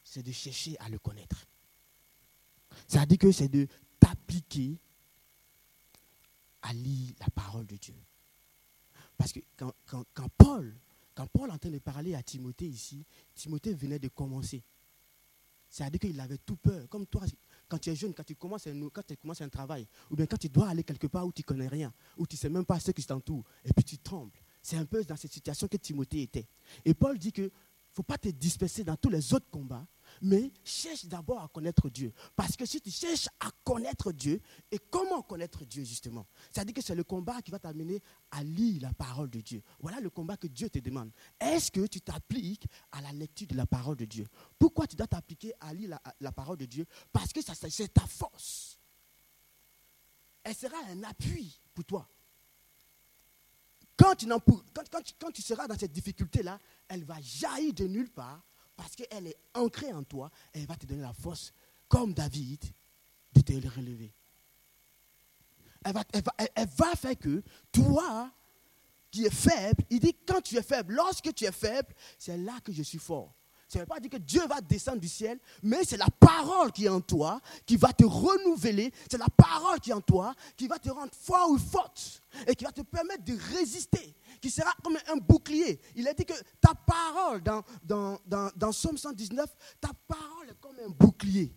c'est 0.05 0.23
de 0.23 0.33
chercher 0.33 0.79
à 0.79 0.89
le 0.89 0.99
connaître. 0.99 1.47
Ça 2.89 3.05
dit 3.07 3.19
que 3.19 3.31
c'est 3.31 3.49
de 3.49 3.67
t'appliquer 4.01 4.79
à 6.63 6.73
lire 6.73 7.15
la 7.21 7.29
parole 7.29 7.67
de 7.67 7.77
Dieu. 7.77 7.95
Parce 9.17 9.33
que 9.33 9.41
quand, 9.57 9.73
Paul, 10.39 10.75
quand 11.15 11.27
Paul 11.27 11.51
en 11.51 11.59
train 11.59 11.71
de 11.71 11.79
parler 11.79 12.15
à 12.15 12.23
Timothée 12.23 12.69
ici, 12.69 13.05
Timothée 13.35 13.75
venait 13.75 13.99
de 13.99 14.09
commencer. 14.09 14.63
C'est-à-dire 15.69 16.01
qu'il 16.01 16.21
avait 16.21 16.39
tout 16.39 16.57
peur. 16.57 16.89
Comme 16.89 17.07
toi, 17.07 17.25
quand 17.73 17.79
tu 17.79 17.89
es 17.89 17.97
jeune, 17.97 18.13
quand 18.13 18.23
tu, 18.23 18.35
commences 18.37 18.67
un, 18.67 18.89
quand 18.91 19.03
tu 19.03 19.17
commences 19.17 19.41
un 19.41 19.49
travail, 19.49 19.87
ou 20.11 20.17
bien 20.17 20.27
quand 20.27 20.37
tu 20.37 20.51
dois 20.51 20.69
aller 20.69 20.85
quelque 20.85 21.07
part 21.07 21.27
où 21.27 21.33
tu 21.33 21.41
ne 21.41 21.47
connais 21.47 21.69
rien, 21.69 21.91
où 22.19 22.27
tu 22.27 22.37
ne 22.37 22.39
sais 22.39 22.51
même 22.51 22.67
pas 22.67 22.79
ce 22.79 22.91
qui 22.91 23.03
t'entoure, 23.03 23.45
et 23.65 23.73
puis 23.73 23.83
tu 23.83 23.97
trembles. 23.97 24.39
C'est 24.61 24.77
un 24.77 24.85
peu 24.85 25.03
dans 25.05 25.17
cette 25.17 25.33
situation 25.33 25.67
que 25.69 25.79
Timothée 25.79 26.21
était. 26.21 26.47
Et 26.85 26.93
Paul 26.93 27.17
dit 27.17 27.33
que 27.33 27.41
ne 27.43 27.51
faut 27.95 28.03
pas 28.03 28.19
te 28.19 28.29
disperser 28.29 28.85
dans 28.85 28.97
tous 28.97 29.09
les 29.09 29.33
autres 29.33 29.49
combats, 29.51 29.87
mais 30.21 30.53
cherche 30.65 31.07
d'abord 31.07 31.43
à 31.43 31.49
connaître 31.49 31.89
Dieu. 31.89 32.13
Parce 32.37 32.57
que 32.57 32.67
si 32.67 32.81
tu 32.81 32.91
cherches 32.91 33.29
à 33.41 33.51
connaître 33.65 34.13
Dieu, 34.13 34.41
et 34.71 34.79
comment 34.79 35.23
connaître 35.23 35.65
Dieu 35.65 35.85
justement? 35.85 36.27
C'est-à-dire 36.51 36.75
que 36.75 36.83
c'est 36.83 36.95
le 36.95 37.05
combat 37.05 37.41
qui 37.43 37.51
va 37.51 37.59
t'amener 37.59 38.03
à 38.31 38.43
lire 38.43 38.83
la 38.83 38.93
parole 38.93 39.31
de 39.31 39.41
Dieu. 39.41 39.63
Voilà 39.81 40.01
le 40.01 40.11
combat 40.11 40.37
que 40.37 40.47
Dieu 40.47 40.69
te 40.71 40.79
demande. 40.79 41.11
Est-ce 41.41 41.71
que 41.71 41.87
tu 41.87 42.01
t'appliques 42.01 42.67
à 42.91 43.01
la 43.01 43.13
lecture 43.13 43.49
de 43.49 43.57
la 43.57 43.67
parole 43.67 43.97
de 43.97 44.05
Dieu? 44.05 44.27
Pourquoi 44.59 44.87
tu 44.87 44.97
dois 44.97 45.07
t'appliquer 45.07 45.53
à 45.61 45.73
lire 45.73 45.99
la, 46.21 46.33
parole 46.33 46.59
de 46.59 46.67
Dieu? 46.67 46.87
Parce 47.13 47.33
que 47.33 47.41
c'est 47.43 47.93
ta 47.93 48.07
force. 48.07 48.79
Elle 50.45 50.55
sera 50.55 50.77
un 50.91 51.03
appui 51.05 51.61
pour 51.75 51.85
toi. 51.85 52.09
Quand 53.97 54.17
tu, 54.17 54.27
quand 54.27 55.31
tu 55.33 55.43
seras 55.43 55.69
dans 55.69 55.79
cette 55.79 55.93
difficulté-là, 55.93 56.59
elle 56.89 57.05
va 57.05 57.21
jaillir 57.21 57.73
de 57.73 57.87
nulle 57.87 58.11
part 58.11 58.43
parce 58.83 58.97
qu'elle 58.97 59.29
est 59.29 59.37
ancrée 59.55 59.93
en 59.93 60.03
toi, 60.03 60.29
elle 60.53 60.67
va 60.67 60.75
te 60.75 60.87
donner 60.87 61.03
la 61.03 61.13
force, 61.13 61.53
comme 61.87 62.13
David, 62.13 62.65
de 63.33 63.41
te 63.41 63.53
relever. 63.53 64.13
Elle 65.85 65.93
va, 65.93 66.03
elle 66.13 66.69
va, 66.77 66.97
faire 66.97 67.17
que 67.17 67.45
toi, 67.71 68.33
qui 69.09 69.25
es 69.25 69.31
faible, 69.31 69.85
il 69.89 70.01
dit 70.01 70.17
quand 70.27 70.41
tu 70.41 70.57
es 70.57 70.63
faible, 70.63 70.95
lorsque 70.95 71.33
tu 71.33 71.45
es 71.45 71.53
faible, 71.53 71.95
c'est 72.19 72.37
là 72.37 72.59
que 72.65 72.73
je 72.73 72.83
suis 72.83 72.99
fort. 72.99 73.33
Ça 73.73 73.79
ne 73.79 73.85
veut 73.85 73.87
pas 73.87 74.01
dire 74.01 74.11
que 74.11 74.19
Dieu 74.19 74.47
va 74.47 74.61
descendre 74.61 75.01
du 75.01 75.09
ciel, 75.09 75.39
mais 75.63 75.83
c'est 75.83 75.97
la 75.97 76.09
parole 76.21 76.73
qui 76.73 76.85
est 76.85 76.91
en 76.91 77.01
toi, 77.01 77.41
qui 77.65 77.79
va 77.79 77.91
te 77.91 78.05
renouveler. 78.05 78.93
C'est 79.11 79.17
la 79.17 79.31
parole 79.35 79.81
qui 79.81 79.89
est 79.89 79.95
en 79.95 80.03
toi, 80.03 80.35
qui 80.59 80.69
va 80.69 80.79
te 80.79 80.91
rendre 80.91 81.11
fort 81.19 81.49
ou 81.51 81.57
forte, 81.57 82.21
et 82.47 82.55
qui 82.55 82.65
va 82.65 82.73
te 82.73 82.83
permettre 82.83 83.25
de 83.25 83.35
résister 83.57 84.15
qui 84.43 84.51
sera 84.51 84.71
comme 84.83 84.99
un 85.09 85.17
bouclier. 85.17 85.81
Il 85.95 86.07
a 86.07 86.13
dit 86.13 86.27
que 86.27 86.35
ta 86.61 86.75
parole, 86.75 87.43
dans, 87.43 87.63
dans, 87.83 88.19
dans, 88.27 88.51
dans 88.57 88.73
Somme 88.73 88.99
119, 88.99 89.49
ta 89.81 89.91
parole 90.07 90.51
est 90.51 90.61
comme 90.61 90.77
un 90.85 90.91
bouclier. 90.91 91.57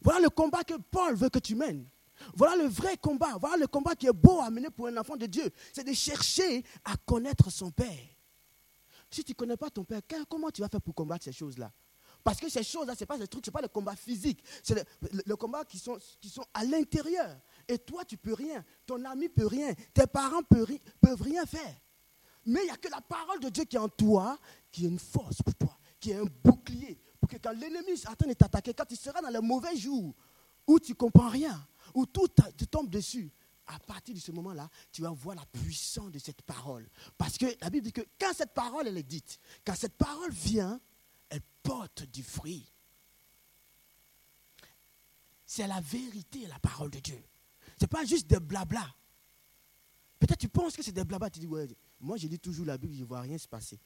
Voilà 0.00 0.20
le 0.20 0.30
combat 0.30 0.62
que 0.62 0.74
Paul 0.74 1.16
veut 1.16 1.30
que 1.30 1.40
tu 1.40 1.56
mènes. 1.56 1.84
Voilà 2.34 2.54
le 2.54 2.68
vrai 2.68 2.96
combat. 2.96 3.36
Voilà 3.40 3.56
le 3.56 3.66
combat 3.66 3.96
qui 3.96 4.06
est 4.06 4.12
beau 4.12 4.40
à 4.40 4.50
mener 4.50 4.70
pour 4.70 4.86
un 4.86 4.96
enfant 4.98 5.16
de 5.16 5.26
Dieu. 5.26 5.50
C'est 5.72 5.84
de 5.84 5.92
chercher 5.92 6.62
à 6.84 6.96
connaître 6.96 7.50
son 7.50 7.72
Père. 7.72 8.17
Si 9.10 9.24
tu 9.24 9.32
ne 9.32 9.36
connais 9.36 9.56
pas 9.56 9.70
ton 9.70 9.84
Père, 9.84 10.02
comment 10.28 10.50
tu 10.50 10.60
vas 10.60 10.68
faire 10.68 10.82
pour 10.82 10.94
combattre 10.94 11.24
ces 11.24 11.32
choses-là? 11.32 11.72
Parce 12.22 12.40
que 12.40 12.48
ces 12.48 12.62
choses-là, 12.62 12.94
ce 12.94 13.00
n'est 13.00 13.06
pas 13.06 13.18
des 13.18 13.28
trucs, 13.28 13.46
ce 13.46 13.50
pas 13.50 13.62
le 13.62 13.68
combat 13.68 13.96
physique. 13.96 14.42
C'est 14.62 14.86
le, 15.24 15.36
combat 15.36 15.64
qui 15.64 15.78
sont, 15.78 15.98
qui 16.20 16.28
sont 16.28 16.44
à 16.52 16.64
l'intérieur. 16.64 17.36
Et 17.66 17.78
toi, 17.78 18.04
tu 18.04 18.16
peux 18.16 18.34
rien. 18.34 18.64
Ton 18.86 19.02
ami 19.04 19.28
peut 19.28 19.46
rien. 19.46 19.72
Tes 19.94 20.06
parents 20.06 20.42
peuvent, 20.42 20.78
peuvent 21.00 21.22
rien 21.22 21.46
faire. 21.46 21.74
Mais 22.44 22.60
il 22.62 22.64
n'y 22.64 22.70
a 22.70 22.76
que 22.76 22.88
la 22.88 23.00
parole 23.00 23.40
de 23.40 23.48
Dieu 23.48 23.64
qui 23.64 23.76
est 23.76 23.80
en 23.80 23.88
toi, 23.88 24.38
qui 24.70 24.84
est 24.84 24.88
une 24.88 24.98
force 24.98 25.42
pour 25.42 25.54
toi, 25.54 25.78
qui 26.00 26.10
est 26.10 26.16
un 26.16 26.26
bouclier. 26.42 27.00
Pour 27.20 27.28
que 27.28 27.36
quand 27.36 27.52
l'ennemi 27.52 27.98
train 28.00 28.26
de 28.26 28.32
t'attaquer, 28.32 28.74
quand 28.74 28.86
tu 28.86 28.96
seras 28.96 29.20
dans 29.20 29.30
le 29.30 29.40
mauvais 29.40 29.76
jour, 29.76 30.14
où 30.66 30.78
tu 30.78 30.92
ne 30.92 30.96
comprends 30.96 31.28
rien, 31.28 31.58
où 31.94 32.06
tout 32.06 32.28
tombe 32.70 32.90
dessus, 32.90 33.30
à 33.68 33.78
partir 33.78 34.14
de 34.14 34.20
ce 34.20 34.32
moment-là, 34.32 34.68
tu 34.90 35.02
vas 35.02 35.10
voir 35.10 35.36
la 35.36 35.44
puissance 35.46 36.10
de 36.10 36.18
cette 36.18 36.42
parole. 36.42 36.88
Parce 37.16 37.36
que 37.36 37.46
la 37.60 37.68
Bible 37.70 37.84
dit 37.84 37.92
que 37.92 38.06
quand 38.18 38.32
cette 38.34 38.54
parole 38.54 38.88
elle 38.88 38.96
est 38.96 39.02
dite, 39.02 39.38
quand 39.64 39.74
cette 39.74 39.96
parole 39.96 40.32
vient, 40.32 40.80
elle 41.28 41.42
porte 41.62 42.02
du 42.04 42.22
fruit. 42.22 42.66
C'est 45.44 45.66
la 45.66 45.80
vérité, 45.80 46.46
la 46.46 46.58
parole 46.58 46.90
de 46.90 46.98
Dieu. 46.98 47.22
Ce 47.76 47.84
n'est 47.84 47.88
pas 47.88 48.04
juste 48.04 48.26
des 48.26 48.40
blabla. 48.40 48.94
Peut-être 50.18 50.38
tu 50.38 50.48
penses 50.48 50.74
que 50.74 50.82
c'est 50.82 50.92
des 50.92 51.04
blabla. 51.04 51.30
Tu 51.30 51.40
dis, 51.40 51.46
ouais, 51.46 51.68
moi 52.00 52.16
je 52.16 52.26
lis 52.26 52.38
toujours 52.38 52.66
la 52.66 52.78
Bible, 52.78 52.94
je 52.94 53.00
ne 53.00 53.06
vois 53.06 53.20
rien 53.20 53.36
se 53.36 53.48
passer. 53.48 53.78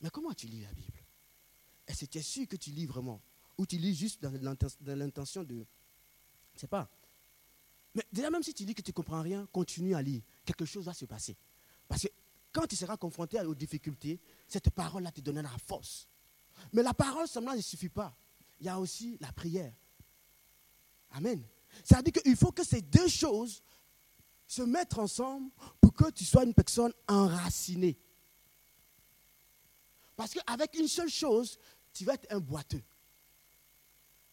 Mais 0.00 0.10
comment 0.10 0.32
tu 0.32 0.46
lis 0.46 0.62
la 0.62 0.72
Bible? 0.72 0.98
Est-ce 1.86 2.04
que 2.04 2.10
tu 2.10 2.18
es 2.18 2.22
sûr 2.22 2.46
que 2.46 2.56
tu 2.56 2.70
lis 2.70 2.86
vraiment? 2.86 3.20
Ou 3.58 3.66
tu 3.66 3.76
lis 3.76 3.94
juste 3.94 4.22
dans 4.22 4.94
l'intention 4.94 5.42
de. 5.42 5.54
Je 5.54 5.60
ne 5.60 6.60
sais 6.60 6.66
pas. 6.68 6.88
Mais 7.96 8.06
déjà, 8.12 8.30
même 8.30 8.42
si 8.42 8.52
tu 8.52 8.66
dis 8.66 8.74
que 8.74 8.82
tu 8.82 8.90
ne 8.90 8.94
comprends 8.94 9.22
rien, 9.22 9.48
continue 9.50 9.94
à 9.94 10.02
lire. 10.02 10.20
Quelque 10.44 10.66
chose 10.66 10.84
va 10.84 10.92
se 10.92 11.06
passer. 11.06 11.34
Parce 11.88 12.02
que 12.02 12.08
quand 12.52 12.66
tu 12.66 12.76
seras 12.76 12.98
confronté 12.98 13.40
aux 13.40 13.54
difficultés, 13.54 14.20
cette 14.46 14.68
parole-là 14.68 15.10
te 15.10 15.22
donnera 15.22 15.50
la 15.50 15.58
force. 15.58 16.06
Mais 16.74 16.82
la 16.82 16.92
parole 16.92 17.26
seulement 17.26 17.54
ne 17.54 17.60
suffit 17.62 17.88
pas. 17.88 18.14
Il 18.60 18.66
y 18.66 18.68
a 18.68 18.78
aussi 18.78 19.16
la 19.18 19.32
prière. 19.32 19.72
Amen. 21.12 21.42
C'est-à-dire 21.82 22.12
qu'il 22.12 22.36
faut 22.36 22.52
que 22.52 22.64
ces 22.64 22.82
deux 22.82 23.08
choses 23.08 23.62
se 24.46 24.60
mettent 24.60 24.98
ensemble 24.98 25.50
pour 25.80 25.94
que 25.94 26.10
tu 26.10 26.24
sois 26.24 26.44
une 26.44 26.54
personne 26.54 26.92
enracinée. 27.08 27.96
Parce 30.16 30.34
qu'avec 30.34 30.74
une 30.78 30.88
seule 30.88 31.08
chose, 31.08 31.58
tu 31.94 32.04
vas 32.04 32.14
être 32.14 32.30
un 32.30 32.40
boiteux. 32.40 32.82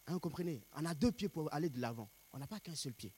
Hein, 0.08 0.14
vous 0.14 0.20
comprenez? 0.20 0.62
On 0.76 0.84
a 0.84 0.94
deux 0.94 1.14
pieds 1.14 1.30
pour 1.30 1.54
aller 1.54 1.70
de 1.70 1.80
l'avant. 1.80 2.10
On 2.34 2.40
n'a 2.40 2.48
pas 2.48 2.60
qu'un 2.60 2.76
seul 2.76 2.94
pied. 2.94 3.14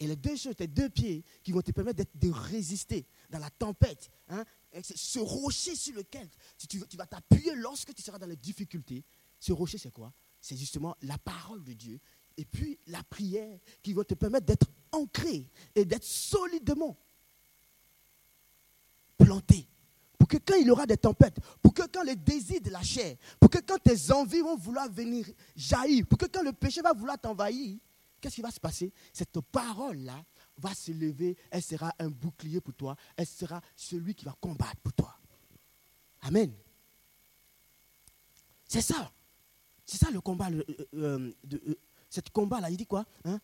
Et 0.00 0.06
les 0.06 0.16
deux 0.16 0.36
choses, 0.36 0.54
tes 0.54 0.68
deux 0.68 0.88
pieds 0.88 1.24
qui 1.42 1.52
vont 1.52 1.60
te 1.60 1.72
permettre 1.72 2.04
de 2.14 2.30
résister 2.30 3.06
dans 3.30 3.38
la 3.38 3.50
tempête. 3.50 4.10
Hein, 4.28 4.44
ce 4.82 5.18
rocher 5.18 5.74
sur 5.74 5.94
lequel 5.94 6.28
tu, 6.68 6.78
vas 6.96 7.06
t'appuyer 7.06 7.54
lorsque 7.56 7.94
tu 7.94 8.02
seras 8.02 8.18
dans 8.18 8.26
les 8.26 8.36
difficultés. 8.36 9.04
Ce 9.40 9.52
rocher, 9.52 9.78
c'est 9.78 9.90
quoi? 9.90 10.12
C'est 10.40 10.56
justement 10.56 10.96
la 11.02 11.18
parole 11.18 11.64
de 11.64 11.72
Dieu. 11.72 11.98
Et 12.36 12.44
puis 12.44 12.78
la 12.86 13.02
prière 13.02 13.58
qui 13.82 13.92
va 13.92 14.04
te 14.04 14.14
permettre 14.14 14.46
d'être 14.46 14.68
ancré 14.92 15.50
et 15.74 15.84
d'être 15.84 16.04
solidement 16.04 16.96
planté. 19.16 19.66
Pour 20.16 20.28
que 20.28 20.36
quand 20.36 20.54
il 20.54 20.66
y 20.66 20.70
aura 20.70 20.86
des 20.86 20.96
tempêtes, 20.96 21.38
pour 21.60 21.74
que 21.74 21.82
quand 21.88 22.02
les 22.04 22.14
désirs 22.14 22.60
de 22.60 22.70
la 22.70 22.82
chair, 22.82 23.16
pour 23.40 23.50
que 23.50 23.58
quand 23.58 23.78
tes 23.78 24.12
envies 24.12 24.40
vont 24.40 24.56
vouloir 24.56 24.88
venir 24.90 25.26
jaillir, 25.56 26.06
pour 26.06 26.18
que 26.18 26.26
quand 26.26 26.42
le 26.42 26.52
péché 26.52 26.80
va 26.82 26.92
vouloir 26.92 27.18
t'envahir, 27.18 27.78
qu'est-ce 28.20 28.36
qui 28.36 28.42
va 28.42 28.50
se 28.50 28.60
passer? 28.60 28.92
Cette 29.12 29.40
parole-là 29.40 30.24
va 30.56 30.74
se 30.74 30.92
lever, 30.92 31.36
elle 31.50 31.62
sera 31.62 31.92
un 31.98 32.08
bouclier 32.08 32.60
pour 32.60 32.74
toi, 32.74 32.96
elle 33.16 33.26
sera 33.26 33.60
celui 33.76 34.14
qui 34.14 34.24
va 34.24 34.34
combattre 34.40 34.80
pour 34.82 34.92
toi. 34.92 35.16
Amen. 36.22 36.52
C'est 38.66 38.82
ça. 38.82 39.10
C'est 39.84 39.98
ça 39.98 40.10
le 40.10 40.20
combat. 40.20 40.50
Le, 40.50 40.66
euh, 40.94 41.32
euh, 41.44 41.58
euh, 41.64 42.20
combat-là, 42.32 42.70
il 42.70 42.76
dit 42.76 42.86
quoi 42.86 43.04
hein? 43.24 43.40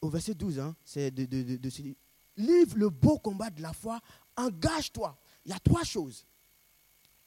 Au 0.00 0.08
verset 0.08 0.34
12, 0.34 0.58
hein, 0.58 0.76
c'est 0.84 1.10
de, 1.10 1.24
de, 1.24 1.94
Livre 2.36 2.76
le 2.76 2.90
beau 2.90 3.16
combat 3.18 3.48
de 3.48 3.62
la 3.62 3.72
foi, 3.72 4.00
engage-toi. 4.36 5.16
Il 5.44 5.52
y 5.52 5.54
a 5.54 5.60
trois 5.60 5.84
choses. 5.84 6.26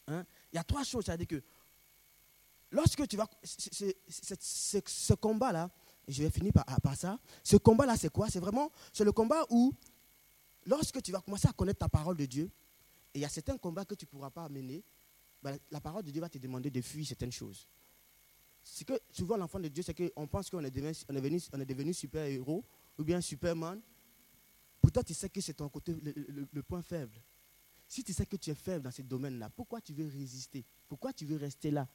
Hein? 0.08 0.26
Il 0.52 0.58
y 0.58 0.60
a 0.60 0.64
trois 0.64 0.84
choses. 0.84 1.06
C'est-à-dire 1.06 1.28
que 1.28 1.42
lorsque 2.72 3.08
tu 3.08 3.16
vas. 3.16 3.28
ce 3.42 5.14
combat-là, 5.14 5.72
je 6.08 6.24
vais 6.24 6.30
finir 6.30 6.54
par, 6.54 6.96
ça. 6.96 7.20
Ce 7.44 7.58
combat-là, 7.58 7.98
c'est 7.98 8.12
quoi? 8.12 8.30
C'est 8.30 8.40
vraiment, 8.40 8.72
c'est 8.94 9.04
le 9.04 9.12
combat 9.12 9.46
où, 9.50 9.74
lorsque 10.66 11.02
tu 11.02 11.12
vas 11.12 11.20
commencer 11.22 11.48
à 11.48 11.54
connaître 11.54 11.80
ta 11.80 11.90
parole 11.90 12.16
de 12.16 12.26
Dieu, 12.26 12.50
et 13.14 13.20
il 13.20 13.22
y 13.22 13.26
a 13.26 13.30
certains 13.30 13.58
combats 13.58 13.86
que 13.86 13.96
tu 13.96 14.06
ne 14.06 14.10
pourras 14.10 14.30
pas 14.30 14.48
mener, 14.48 14.84
ben, 15.42 15.58
la 15.72 15.82
parole 15.82 16.04
de 16.04 16.12
Dieu 16.12 16.22
va 16.22 16.30
te 16.30 16.38
demander 16.38 16.70
de 16.70 16.82
fuir 16.82 17.06
certaines 17.06 17.32
choses. 17.32 17.68
Ce 18.64 18.84
que 18.84 18.94
souvent 19.12 19.38
l'enfant 19.38 19.60
de 19.60 19.68
Dieu, 19.68 19.84
c'est 19.84 19.94
qu'on 19.94 20.28
pense 20.28 20.50
qu'on 20.50 20.64
est, 20.64 20.72
devenu, 20.72 20.94
devenu, 21.66 21.94
super-héros 21.94 22.66
ou 22.98 23.04
bien 23.04 23.22
superman. 23.22 23.82
Pourtant, 24.82 25.04
tu 25.04 25.14
sais 25.14 25.30
que 25.30 25.40
c'est 25.42 25.54
ton 25.54 25.70
côté, 25.70 25.94
le, 25.94 26.64
point 26.64 26.82
faible. 26.82 27.22
Si 27.88 28.04
tu 28.04 28.14
sais 28.14 28.26
que 28.26 28.36
tu 28.36 28.50
es 28.50 28.56
faible 28.56 28.84
dans 28.84 28.92
ce 28.92 29.02
domaine-là, 29.02 29.50
pourquoi 29.50 29.80
tu 29.80 29.94
veux 29.94 30.08
résister? 30.08 30.66
Pourquoi 30.88 31.14
tu 31.14 31.26
veux 31.26 31.38
rester 31.38 31.72
là? 31.72 31.88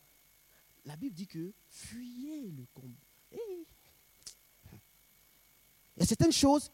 La 0.84 0.96
Bible 0.96 1.14
dit 1.14 1.26
que 1.26 1.52
fuyez 1.68 2.50
le 2.50 2.64
combat. 2.72 2.98
Il 6.02 6.04
y 6.04 6.06
a 6.06 6.08
certaines 6.08 6.32
choses, 6.32 6.68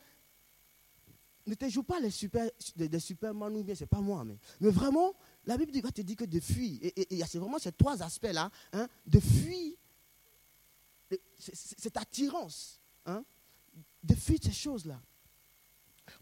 ne 1.47 1.53
te 1.53 1.69
joue 1.69 1.83
pas 1.83 2.01
les 2.01 2.11
super, 2.11 2.51
des, 2.77 2.99
Superman 2.99 3.55
ou 3.57 3.63
bien, 3.63 3.75
c'est 3.75 3.85
pas 3.85 4.01
moi, 4.01 4.25
mais, 4.25 4.39
mais 4.59 4.71
vraiment, 4.71 5.15
la 5.45 5.59
Bible 5.59 5.79
va 5.83 5.93
te 5.93 6.01
dire 6.01 6.17
que 6.17 6.25
de 6.25 6.41
fuir. 6.41 6.79
Et 6.83 7.07
il 7.11 7.19
y 7.19 7.23
a 7.23 7.27
vraiment 7.35 7.59
ces 7.59 7.73
trois 7.73 8.03
aspects-là, 8.03 8.51
hein, 8.73 8.89
de 9.07 9.21
fuir 9.21 9.75
cette 11.39 11.99
attirance, 11.99 12.81
hein, 13.05 13.23
de 14.03 14.15
fuir 14.15 14.39
ces 14.43 14.53
choses-là. 14.53 14.99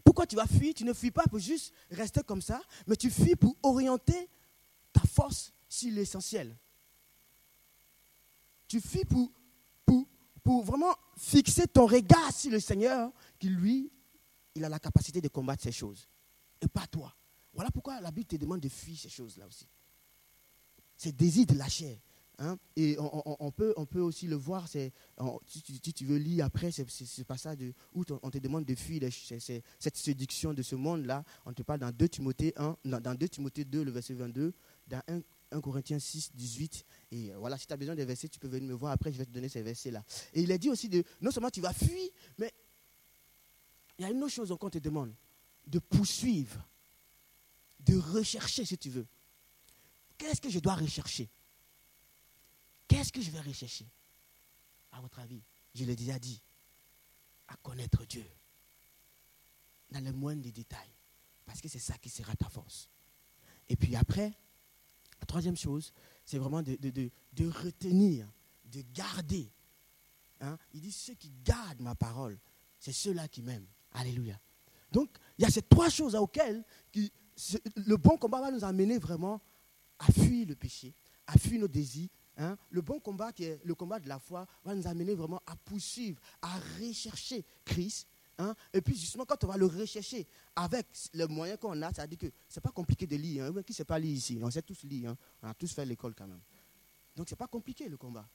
Pourquoi 0.03 0.27
tu 0.27 0.35
vas 0.35 0.45
fuir? 0.45 0.73
Tu 0.73 0.83
ne 0.83 0.91
fuis 0.91 1.11
pas 1.11 1.27
pour 1.27 1.39
juste 1.39 1.73
rester 1.89 2.23
comme 2.23 2.41
ça, 2.41 2.61
mais 2.87 2.97
tu 2.97 3.09
fuis 3.09 3.37
pour 3.37 3.55
orienter 3.63 4.29
ta 4.91 4.99
force 4.99 5.53
sur 5.69 5.93
l'essentiel. 5.93 6.57
Tu 8.67 8.81
fuis 8.81 9.05
pour 9.05 9.31
pour 10.47 10.63
vraiment 10.63 10.95
fixer 11.17 11.67
ton 11.67 11.87
regard 11.87 12.31
sur 12.31 12.51
le 12.51 12.61
Seigneur, 12.61 13.11
qui 13.37 13.49
lui, 13.49 13.91
il 14.55 14.63
a 14.63 14.69
la 14.69 14.79
capacité 14.79 15.19
de 15.19 15.27
combattre 15.27 15.63
ces 15.63 15.73
choses. 15.73 16.07
Et 16.61 16.69
pas 16.69 16.87
toi. 16.87 17.13
Voilà 17.53 17.69
pourquoi 17.69 17.99
la 17.99 18.11
Bible 18.11 18.27
te 18.27 18.37
demande 18.37 18.61
de 18.61 18.69
fuir 18.69 18.97
ces 18.97 19.09
choses-là 19.09 19.45
aussi. 19.45 19.67
Ces 20.95 21.11
désirs 21.11 21.47
de 21.47 21.55
la 21.55 21.67
chair. 21.67 21.97
Hein. 22.37 22.57
Et 22.77 22.95
on, 22.97 23.51
peut, 23.51 23.73
on 23.75 23.85
peut 23.85 23.99
aussi 23.99 24.25
le 24.25 24.37
voir, 24.37 24.69
si, 24.69 24.93
tu 25.93 26.05
veux 26.05 26.17
lire 26.17 26.45
après 26.45 26.71
ce, 26.71 27.23
passage 27.23 27.57
où 27.93 28.05
on 28.21 28.31
te 28.31 28.37
demande 28.37 28.63
de 28.63 28.75
fuir 28.75 29.01
cette 29.11 29.97
séduction 29.97 30.53
de 30.53 30.61
ce 30.61 30.75
monde-là. 30.75 31.25
On 31.45 31.51
te 31.51 31.61
parle 31.61 31.81
dans 31.81 31.91
2 31.91 32.07
Timothée 32.07 32.53
1, 32.55 32.77
dans 32.85 33.15
2 33.15 33.27
Timothée 33.27 33.65
2, 33.65 33.83
le 33.83 33.91
verset 33.91 34.13
22, 34.13 34.53
dans 34.87 35.01
1 35.09 35.19
1 35.51 35.61
Corinthiens 35.61 35.99
6, 35.99 36.31
18. 36.33 36.85
Et 37.11 37.31
voilà, 37.33 37.57
si 37.57 37.65
tu 37.65 37.73
as 37.73 37.77
besoin 37.77 37.95
des 37.95 38.05
versets, 38.05 38.27
tu 38.27 38.39
peux 38.39 38.47
venir 38.47 38.67
me 38.69 38.73
voir. 38.73 38.91
Après, 38.91 39.11
je 39.11 39.17
vais 39.17 39.25
te 39.25 39.31
donner 39.31 39.49
ces 39.49 39.61
versets-là. 39.61 40.03
Et 40.33 40.41
il 40.41 40.51
a 40.51 40.57
dit 40.57 40.69
aussi 40.69 40.89
de, 40.89 41.03
non 41.21 41.31
seulement 41.31 41.49
tu 41.49 41.61
vas 41.61 41.73
fuir, 41.73 42.09
mais 42.37 42.53
il 43.97 44.03
y 44.03 44.05
a 44.05 44.11
une 44.11 44.21
autre 44.21 44.33
chose 44.33 44.53
qu'on 44.59 44.69
te 44.69 44.77
demande, 44.77 45.13
de 45.65 45.79
poursuivre, 45.79 46.67
de 47.79 47.97
rechercher 47.97 48.65
si 48.65 48.77
tu 48.77 48.89
veux. 48.89 49.07
Qu'est-ce 50.17 50.41
que 50.41 50.49
je 50.49 50.59
dois 50.59 50.75
rechercher? 50.75 51.29
Qu'est-ce 52.87 53.11
que 53.11 53.21
je 53.21 53.31
vais 53.31 53.41
rechercher? 53.41 53.87
À 54.91 55.01
votre 55.01 55.19
avis, 55.19 55.41
je 55.75 55.85
l'ai 55.85 55.95
déjà 55.95 56.19
dit, 56.19 56.41
à 57.47 57.55
connaître 57.57 58.05
Dieu, 58.05 58.25
dans 59.91 60.03
le 60.03 60.11
moindre 60.11 60.41
des 60.41 60.51
détails, 60.51 60.91
parce 61.45 61.61
que 61.61 61.69
c'est 61.69 61.79
ça 61.79 61.97
qui 61.97 62.09
sera 62.09 62.35
ta 62.35 62.49
force. 62.49 62.89
Et 63.69 63.75
puis 63.75 63.95
après, 63.95 64.33
la 65.19 65.25
troisième 65.25 65.57
chose, 65.57 65.93
c'est 66.27 66.37
vraiment 66.37 66.61
de, 66.61 67.47
retenir, 67.47 68.27
de 68.65 68.83
garder. 68.93 69.49
Hein. 70.41 70.57
Il 70.73 70.81
dit, 70.81 70.91
ceux 70.91 71.13
qui 71.13 71.31
gardent 71.43 71.79
ma 71.79 71.95
parole, 71.95 72.37
c'est 72.77 72.91
ceux-là 72.91 73.29
qui 73.29 73.41
m'aiment. 73.41 73.65
Alléluia. 73.93 74.37
Donc, 74.91 75.09
il 75.37 75.43
y 75.43 75.45
a 75.45 75.49
ces 75.49 75.61
trois 75.61 75.89
choses 75.89 76.15
auxquelles 76.15 76.63
le 76.93 77.95
bon 77.95 78.17
combat 78.17 78.41
va 78.41 78.51
nous 78.51 78.65
amener 78.65 78.99
vraiment 78.99 79.41
à 79.99 80.11
fuir 80.11 80.45
le 80.47 80.55
péché, 80.55 80.93
à 81.27 81.37
fuir 81.37 81.61
nos 81.61 81.67
désirs. 81.69 82.09
Hein. 82.35 82.57
Le 82.71 82.81
bon 82.81 82.99
combat, 82.99 83.31
qui 83.31 83.45
est 83.45 83.61
le 83.63 83.73
combat 83.73 83.99
de 84.01 84.09
la 84.09 84.19
foi, 84.19 84.45
va 84.65 84.75
nous 84.75 84.85
amener 84.85 85.15
vraiment 85.15 85.41
à 85.45 85.55
poursuivre, 85.55 86.19
à 86.41 86.59
rechercher 86.77 87.45
Christ 87.63 88.05
Hein? 88.39 88.55
Et 88.71 88.81
puis 88.81 88.95
justement, 88.95 89.25
quand 89.25 89.43
on 89.43 89.47
va 89.47 89.57
le 89.57 89.65
rechercher 89.65 90.27
avec 90.55 90.87
le 91.13 91.25
moyen 91.27 91.57
qu'on 91.57 91.81
a, 91.81 91.93
ça 91.93 92.05
dire 92.05 92.19
que 92.19 92.27
ce 92.47 92.59
n'est 92.59 92.61
pas 92.61 92.71
compliqué 92.71 93.07
de 93.07 93.15
lire. 93.15 93.45
Hein? 93.45 93.63
Qui 93.63 93.71
ne 93.71 93.75
sait 93.75 93.85
pas 93.85 93.97
lire 93.97 94.15
ici? 94.15 94.39
On 94.41 94.51
sait 94.51 94.61
tous 94.61 94.83
lire. 94.83 95.11
Hein? 95.11 95.17
On 95.41 95.47
a 95.47 95.53
tous 95.53 95.73
fait 95.73 95.85
l'école 95.85 96.13
quand 96.13 96.27
même. 96.27 96.41
Donc 97.15 97.27
ce 97.27 97.33
n'est 97.33 97.37
pas 97.37 97.47
compliqué 97.47 97.89
le 97.89 97.97
combat. 97.97 98.27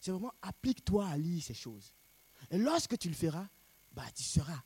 C'est 0.00 0.10
vraiment 0.10 0.32
applique-toi 0.40 1.06
à 1.06 1.16
lire 1.18 1.42
ces 1.42 1.54
choses. 1.54 1.92
Et 2.50 2.56
lorsque 2.56 2.96
tu 2.96 3.08
le 3.08 3.14
feras, 3.14 3.46
bah, 3.92 4.06
tu 4.14 4.22
seras 4.22 4.62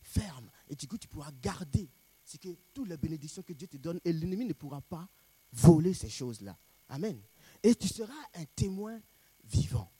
ferme. 0.00 0.50
Et 0.68 0.74
du 0.74 0.88
coup, 0.88 0.96
tu 0.96 1.08
pourras 1.08 1.30
garder. 1.42 1.90
C'est 2.24 2.40
que 2.40 2.48
toutes 2.72 2.88
les 2.88 2.96
bénédictions 2.96 3.42
que 3.42 3.52
Dieu 3.52 3.68
te 3.68 3.76
donne 3.76 4.00
et 4.04 4.12
l'ennemi 4.12 4.46
ne 4.46 4.54
pourra 4.54 4.80
pas 4.80 5.06
voler 5.52 5.92
ces 5.92 6.08
choses-là. 6.08 6.56
Amen. 6.88 7.20
Et 7.62 7.74
tu 7.74 7.88
seras 7.88 8.12
un 8.34 8.44
témoin 8.56 9.00
vivant. 9.44 9.90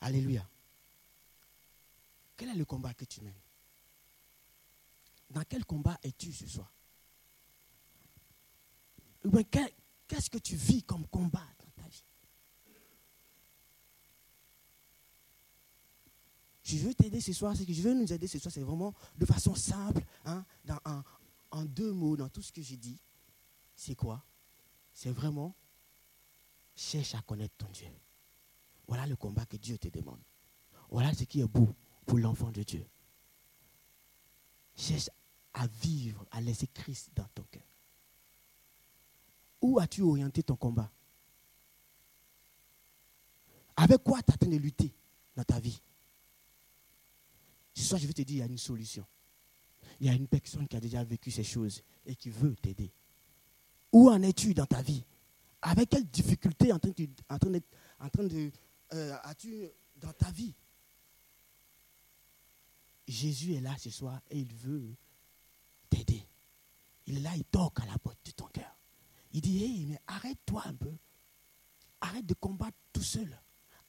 Alléluia. 0.00 0.48
Quel 2.40 2.48
est 2.48 2.54
le 2.54 2.64
combat 2.64 2.94
que 2.94 3.04
tu 3.04 3.20
mènes? 3.20 3.34
Dans 5.28 5.44
quel 5.44 5.62
combat 5.66 5.98
es-tu 6.02 6.32
ce 6.32 6.46
soir? 6.46 6.72
Qu'est-ce 10.08 10.30
que 10.30 10.38
tu 10.38 10.56
vis 10.56 10.82
comme 10.82 11.06
combat 11.08 11.46
dans 11.58 11.70
ta 11.82 11.86
vie? 11.86 12.02
Je 16.62 16.78
veux 16.78 16.94
t'aider 16.94 17.20
ce 17.20 17.34
soir, 17.34 17.54
c'est 17.54 17.66
que 17.66 17.74
je 17.74 17.82
veux 17.82 17.92
nous 17.92 18.10
aider 18.10 18.26
ce 18.26 18.38
soir, 18.38 18.50
c'est 18.50 18.62
vraiment 18.62 18.94
de 19.18 19.26
façon 19.26 19.54
simple, 19.54 20.02
hein, 20.24 20.42
dans 20.64 20.80
en 21.50 21.64
deux 21.66 21.92
mots, 21.92 22.16
dans 22.16 22.30
tout 22.30 22.40
ce 22.40 22.52
que 22.52 22.62
j'ai 22.62 22.78
dit. 22.78 22.98
C'est 23.76 23.94
quoi? 23.94 24.24
C'est 24.94 25.10
vraiment 25.10 25.54
cherche 26.74 27.14
à 27.14 27.20
connaître 27.20 27.54
ton 27.58 27.68
Dieu. 27.68 27.92
Voilà 28.88 29.06
le 29.06 29.16
combat 29.16 29.44
que 29.44 29.58
Dieu 29.58 29.76
te 29.76 29.88
demande. 29.88 30.22
Voilà 30.88 31.12
ce 31.12 31.24
qui 31.24 31.42
est 31.42 31.46
beau 31.46 31.76
pour 32.10 32.18
l'enfant 32.18 32.50
de 32.50 32.64
Dieu. 32.64 32.84
Cherche 34.74 35.10
à 35.54 35.68
vivre, 35.68 36.26
à 36.32 36.40
laisser 36.40 36.66
Christ 36.66 37.08
dans 37.14 37.28
ton 37.32 37.44
cœur. 37.44 37.62
Où 39.60 39.78
as-tu 39.78 40.02
orienté 40.02 40.42
ton 40.42 40.56
combat? 40.56 40.90
Avec 43.76 44.02
quoi 44.02 44.20
tu 44.24 44.36
train 44.36 44.48
de 44.48 44.56
lutter 44.56 44.92
dans 45.36 45.44
ta 45.44 45.60
vie? 45.60 45.80
Ce 47.74 47.84
soir, 47.84 48.00
je 48.00 48.08
vais 48.08 48.12
te 48.12 48.22
dire, 48.22 48.38
il 48.38 48.40
y 48.40 48.42
a 48.42 48.46
une 48.46 48.58
solution. 48.58 49.06
Il 50.00 50.08
y 50.08 50.10
a 50.10 50.12
une 50.12 50.26
personne 50.26 50.66
qui 50.66 50.76
a 50.76 50.80
déjà 50.80 51.04
vécu 51.04 51.30
ces 51.30 51.44
choses 51.44 51.80
et 52.04 52.16
qui 52.16 52.30
veut 52.30 52.56
t'aider. 52.56 52.92
Où 53.92 54.10
en 54.10 54.20
es-tu 54.22 54.52
dans 54.52 54.66
ta 54.66 54.82
vie? 54.82 55.04
Avec 55.62 55.90
quelle 55.90 56.08
difficulté 56.08 56.72
en 56.72 56.80
train 56.80 56.90
de, 56.90 57.08
en 57.28 57.38
train 58.08 58.24
de, 58.24 58.50
euh, 58.94 59.16
as-tu 59.22 59.68
dans 59.94 60.12
ta 60.12 60.32
vie? 60.32 60.56
Jésus 63.10 63.54
est 63.54 63.60
là 63.60 63.76
ce 63.78 63.90
soir 63.90 64.20
et 64.30 64.38
il 64.38 64.52
veut 64.54 64.96
t'aider. 65.88 66.26
Il 67.06 67.18
est 67.18 67.20
là, 67.20 67.36
il 67.36 67.44
toque 67.44 67.80
à 67.80 67.86
la 67.86 67.98
porte 67.98 68.18
de 68.24 68.30
ton 68.30 68.46
cœur. 68.46 68.76
Il 69.32 69.40
dit, 69.40 69.64
hé, 69.64 69.86
mais 69.86 70.00
arrête-toi 70.06 70.62
un 70.66 70.74
peu. 70.74 70.96
Arrête 72.00 72.26
de 72.26 72.34
combattre 72.34 72.78
tout 72.92 73.02
seul. 73.02 73.40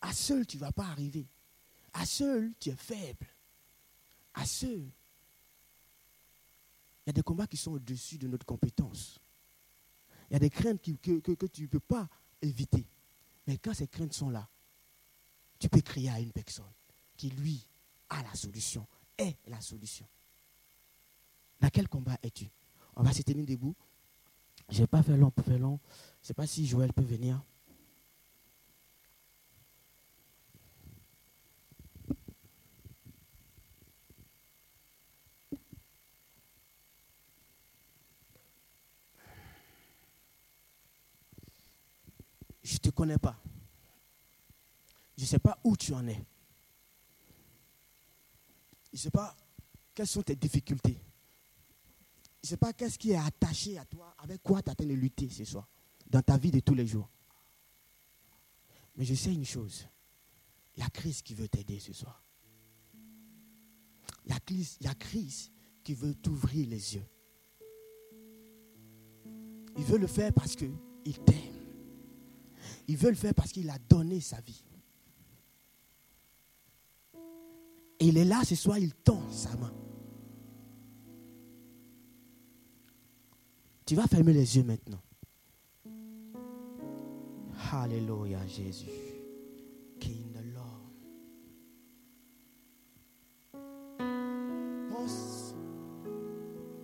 À 0.01 0.13
seul, 0.13 0.45
tu 0.45 0.57
ne 0.57 0.61
vas 0.61 0.72
pas 0.72 0.88
arriver. 0.88 1.28
À 1.93 2.05
seul, 2.05 2.53
tu 2.59 2.69
es 2.69 2.76
faible. 2.76 3.28
À 4.34 4.45
seul. 4.45 4.91
Il 7.05 7.07
y 7.07 7.09
a 7.09 7.13
des 7.13 7.24
combats 7.24 7.47
qui 7.47 7.57
sont 7.57 7.72
au-dessus 7.72 8.17
de 8.17 8.28
notre 8.28 8.45
compétence. 8.45 9.19
Il 10.30 10.34
y 10.34 10.36
a 10.36 10.39
des 10.39 10.49
craintes 10.49 10.82
que, 10.82 11.19
que 11.19 11.45
tu 11.45 11.63
ne 11.63 11.67
peux 11.67 11.80
pas 11.80 12.07
éviter. 12.41 12.88
Mais 13.47 13.57
quand 13.57 13.74
ces 13.74 13.88
craintes 13.88 14.13
sont 14.13 14.30
là, 14.30 14.47
tu 15.59 15.69
peux 15.69 15.82
crier 15.82 16.09
à 16.09 16.19
une 16.19 16.32
personne 16.32 16.72
qui, 17.17 17.30
lui, 17.30 17.67
a 18.09 18.22
la 18.24 18.34
solution, 18.36 18.88
est 19.18 19.38
la 19.47 19.62
solution. 19.62 20.07
Dans 21.59 21.70
quel 21.70 21.88
combat 21.88 22.18
es-tu? 22.24 22.49
On 22.95 23.03
va 23.03 23.14
se 23.14 23.22
tenir 23.22 23.45
debout. 23.45 23.76
Je 24.70 24.76
ne 24.76 24.82
vais 24.82 24.88
pas 24.88 25.03
faire 25.03 25.18
long 25.18 25.32
faire 25.43 25.59
long. 25.59 25.80
Je 26.22 26.24
ne 26.24 26.28
sais 26.28 26.34
pas 26.34 26.47
si 26.47 26.66
Joël 26.66 26.93
peut 26.93 27.03
venir. 27.03 27.41
Je 42.64 42.74
ne 42.74 42.78
te 42.80 42.89
connais 42.89 43.18
pas. 43.18 43.38
Je 45.18 45.24
ne 45.24 45.28
sais 45.28 45.39
pas 45.39 45.59
où 45.64 45.76
tu 45.76 45.93
en 45.93 46.07
es. 46.07 46.24
Je 48.91 48.97
ne 48.97 49.01
sais 49.01 49.11
pas 49.11 49.35
quelles 49.93 50.07
sont 50.07 50.21
tes 50.21 50.35
difficultés. 50.35 51.01
Je 52.43 52.47
ne 52.47 52.49
sais 52.49 52.57
pas 52.57 52.73
qu'est-ce 52.73 52.97
qui 52.97 53.11
est 53.11 53.17
attaché 53.17 53.77
à 53.77 53.85
toi, 53.85 54.15
avec 54.19 54.41
quoi 54.41 54.61
tu 54.61 54.71
as 54.71 54.75
de 54.75 54.93
lutter 54.93 55.29
ce 55.29 55.45
soir, 55.45 55.67
dans 56.07 56.21
ta 56.21 56.37
vie 56.37 56.51
de 56.51 56.59
tous 56.59 56.73
les 56.73 56.87
jours. 56.87 57.09
Mais 58.95 59.05
je 59.05 59.13
sais 59.13 59.33
une 59.33 59.45
chose. 59.45 59.87
Il 60.75 60.81
y 60.81 60.83
a 60.83 60.89
Christ 60.89 61.23
qui 61.23 61.33
veut 61.33 61.47
t'aider 61.47 61.79
ce 61.79 61.93
soir. 61.93 62.23
Il 64.25 64.31
y 64.31 64.35
a 64.35 64.39
Christ, 64.39 64.77
il 64.81 64.87
y 64.87 64.89
a 64.89 64.95
Christ 64.95 65.51
qui 65.83 65.93
veut 65.93 66.15
t'ouvrir 66.15 66.67
les 66.67 66.95
yeux. 66.95 67.05
Il 69.77 69.83
veut 69.83 69.97
le 69.97 70.07
faire 70.07 70.33
parce 70.33 70.55
qu'il 70.55 70.73
t'aime. 71.25 71.55
Il 72.87 72.97
veut 72.97 73.09
le 73.09 73.15
faire 73.15 73.33
parce 73.33 73.51
qu'il 73.51 73.69
a 73.69 73.77
donné 73.79 74.19
sa 74.19 74.41
vie. 74.41 74.63
Et 78.02 78.08
il 78.08 78.18
est 78.18 78.26
là 78.26 78.41
ce 78.43 78.56
soir, 78.56 78.80
il 78.80 78.95
tend 78.95 79.22
sa 79.30 79.56
main. 79.58 79.72
Tu 83.86 83.93
vas 83.93 84.08
fermer 84.08 84.34
les 84.34 84.58
yeux 84.58 84.64
maintenant. 84.64 85.02
Alléluia, 87.72 88.39
Jésus. 88.47 88.89
King 89.99 90.32
the 90.32 90.43
Lord. 90.52 90.91
Pense 94.89 95.54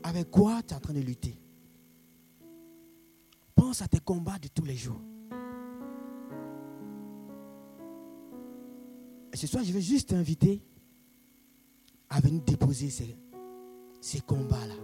avec 0.03 0.30
quoi 0.30 0.61
tu 0.61 0.76
es 0.76 0.78
en 0.78 0.80
train 0.80 0.93
de 0.93 0.99
lutter? 0.99 1.41
Pense 3.55 3.82
à 3.82 3.88
tes 3.88 3.99
combats 3.99 4.38
de 4.38 4.49
tous 4.49 4.65
les 4.65 4.76
jours. 4.76 5.01
Ce 9.34 9.47
soir, 9.47 9.63
je 9.63 9.74
vais 9.74 9.82
juste 9.82 10.09
t'inviter 10.09 10.61
à 12.09 12.19
venir 12.19 12.41
déposer 12.41 12.89
ces, 12.89 13.15
ces 14.01 14.21
combats-là 14.21 14.75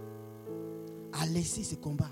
à 1.20 1.26
laisser 1.26 1.62
ces 1.62 1.76
combats. 1.76 2.10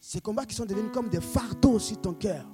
Ces 0.00 0.20
combats 0.20 0.46
qui 0.46 0.54
sont 0.54 0.64
devenus 0.64 0.92
comme 0.92 1.08
des 1.08 1.20
fardeaux 1.20 1.78
sur 1.78 2.00
ton 2.00 2.14
cœur. 2.14 2.46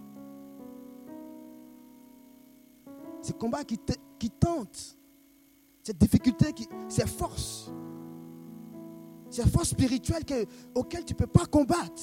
Ces 3.22 3.34
combats 3.34 3.64
qui, 3.64 3.78
qui 4.18 4.30
tentent. 4.30 4.96
Ces 5.82 5.92
difficultés, 5.92 6.52
qui, 6.52 6.66
ces 6.88 7.06
forces. 7.06 7.70
Ces 9.30 9.46
forces 9.48 9.70
spirituelles 9.70 10.24
que, 10.24 10.46
auxquelles 10.74 11.04
tu 11.04 11.12
ne 11.12 11.18
peux 11.18 11.26
pas 11.26 11.46
combattre. 11.46 12.02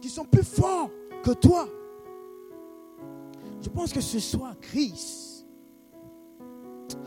Qui 0.00 0.08
sont 0.08 0.24
plus 0.24 0.44
forts 0.44 0.90
que 1.22 1.32
toi. 1.32 1.68
Je 3.60 3.68
pense 3.68 3.92
que 3.92 4.00
ce 4.00 4.18
soit 4.18 4.54
Christ. 4.60 5.29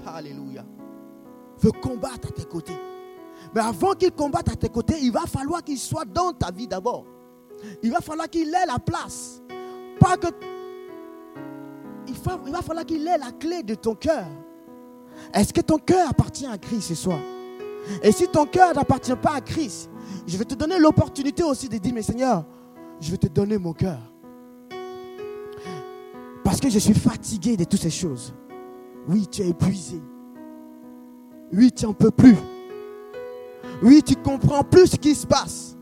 Alléluia. 0.06 0.66
Veut 1.60 1.72
combattre 1.72 2.30
à 2.30 2.32
tes 2.32 2.46
côtés. 2.46 2.78
Mais 3.54 3.62
avant 3.62 3.94
qu'il 3.94 4.12
combatte 4.12 4.50
à 4.50 4.56
tes 4.56 4.70
côtés, 4.70 4.96
il 5.02 5.12
va 5.12 5.22
falloir 5.22 5.64
qu'il 5.64 5.78
soit 5.78 6.06
dans 6.06 6.34
ta 6.34 6.52
vie 6.52 6.68
d'abord. 6.68 7.06
Il 7.82 7.92
va 7.92 8.00
falloir 8.00 8.30
qu'il 8.30 8.50
ait 8.50 8.66
la 8.66 8.80
place. 8.80 9.42
Pas 10.00 10.18
que. 10.18 10.28
Il, 12.08 12.16
il 12.46 12.52
va 12.52 12.62
falloir 12.62 12.86
qu'il 12.86 13.08
ait 13.08 13.18
la 13.18 13.32
clé 13.32 13.64
de 13.64 13.76
ton 13.76 13.96
cœur. 13.96 14.26
Est-ce 15.34 15.54
que 15.54 15.62
ton 15.62 15.78
cœur 15.78 16.10
appartient 16.10 16.48
à 16.48 16.58
Christ 16.58 16.90
ce 16.90 16.96
soir? 16.96 17.20
Et 18.02 18.12
si 18.12 18.28
ton 18.28 18.46
cœur 18.46 18.74
n'appartient 18.74 19.16
pas 19.16 19.36
à 19.36 19.42
Christ, 19.42 19.90
je 20.26 20.38
vais 20.38 20.46
te 20.46 20.56
donner 20.56 20.80
l'opportunité 20.80 21.44
aussi 21.44 21.70
de 21.70 21.78
dire, 21.78 21.94
mais 21.94 22.02
Seigneur, 22.02 22.46
je 23.00 23.12
vais 23.12 23.18
te 23.18 23.28
donner 23.28 23.58
mon 23.58 23.74
cœur. 23.74 24.00
Parce 26.44 26.60
que 26.60 26.70
je 26.70 26.80
suis 26.80 26.94
fatigué 26.94 27.58
de 27.58 27.64
toutes 27.64 27.82
ces 27.82 27.90
choses. 27.90 28.34
Oui, 29.08 29.28
tu 29.28 29.42
es 29.42 29.50
épuisé. 29.50 30.02
Oui, 31.52 31.72
tu 31.72 31.86
n'en 31.86 31.94
peux 31.94 32.12
plus. 32.12 32.36
Oui, 33.82 34.02
tu 34.02 34.16
comprends 34.16 34.64
plus 34.64 34.88
ce 34.88 34.96
qui 34.96 35.14
se 35.14 35.28
passe. 35.28 35.76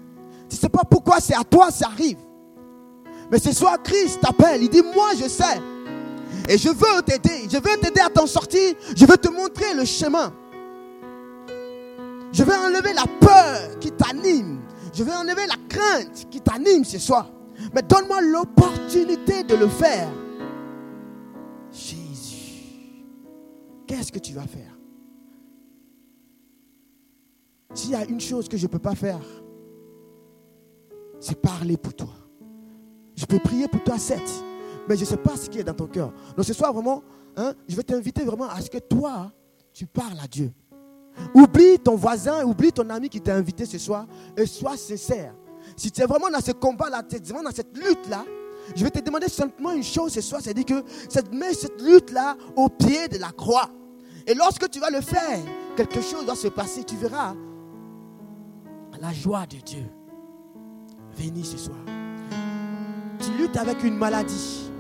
Tu 0.50 0.56
ne 0.56 0.60
sais 0.60 0.70
pas 0.70 0.84
pourquoi 0.84 1.20
c'est 1.20 1.36
à 1.36 1.44
toi 1.44 1.72
ça 1.72 1.88
arrive. 1.88 2.18
Mais 3.32 3.40
ce 3.40 3.54
soir, 3.54 3.82
Christ 3.82 4.20
t'appelle. 4.22 4.64
Il 4.64 4.70
dit, 4.70 4.82
moi 4.82 5.12
je 5.18 5.28
sais. 5.30 5.62
Et 6.50 6.58
je 6.58 6.70
veux 6.70 7.02
t'aider. 7.06 7.48
Je 7.50 7.58
veux 7.58 7.78
t'aider 7.80 8.02
à 8.02 8.10
t'en 8.10 8.28
sortir. 8.28 8.74
Je 8.96 9.06
veux 9.06 9.18
te 9.18 9.30
montrer 9.30 9.74
le 9.74 9.86
chemin. 9.86 10.34
Je 12.34 12.44
veux 12.44 12.56
enlever 12.56 12.94
la 12.94 13.06
peur 13.20 13.80
qui 13.80 13.92
t'anime. 13.92 14.60
Je 14.94 15.04
veux 15.04 15.14
enlever 15.14 15.48
la 15.48 15.56
crainte 15.70 16.28
qui 16.30 16.42
t'anime 16.42 16.84
ce 16.84 17.00
soir. 17.00 17.30
Mais 17.74 17.82
donne-moi 17.82 18.22
l'opportunité 18.22 19.44
de 19.44 19.56
le 19.56 19.68
faire. 19.68 20.10
Qu'est-ce 23.92 24.12
que 24.12 24.20
tu 24.20 24.34
vas 24.34 24.48
faire? 24.48 24.78
S'il 27.74 27.92
y 27.92 27.96
a 27.96 28.06
une 28.06 28.22
chose 28.22 28.48
que 28.48 28.56
je 28.56 28.64
ne 28.64 28.72
peux 28.72 28.80
pas 28.80 28.96
faire, 28.96 29.20
c'est 31.20 31.40
parler 31.40 31.76
pour 31.76 31.94
toi. 31.94 32.14
Je 33.16 33.26
peux 33.26 33.40
prier 33.40 33.68
pour 33.68 33.84
toi, 33.84 33.98
certes, 33.98 34.44
mais 34.88 34.96
je 34.96 35.02
ne 35.02 35.06
sais 35.06 35.18
pas 35.18 35.36
ce 35.36 35.50
qui 35.50 35.60
est 35.60 35.64
dans 35.64 35.74
ton 35.74 35.88
cœur. 35.88 36.14
Donc 36.38 36.46
ce 36.46 36.54
soir, 36.54 36.72
vraiment, 36.72 37.04
hein, 37.36 37.54
je 37.68 37.76
vais 37.76 37.84
t'inviter 37.84 38.24
vraiment 38.24 38.48
à 38.48 38.62
ce 38.62 38.70
que 38.70 38.78
toi, 38.78 39.32
tu 39.74 39.86
parles 39.86 40.20
à 40.24 40.28
Dieu. 40.28 40.54
Oublie 41.36 41.78
ton 41.78 41.96
voisin, 41.96 42.46
oublie 42.46 42.72
ton 42.72 42.90
ami 42.90 43.10
qui 43.10 43.20
t'a 43.20 43.36
invité 43.36 43.66
ce 43.66 43.78
soir 43.78 44.08
et 44.38 44.46
sois 44.46 44.78
sincère. 44.78 45.36
si 45.76 45.92
tu 45.92 46.02
es 46.02 46.06
vraiment 46.06 46.30
dans 46.30 46.42
ce 46.42 46.54
combat-là, 46.54 47.04
tu 47.04 47.18
es 47.18 47.20
vraiment 47.20 47.44
dans 47.44 47.56
cette 47.56 47.78
lutte-là, 47.78 48.24
je 48.74 48.84
vais 48.86 48.90
te 48.90 49.00
demander 49.00 49.28
simplement 49.28 49.72
une 49.72 49.84
chose 49.84 50.14
ce 50.14 50.22
soir, 50.22 50.40
c'est 50.42 50.54
dire 50.54 50.66
que 50.66 50.84
cette, 51.10 51.34
mets 51.34 51.54
cette 51.54 51.82
lutte-là 51.82 52.38
au 52.56 52.70
pied 52.70 53.10
de 53.10 53.18
la 53.18 53.32
croix. 53.32 53.70
Et 54.28 54.34
lorsque 54.34 54.70
tu 54.70 54.80
vas 54.80 54.90
le 54.90 55.02
faire, 55.02 55.40
quelque 55.76 56.02
chose 56.02 56.26
doit 56.26 56.36
se 56.36 56.48
passer. 56.48 56.84
Tu 56.84 56.96
verras 56.96 57.36
la 59.00 59.12
joie 59.14 59.46
de 59.48 59.58
Dieu 59.58 59.86
venir 61.16 61.46
ce 61.46 61.58
soir. 61.58 61.80
Tu 63.20 63.32
luttes 63.32 63.58
avec 63.58 63.84
une 63.84 63.98
maladie. 63.98 64.72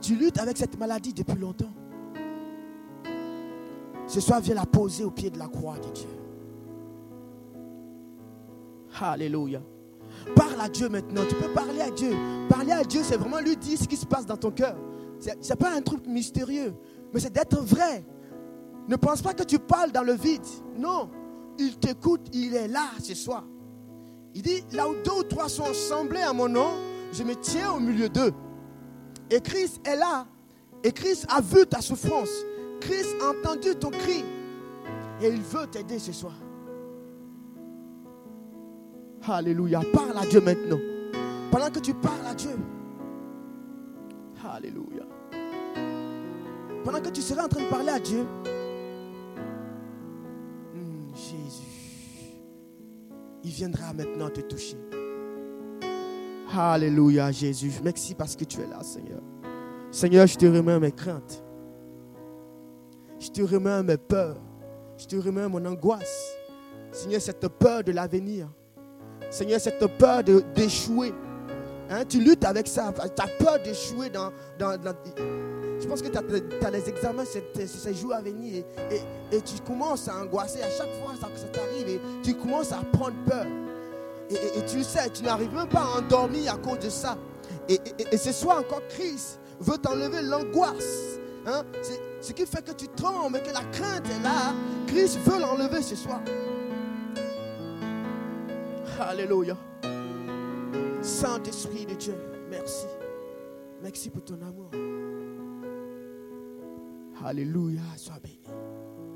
Tu 0.00 0.16
luttes 0.16 0.38
avec 0.38 0.56
cette 0.56 0.78
maladie 0.78 1.12
depuis 1.12 1.38
longtemps. 1.38 1.72
Ce 4.06 4.20
soir, 4.20 4.40
viens 4.40 4.54
la 4.54 4.66
poser 4.66 5.04
au 5.04 5.10
pied 5.10 5.30
de 5.30 5.38
la 5.38 5.48
croix 5.48 5.78
de 5.78 5.90
Dieu. 5.90 6.08
Alléluia. 9.00 9.60
Parle 10.36 10.60
à 10.60 10.68
Dieu 10.68 10.88
maintenant. 10.88 11.22
Tu 11.28 11.34
peux 11.34 11.52
parler 11.52 11.80
à 11.80 11.90
Dieu. 11.90 12.14
Parler 12.48 12.72
à 12.72 12.84
Dieu, 12.84 13.00
c'est 13.02 13.16
vraiment 13.16 13.40
lui 13.40 13.56
dire 13.56 13.78
ce 13.78 13.88
qui 13.88 13.96
se 13.96 14.06
passe 14.06 14.26
dans 14.26 14.36
ton 14.36 14.50
cœur. 14.50 14.76
Ce 15.18 15.30
n'est 15.30 15.56
pas 15.56 15.72
un 15.72 15.80
truc 15.80 16.06
mystérieux, 16.06 16.74
mais 17.12 17.20
c'est 17.20 17.32
d'être 17.32 17.60
vrai. 17.60 18.04
Ne 18.88 18.96
pense 18.96 19.22
pas 19.22 19.34
que 19.34 19.44
tu 19.44 19.58
parles 19.58 19.92
dans 19.92 20.02
le 20.02 20.14
vide. 20.14 20.44
Non. 20.76 21.08
Il 21.58 21.78
t'écoute, 21.78 22.28
il 22.32 22.54
est 22.54 22.68
là 22.68 22.86
ce 23.02 23.14
soir. 23.14 23.44
Il 24.34 24.42
dit, 24.42 24.64
là 24.72 24.88
où 24.88 24.94
deux 25.04 25.20
ou 25.20 25.22
trois 25.22 25.48
sont 25.48 25.64
assemblés 25.64 26.22
à 26.22 26.32
mon 26.32 26.48
nom, 26.48 26.70
je 27.12 27.22
me 27.22 27.34
tiens 27.34 27.72
au 27.72 27.80
milieu 27.80 28.08
d'eux. 28.08 28.32
Et 29.30 29.40
Christ 29.40 29.80
est 29.86 29.96
là. 29.96 30.26
Et 30.82 30.92
Christ 30.92 31.26
a 31.28 31.40
vu 31.40 31.66
ta 31.66 31.80
souffrance. 31.80 32.30
Christ 32.80 33.14
a 33.22 33.30
entendu 33.30 33.74
ton 33.76 33.90
cri. 33.90 34.24
Et 35.20 35.28
il 35.28 35.42
veut 35.42 35.66
t'aider 35.66 35.98
ce 35.98 36.12
soir. 36.12 36.34
Alléluia. 39.28 39.80
Parle 39.92 40.18
à 40.18 40.26
Dieu 40.26 40.40
maintenant. 40.40 40.80
Pendant 41.50 41.70
que 41.70 41.78
tu 41.78 41.94
parles 41.94 42.26
à 42.26 42.34
Dieu. 42.34 42.56
Alléluia. 44.44 45.04
Pendant 46.84 47.00
que 47.00 47.10
tu 47.10 47.22
seras 47.22 47.44
en 47.44 47.48
train 47.48 47.62
de 47.62 47.68
parler 47.68 47.90
à 47.90 48.00
Dieu. 48.00 48.26
Il 53.44 53.50
viendra 53.50 53.92
maintenant 53.92 54.30
te 54.30 54.40
toucher. 54.40 54.76
Alléluia, 56.54 57.30
Jésus. 57.32 57.72
Merci 57.82 58.14
parce 58.14 58.36
que 58.36 58.44
tu 58.44 58.60
es 58.60 58.66
là, 58.66 58.82
Seigneur. 58.82 59.20
Seigneur, 59.90 60.26
je 60.26 60.36
te 60.36 60.46
remets 60.46 60.78
mes 60.78 60.92
craintes. 60.92 61.42
Je 63.18 63.28
te 63.28 63.42
remets 63.42 63.82
mes 63.82 63.96
peurs. 63.96 64.36
Je 64.98 65.06
te 65.06 65.16
remets 65.16 65.48
mon 65.48 65.64
angoisse. 65.64 66.34
Seigneur, 66.92 67.20
cette 67.20 67.46
peur 67.48 67.82
de 67.82 67.92
l'avenir. 67.92 68.48
Seigneur, 69.30 69.60
cette 69.60 69.86
peur 69.98 70.22
d'échouer. 70.22 71.12
Hein, 71.90 72.04
tu 72.08 72.20
luttes 72.20 72.44
avec 72.44 72.66
ça. 72.66 72.92
Tu 72.92 73.22
as 73.22 73.44
peur 73.44 73.58
d'échouer 73.62 74.08
dans, 74.08 74.32
dans, 74.58 74.78
Je 75.80 75.86
pense 75.86 76.00
que 76.02 76.08
tu 76.08 76.18
as, 76.18 76.70
les 76.70 76.88
examens 76.88 77.24
ces 77.24 77.94
jours 77.94 78.14
à 78.14 78.20
venir 78.20 78.64
et, 78.90 79.40
tu 79.40 79.60
commences 79.66 80.08
à 80.08 80.16
angoisser. 80.16 80.62
À 80.62 80.70
chaque 80.70 80.92
fois 80.94 81.12
que 81.12 81.38
ça 81.38 81.48
t'arrive, 81.48 81.88
et 81.88 82.00
tu 82.22 82.34
commences 82.34 82.72
à 82.72 82.82
prendre 82.92 83.16
peur. 83.26 83.46
Et, 84.30 84.64
tu 84.66 84.82
sais, 84.82 85.10
tu 85.10 85.22
n'arrives 85.22 85.54
même 85.54 85.68
pas 85.68 85.80
à 85.80 85.98
endormir 85.98 86.54
à 86.54 86.56
cause 86.56 86.78
de 86.78 86.88
ça. 86.90 87.16
Et, 87.68 87.78
ce 88.16 88.32
soir 88.32 88.58
encore, 88.58 88.82
Christ 88.88 89.38
veut 89.60 89.78
t'enlever 89.78 90.22
l'angoisse. 90.22 91.18
Hein. 91.46 91.62
Ce 92.20 92.32
qui 92.32 92.46
fait 92.46 92.64
que 92.64 92.72
tu 92.72 92.88
trembles 92.88 93.36
et 93.36 93.40
que 93.40 93.52
la 93.52 93.64
crainte 93.72 94.06
est 94.06 94.22
là. 94.22 94.54
Christ 94.86 95.18
veut 95.24 95.40
l'enlever 95.40 95.82
ce 95.82 95.96
soir. 95.96 96.20
Alléluia. 99.00 99.56
Saint-Esprit 101.02 101.84
de 101.84 101.94
Dieu, 101.94 102.14
merci. 102.48 102.86
Merci 103.82 104.08
pour 104.10 104.24
ton 104.24 104.40
amour. 104.40 104.70
Alléluia, 107.24 107.82
sois 107.96 108.20
béni. 108.22 108.38